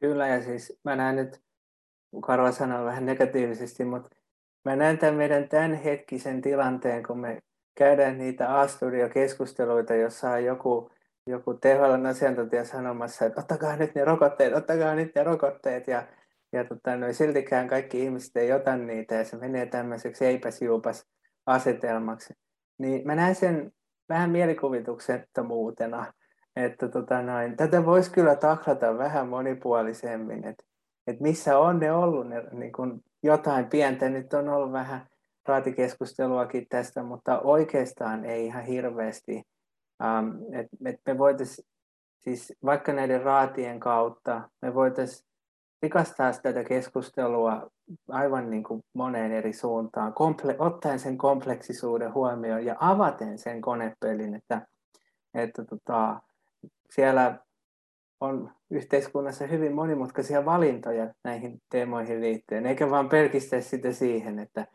Kyllä, 0.00 0.28
ja 0.28 0.42
siis 0.42 0.80
mä 0.84 0.96
näen 0.96 1.16
nyt, 1.16 1.42
Karla 2.22 2.52
sanoi 2.52 2.84
vähän 2.84 3.06
negatiivisesti, 3.06 3.84
mutta 3.84 4.10
mä 4.64 4.76
näen 4.76 4.98
tämän 4.98 5.14
meidän 5.14 5.48
tämänhetkisen 5.48 6.40
tilanteen, 6.40 7.02
kun 7.02 7.18
me 7.18 7.42
käydään 7.74 8.18
niitä 8.18 8.60
A-studio-keskusteluita, 8.60 9.94
jossa 9.94 10.30
on 10.30 10.44
joku 10.44 10.90
joku 11.28 11.54
THL 11.54 12.06
asiantuntija 12.06 12.64
sanomassa, 12.64 13.24
että 13.24 13.40
ottakaa 13.40 13.76
nyt 13.76 13.94
ne 13.94 14.04
rokotteet, 14.04 14.54
ottakaa 14.54 14.94
nyt 14.94 15.14
ne 15.14 15.24
rokotteet. 15.24 15.88
Ja, 15.88 16.06
ja 16.52 16.64
tota, 16.64 16.96
no, 16.96 17.12
siltikään 17.12 17.68
kaikki 17.68 18.02
ihmiset 18.02 18.36
ei 18.36 18.52
ota 18.52 18.76
niitä 18.76 19.14
ja 19.14 19.24
se 19.24 19.36
menee 19.36 19.66
tämmöiseksi 19.66 20.24
eipäsjuupas 20.24 21.06
asetelmaksi. 21.46 22.34
Niin 22.78 23.06
mä 23.06 23.14
näen 23.14 23.34
sen 23.34 23.72
vähän 24.08 24.30
mielikuvituksettomuutena, 24.30 26.12
että 26.56 26.88
tota 26.88 27.22
noin, 27.22 27.56
tätä 27.56 27.86
voisi 27.86 28.10
kyllä 28.10 28.36
taklata 28.36 28.98
vähän 28.98 29.28
monipuolisemmin, 29.28 30.46
että, 30.46 30.64
että 31.06 31.22
missä 31.22 31.58
on 31.58 31.78
ne 31.78 31.92
ollut 31.92 32.28
ne, 32.28 32.44
niin 32.52 32.72
kun 32.72 33.00
jotain 33.22 33.66
pientä, 33.66 34.08
nyt 34.08 34.34
on 34.34 34.48
ollut 34.48 34.72
vähän 34.72 35.06
raatikeskusteluakin 35.46 36.66
tästä, 36.68 37.02
mutta 37.02 37.40
oikeastaan 37.40 38.24
ei 38.24 38.46
ihan 38.46 38.64
hirveästi 38.64 39.42
Um, 40.02 40.54
et, 40.54 40.66
et 40.84 41.00
me 41.06 41.18
voitaisiin 41.18 41.68
siis 42.18 42.52
vaikka 42.64 42.92
näiden 42.92 43.22
raatien 43.22 43.80
kautta, 43.80 44.50
me 44.62 44.74
voitaisiin 44.74 45.27
rikastaa 45.82 46.32
tätä 46.32 46.64
keskustelua 46.64 47.70
aivan 48.08 48.50
niin 48.50 48.62
kuin 48.62 48.82
moneen 48.94 49.32
eri 49.32 49.52
suuntaan, 49.52 50.12
komple- 50.12 50.56
ottaen 50.58 50.98
sen 50.98 51.18
kompleksisuuden 51.18 52.14
huomioon 52.14 52.64
ja 52.64 52.76
avaten 52.80 53.38
sen 53.38 53.60
konepelin, 53.60 54.34
että, 54.34 54.66
että 55.34 55.64
tota, 55.64 56.20
siellä 56.90 57.38
on 58.20 58.52
yhteiskunnassa 58.70 59.46
hyvin 59.46 59.72
monimutkaisia 59.72 60.44
valintoja 60.44 61.14
näihin 61.24 61.62
teemoihin 61.70 62.20
liittyen, 62.20 62.66
eikä 62.66 62.90
vaan 62.90 63.08
pelkistä 63.08 63.60
sitä 63.60 63.92
siihen, 63.92 64.38
että, 64.38 64.66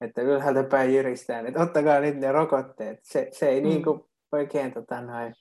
että 0.00 0.22
ylhäältä 0.22 0.64
päin 0.64 0.94
jiristään, 0.94 1.46
että 1.46 1.60
ottakaa 1.60 2.00
nyt 2.00 2.16
ne 2.16 2.32
rokotteet. 2.32 2.98
Se, 3.02 3.28
se 3.32 3.48
ei 3.48 3.60
mm. 3.60 3.68
niin 3.68 3.84
kuin 3.84 4.00
oikein 4.32 4.72
tota, 4.72 5.00
noin, 5.00 5.34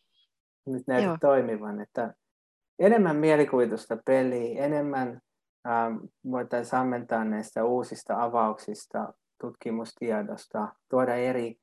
nyt 0.66 0.88
näytä 0.88 1.08
Joo. 1.08 1.18
toimivan. 1.22 1.82
Että 1.82 2.14
enemmän 2.80 3.16
mielikuvitusta 3.16 3.98
peliä, 4.06 4.66
enemmän 4.66 5.22
ähm, 5.68 5.96
voitaisiin 6.32 6.80
ammentaa 6.80 7.24
näistä 7.24 7.66
uusista 7.66 8.24
avauksista, 8.24 9.14
tutkimustiedosta, 9.42 10.68
tuoda 10.90 11.16
eri, 11.16 11.58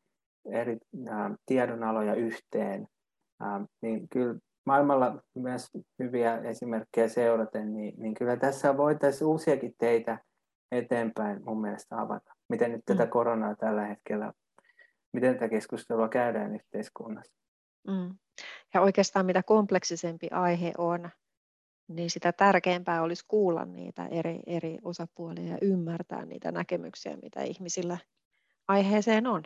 eri 0.53 0.79
ähm, 1.09 1.33
tiedonaloja 1.47 2.15
yhteen. 2.15 2.89
Ähm, 3.43 3.63
niin 3.83 4.09
kyllä 4.09 4.35
maailmalla 4.67 5.23
myös 5.35 5.71
hyviä 5.99 6.39
esimerkkejä 6.39 7.09
seuraten, 7.09 7.75
niin, 7.75 7.95
niin 7.97 8.15
kyllä 8.15 8.37
tässä 8.37 8.77
voitaisiin 8.77 9.29
uusiakin 9.29 9.75
teitä 9.79 10.19
eteenpäin 10.73 11.45
mun 11.45 11.61
mielestä 11.61 12.01
avata. 12.01 12.35
Miten 12.49 12.73
nyt 12.73 12.83
tätä 12.85 13.05
mm. 13.05 13.11
koronaa 13.11 13.57
tällä 13.57 13.87
hetkellä, 13.87 14.33
miten 15.13 15.35
tätä 15.35 15.49
keskustelua 15.49 16.09
käydään 16.09 16.55
yhteiskunnassa. 16.55 17.44
Mm. 17.87 18.15
Ja 18.75 18.81
oikeastaan 18.81 19.27
mitä 19.27 19.43
kompleksisempi 19.43 20.29
aihe 20.31 20.73
on, 20.79 21.11
niin 21.89 22.11
sitä 22.11 22.33
tärkeämpää 22.33 23.03
olisi 23.03 23.25
kuulla 23.29 23.65
niitä 23.65 24.07
eri, 24.07 24.41
eri 24.47 24.79
osapuolia 24.83 25.51
ja 25.51 25.59
ymmärtää 25.63 26.25
niitä 26.25 26.53
näkemyksiä, 26.53 27.17
mitä 27.23 27.43
ihmisillä 27.43 27.99
aiheeseen 28.69 29.27
on. 29.27 29.43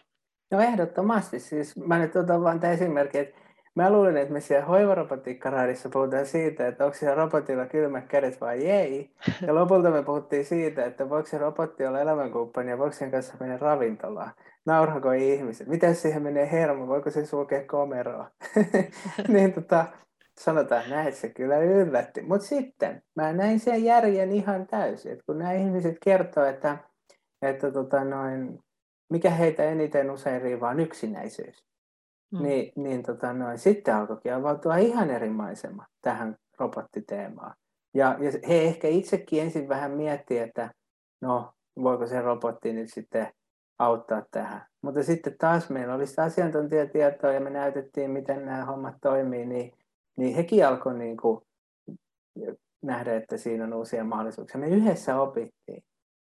No 0.51 0.61
ehdottomasti. 0.61 1.41
Siis 1.41 1.76
mä 1.76 1.99
nyt 1.99 2.16
otan 2.16 2.43
vain 2.43 2.61
tämä 2.61 2.72
esimerkki, 2.72 3.18
että 3.18 3.41
Mä 3.78 3.91
luulin, 3.91 4.16
että 4.16 4.32
me 4.32 4.41
siellä 4.41 4.66
hoivarobotiikkaraadissa 4.66 5.89
puhutaan 5.89 6.26
siitä, 6.26 6.68
että 6.68 6.84
onko 6.84 6.97
siellä 6.97 7.14
robotilla 7.14 7.66
kylmät 7.66 8.07
kädet 8.09 8.41
vai 8.41 8.66
ei. 8.66 9.11
Ja 9.47 9.55
lopulta 9.55 9.91
me 9.91 10.03
puhuttiin 10.03 10.45
siitä, 10.45 10.84
että 10.84 11.09
voiko 11.09 11.28
se 11.28 11.39
robotti 11.39 11.86
olla 11.86 12.01
elämänkumppani 12.01 12.70
ja 12.70 12.78
voiko 12.78 12.93
sen 12.93 13.11
kanssa 13.11 13.34
mennä 13.41 13.57
ravintolaan. 13.57 14.30
Naurako 14.68 15.12
ihmiset? 15.12 15.68
Miten 15.68 15.94
siihen 15.94 16.22
menee 16.22 16.50
hermo? 16.52 16.86
Voiko 16.86 17.10
se 17.10 17.26
sulkea 17.26 17.64
komeroa? 17.64 18.30
niin 19.28 19.52
tota, 19.52 19.86
sanotaan 20.40 20.90
näin, 20.90 21.08
että 21.08 21.20
se 21.20 21.28
kyllä 21.28 21.58
yllätti. 21.58 22.22
Mutta 22.22 22.46
sitten 22.46 23.02
mä 23.16 23.32
näin 23.32 23.60
sen 23.60 23.84
järjen 23.84 24.32
ihan 24.32 24.66
täysin, 24.66 25.12
että 25.12 25.24
kun 25.26 25.38
nämä 25.38 25.52
ihmiset 25.52 25.96
kertoo, 26.04 26.44
että, 26.44 26.78
että 27.42 27.70
tota 27.72 28.04
noin, 28.04 28.58
mikä 29.10 29.30
heitä 29.30 29.64
eniten 29.64 30.10
usein 30.10 30.42
riivaa 30.42 30.70
on 30.70 30.80
yksinäisyys. 30.80 31.64
Mm. 32.32 32.42
Niin, 32.42 32.72
niin 32.76 33.02
tota 33.02 33.32
noin, 33.32 33.58
sitten 33.58 33.94
alkoikin 33.94 34.34
avautua 34.34 34.76
ihan 34.76 35.10
eri 35.10 35.30
maisema 35.30 35.86
tähän 36.02 36.36
robottiteemaan. 36.58 37.54
Ja, 37.94 38.16
ja 38.20 38.32
he 38.48 38.62
ehkä 38.62 38.88
itsekin 38.88 39.42
ensin 39.42 39.68
vähän 39.68 39.90
miettii, 39.90 40.38
että 40.38 40.70
no, 41.22 41.52
voiko 41.82 42.06
se 42.06 42.20
robotti 42.20 42.72
nyt 42.72 42.92
sitten 42.94 43.28
auttaa 43.78 44.22
tähän. 44.30 44.66
Mutta 44.82 45.02
sitten 45.02 45.34
taas 45.38 45.70
meillä 45.70 45.94
oli 45.94 46.06
sitä 46.06 46.22
asiantuntijatietoa 46.22 47.32
ja 47.32 47.40
me 47.40 47.50
näytettiin, 47.50 48.10
miten 48.10 48.46
nämä 48.46 48.64
hommat 48.64 48.94
toimii, 49.00 49.46
niin, 49.46 49.72
niin 50.16 50.34
hekin 50.36 50.66
alkoi 50.66 50.98
niin 50.98 51.16
kuin 51.16 51.40
nähdä, 52.82 53.16
että 53.16 53.36
siinä 53.36 53.64
on 53.64 53.74
uusia 53.74 54.04
mahdollisuuksia. 54.04 54.60
Me 54.60 54.68
yhdessä 54.68 55.20
opittiin 55.20 55.84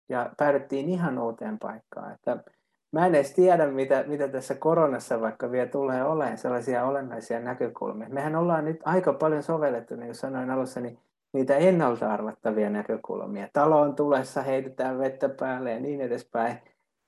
ja 0.09 0.33
päädyttiin 0.37 0.89
ihan 0.89 1.19
uuteen 1.19 1.59
paikkaan. 1.59 2.13
Että 2.13 2.43
mä 2.91 3.05
en 3.05 3.15
edes 3.15 3.33
tiedä, 3.33 3.67
mitä, 3.67 4.03
mitä 4.07 4.27
tässä 4.27 4.55
koronassa 4.55 5.21
vaikka 5.21 5.51
vielä 5.51 5.69
tulee 5.69 6.03
olemaan 6.03 6.37
sellaisia 6.37 6.85
olennaisia 6.85 7.39
näkökulmia. 7.39 8.09
Mehän 8.09 8.35
ollaan 8.35 8.65
nyt 8.65 8.79
aika 8.85 9.13
paljon 9.13 9.43
sovellettu, 9.43 9.95
niin 9.95 10.05
kuin 10.05 10.15
sanoin 10.15 10.51
alussa, 10.51 10.79
niin 10.79 10.99
niitä 11.33 11.57
ennalta 11.57 12.13
arvattavia 12.13 12.69
näkökulmia. 12.69 13.47
Taloon 13.53 13.95
tulessa 13.95 14.41
heitetään 14.41 14.99
vettä 14.99 15.29
päälle 15.29 15.71
ja 15.71 15.79
niin 15.79 16.01
edespäin. 16.01 16.57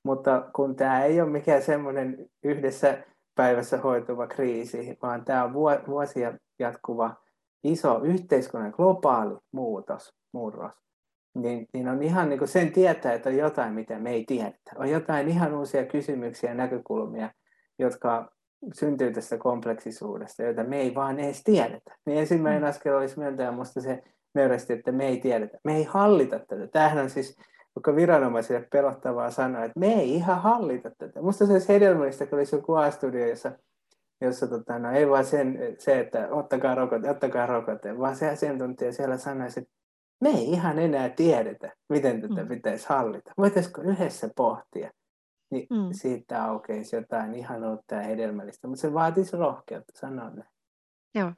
Mutta 0.04 0.50
kun 0.56 0.76
tämä 0.76 1.04
ei 1.04 1.22
ole 1.22 1.30
mikään 1.30 1.62
semmoinen 1.62 2.30
yhdessä 2.44 3.04
päivässä 3.36 3.78
hoituva 3.78 4.28
kriisi, 4.28 4.98
vaan 5.02 5.26
tämä 5.26 5.44
on 5.44 5.54
vuosia 5.88 6.38
jatkuva 6.60 7.16
iso 7.64 8.02
yhteiskunnan 8.04 8.74
globaali 8.76 9.38
muutos, 9.52 10.14
murros, 10.32 10.72
niin, 11.36 11.68
niin 11.74 11.88
on 11.88 12.04
ihan 12.04 12.30
niin 12.30 12.40
kuin 12.40 12.48
sen 12.48 12.72
tietää, 12.72 13.14
että 13.14 13.30
on 13.30 13.38
jotain, 13.38 13.74
mitä 13.74 14.00
me 14.00 14.12
ei 14.12 14.26
tiedetä. 14.26 14.72
On 14.76 14.90
jotain 14.90 15.28
ihan 15.28 15.54
uusia 15.54 15.86
kysymyksiä 15.86 16.50
ja 16.50 16.56
näkökulmia, 16.56 17.30
jotka 17.80 18.32
syntyy 18.74 19.12
tästä 19.12 19.38
kompleksisuudesta, 19.38 20.44
joita 20.44 20.64
me 20.64 20.82
ei 20.82 20.96
vaan 20.96 21.20
edes 21.20 21.44
tiedetä. 21.44 21.96
Niin 22.06 22.18
ensimmäinen 22.18 22.62
mm. 22.62 22.68
askel 22.68 22.96
olisi 22.96 23.20
myöntää 23.20 23.52
minusta 23.52 23.82
se 23.82 24.04
nöyrästi, 24.36 24.74
että 24.74 24.92
me 24.92 25.08
ei 25.08 25.20
tiedetä. 25.20 25.58
Me 25.64 25.76
ei 25.76 25.84
hallita 25.84 26.40
tätä. 26.40 26.68
Tämähän 26.68 27.04
on 27.04 27.10
siis 27.10 27.38
vaikka 27.76 27.96
viranomaisille 27.96 28.68
pelottavaa 28.72 29.32
sanoa, 29.32 29.64
että 29.64 29.80
me 29.80 29.94
ei 29.94 30.16
ihan 30.16 30.42
hallita 30.42 30.92
tätä. 30.98 31.20
Minusta 31.20 31.46
se 31.46 31.54
olisi 31.54 31.68
hedelmällistä, 31.68 32.26
kun 32.26 32.38
olisi 32.38 32.56
joku 32.56 32.76
A-studio, 32.76 33.28
jossa, 33.28 33.52
jossa 34.22 34.48
tota, 34.48 34.80
no, 34.80 34.92
ei 34.92 35.10
vaan 35.10 35.26
sen, 35.26 35.60
se, 35.80 36.00
että 36.00 36.28
ottakaa 36.32 36.76
rokote, 36.76 37.10
ottakaa 37.10 37.46
rokote, 37.46 38.00
vaan 38.00 38.16
se 38.16 38.30
asiantuntija 38.30 38.94
siellä 38.94 39.18
sanoisi, 39.18 39.60
että 39.60 39.74
me 40.22 40.30
ei 40.30 40.52
ihan 40.52 40.80
enää 40.80 41.10
tiedetä, 41.10 41.72
miten 41.90 42.22
tätä 42.22 42.42
mm. 42.42 42.48
pitäisi 42.48 42.90
hallita. 42.90 43.32
Voitaisiko 43.38 43.82
yhdessä 43.82 44.30
pohtia? 44.36 44.92
Niin 45.52 45.68
mm. 45.70 45.90
siitä 45.92 46.44
aukeisi 46.44 46.96
jotain 46.96 47.36
ihan 47.36 47.64
uutta 47.64 47.96
ja 47.96 48.02
hedelmällistä, 48.02 48.68
mutta 48.68 48.82
se 48.82 48.94
vaatisi 48.94 49.38
rohkeutta 49.38 50.00
sanoa 50.00 50.30
näin. 50.30 50.50
Joo. 51.16 51.32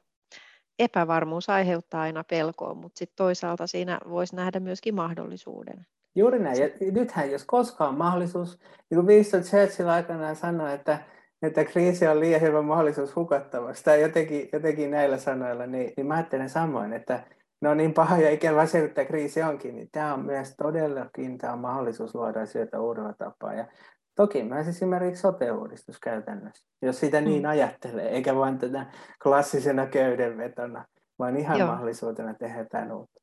Epävarmuus 0.78 1.50
aiheuttaa 1.50 2.02
aina 2.02 2.24
pelkoa, 2.24 2.74
mutta 2.74 2.98
sitten 2.98 3.16
toisaalta 3.16 3.66
siinä 3.66 3.98
voisi 4.08 4.36
nähdä 4.36 4.60
myöskin 4.60 4.94
mahdollisuuden. 4.94 5.86
Juuri 6.16 6.38
näin. 6.38 6.60
Ja 6.60 6.68
nythän, 6.92 7.30
jos 7.30 7.44
koskaan 7.44 7.90
on 7.90 7.98
mahdollisuus, 7.98 8.58
niin 8.90 8.96
kuin 8.96 9.06
Winston 9.06 9.42
Churchill 9.42 9.88
aikanaan 9.88 10.36
sanoi, 10.36 10.74
että, 10.74 10.98
että 11.42 11.64
kriisi 11.64 12.06
on 12.06 12.20
liian 12.20 12.40
hyvä 12.40 12.62
mahdollisuus 12.62 13.16
hukattavaksi, 13.16 13.84
tai 13.84 14.02
jotenkin, 14.02 14.48
jotenkin 14.52 14.90
näillä 14.90 15.18
sanoilla, 15.18 15.66
niin, 15.66 15.92
niin 15.96 16.06
mä 16.06 16.14
ajattelen 16.14 16.48
samoin, 16.48 16.92
että 16.92 17.24
no 17.60 17.74
niin 17.74 17.94
paha 17.94 18.18
ja 18.18 18.30
ikävä 18.30 18.66
se, 18.66 18.84
että 18.84 19.04
kriisi 19.04 19.42
onkin, 19.42 19.76
niin 19.76 19.88
tämä 19.92 20.14
on 20.14 20.24
myös 20.24 20.54
todellakin 20.56 21.38
tämä 21.38 21.52
on 21.52 21.58
mahdollisuus 21.58 22.14
luoda 22.14 22.40
asioita 22.40 22.80
uudella 22.80 23.12
tapaa. 23.12 23.54
Ja 23.54 23.66
toki 24.14 24.42
myös 24.42 24.68
esimerkiksi 24.68 25.20
sote-uudistus 25.20 26.00
käytännössä, 26.00 26.66
jos 26.82 27.00
sitä 27.00 27.20
niin 27.20 27.42
mm. 27.42 27.48
ajattelee, 27.48 28.08
eikä 28.08 28.36
vain 28.36 28.58
tätä 28.58 28.86
klassisena 29.22 29.86
köydenvetona, 29.86 30.84
vaan 31.18 31.36
ihan 31.36 31.58
Joo. 31.58 31.68
mahdollisuutena 31.68 32.34
tehdä 32.34 32.58
jotain 32.58 32.92
uutta. 32.92 33.20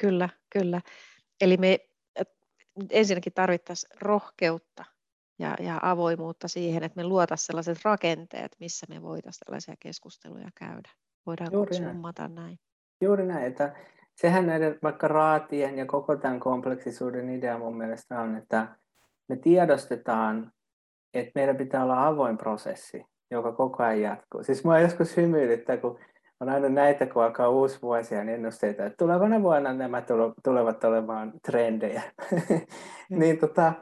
Kyllä, 0.00 0.28
kyllä. 0.52 0.80
Eli 1.40 1.56
me 1.56 1.78
ensinnäkin 2.90 3.32
tarvittaisiin 3.32 4.00
rohkeutta 4.00 4.84
ja, 5.38 5.56
ja 5.60 5.78
avoimuutta 5.82 6.48
siihen, 6.48 6.82
että 6.82 6.96
me 6.96 7.04
luotaisiin 7.04 7.46
sellaiset 7.46 7.78
rakenteet, 7.84 8.56
missä 8.60 8.86
me 8.88 9.02
voitaisiin 9.02 9.40
tällaisia 9.46 9.74
keskusteluja 9.80 10.48
käydä. 10.54 10.90
Voidaan 11.26 11.52
Juuri 11.52 11.74
summata 11.74 12.22
näin. 12.22 12.34
näin. 12.34 12.58
Juuri 13.00 13.26
näin, 13.26 13.44
että 13.46 13.74
sehän 14.14 14.46
näiden 14.46 14.78
vaikka 14.82 15.08
raatien 15.08 15.78
ja 15.78 15.86
koko 15.86 16.16
tämän 16.16 16.40
kompleksisuuden 16.40 17.30
idea 17.30 17.58
mun 17.58 17.76
mielestä 17.76 18.20
on, 18.20 18.36
että 18.36 18.76
me 19.28 19.36
tiedostetaan, 19.36 20.52
että 21.14 21.32
meidän 21.34 21.56
pitää 21.56 21.84
olla 21.84 22.06
avoin 22.06 22.38
prosessi, 22.38 23.04
joka 23.30 23.52
koko 23.52 23.82
ajan 23.82 24.00
jatkuu. 24.00 24.42
Siis 24.42 24.64
mua 24.64 24.78
joskus 24.78 25.16
hymyilyttää, 25.16 25.76
kun 25.76 25.98
on 26.42 26.48
aina 26.48 26.68
näitä, 26.68 27.06
kun 27.06 27.24
alkaa 27.24 27.48
uusi 27.48 27.78
vuosi 27.82 28.14
ja 28.14 28.20
ennusteita, 28.20 28.84
että 28.86 28.96
tulevana 28.96 29.42
vuonna 29.42 29.72
nämä 29.72 30.02
tulevat 30.44 30.84
olemaan 30.84 31.32
trendejä. 31.46 32.02
Mm. 32.30 33.18
niin 33.20 33.38
tota, 33.38 33.72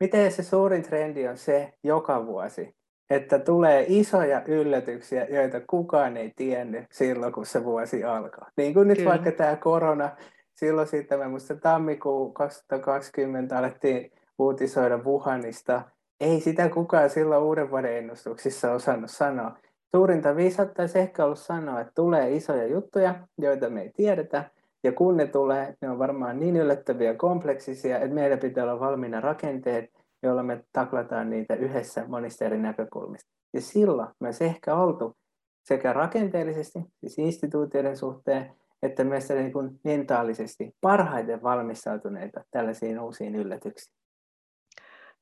miten 0.00 0.32
se 0.32 0.42
suurin 0.42 0.82
trendi 0.82 1.28
on 1.28 1.36
se 1.36 1.72
joka 1.84 2.26
vuosi, 2.26 2.74
että 3.10 3.38
tulee 3.38 3.84
isoja 3.88 4.42
yllätyksiä, 4.46 5.24
joita 5.24 5.60
kukaan 5.60 6.16
ei 6.16 6.32
tiennyt 6.36 6.84
silloin, 6.92 7.32
kun 7.32 7.46
se 7.46 7.64
vuosi 7.64 8.04
alkaa. 8.04 8.50
Niin 8.56 8.74
kuin 8.74 8.88
nyt 8.88 8.98
Kyllä. 8.98 9.10
vaikka 9.10 9.32
tämä 9.32 9.56
korona, 9.56 10.10
silloin 10.54 10.88
sitten, 10.88 11.18
mä 11.18 11.28
muistan 11.28 11.60
tammikuun 11.60 12.34
2020 12.34 13.58
alettiin 13.58 14.12
uutisoida 14.38 14.98
Wuhanista. 14.98 15.82
Ei 16.20 16.40
sitä 16.40 16.68
kukaan 16.68 17.10
silloin 17.10 17.42
uuden 17.42 17.70
vuoden 17.70 17.96
ennustuksissa 17.96 18.72
osannut 18.72 19.10
sanoa. 19.10 19.58
Suurinta 19.90 20.36
viisautta 20.36 20.82
olisi 20.82 20.98
ehkä 20.98 21.24
ollut 21.24 21.38
sanoa, 21.38 21.80
että 21.80 21.92
tulee 21.94 22.36
isoja 22.36 22.66
juttuja, 22.66 23.28
joita 23.38 23.70
me 23.70 23.82
ei 23.82 23.90
tiedetä, 23.96 24.50
ja 24.84 24.92
kun 24.92 25.16
ne 25.16 25.26
tulee, 25.26 25.74
ne 25.80 25.90
on 25.90 25.98
varmaan 25.98 26.38
niin 26.38 26.56
yllättäviä 26.56 27.10
ja 27.10 27.16
kompleksisia, 27.16 27.98
että 27.98 28.14
meillä 28.14 28.36
pitää 28.36 28.64
olla 28.64 28.80
valmiina 28.80 29.20
rakenteet, 29.20 29.90
joilla 30.22 30.42
me 30.42 30.64
taklataan 30.72 31.30
niitä 31.30 31.54
yhdessä 31.54 32.04
monista 32.08 32.44
eri 32.44 32.58
näkökulmista. 32.58 33.30
Ja 33.54 33.60
silloin 33.60 34.08
myös 34.20 34.42
ehkä 34.42 34.74
oltu 34.74 35.16
sekä 35.62 35.92
rakenteellisesti, 35.92 36.78
siis 37.00 37.18
instituutioiden 37.18 37.96
suhteen, 37.96 38.52
että 38.82 39.04
me 39.04 39.18
niin 39.28 39.52
kuin 39.52 39.80
mentaalisesti 39.84 40.74
parhaiten 40.80 41.42
valmistautuneita 41.42 42.44
tällaisiin 42.50 43.00
uusiin 43.00 43.34
yllätyksiin. 43.34 43.96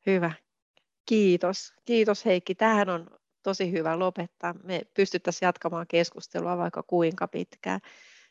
Hyvä. 0.07 0.33
Kiitos. 1.07 1.75
Kiitos 1.85 2.25
Heikki. 2.25 2.55
Tähän 2.55 2.89
on 2.89 3.07
tosi 3.45 3.73
hyvä 3.73 3.99
lopettaa. 3.99 4.55
Me 4.63 4.83
pystyttäisiin 4.95 5.47
jatkamaan 5.47 5.87
keskustelua 5.87 6.59
vaikka 6.59 6.83
kuinka 6.83 7.29
pitkään. 7.29 7.81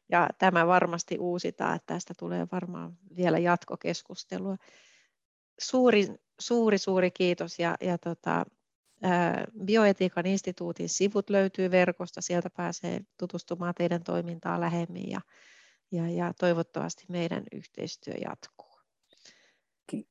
Ja 0.09 0.29
tämä 0.37 0.67
varmasti 0.67 1.17
uusitaan, 1.17 1.75
että 1.75 1.93
tästä 1.93 2.13
tulee 2.19 2.47
varmaan 2.51 2.97
vielä 3.15 3.39
jatkokeskustelua. 3.39 4.57
Suuri, 5.59 6.07
suuri, 6.39 6.77
suuri 6.77 7.11
kiitos 7.11 7.59
ja, 7.59 7.75
ja 7.81 7.97
tota, 7.97 8.45
Bioetiikan 9.65 10.25
instituutin 10.25 10.89
sivut 10.89 11.29
löytyy 11.29 11.71
verkosta, 11.71 12.21
sieltä 12.21 12.49
pääsee 12.49 13.01
tutustumaan 13.17 13.73
teidän 13.77 14.03
toimintaan 14.03 14.61
lähemmin 14.61 15.09
ja, 15.09 15.21
ja, 15.91 16.09
ja 16.09 16.33
toivottavasti 16.39 17.05
meidän 17.09 17.43
yhteistyö 17.51 18.13
jatkuu. 18.13 18.72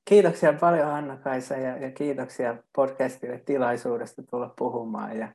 Kiitoksia 0.04 0.52
paljon 0.52 0.88
Anna-Kaisa 0.88 1.56
ja, 1.56 1.76
ja 1.76 1.90
kiitoksia 1.90 2.56
podcastille 2.76 3.38
tilaisuudesta 3.38 4.22
tulla 4.22 4.54
puhumaan. 4.58 5.18
Ja, 5.18 5.34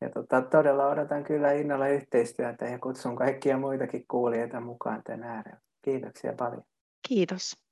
ja 0.00 0.10
tota, 0.10 0.42
todella 0.42 0.86
odotan 0.86 1.24
kyllä 1.24 1.52
innolla 1.52 1.88
yhteistyötä 1.88 2.64
ja 2.64 2.78
kutsun 2.78 3.16
kaikkia 3.16 3.58
muitakin 3.58 4.04
kuulijoita 4.08 4.60
mukaan 4.60 5.02
tänään. 5.04 5.60
Kiitoksia 5.82 6.32
paljon. 6.32 6.62
Kiitos. 7.08 7.69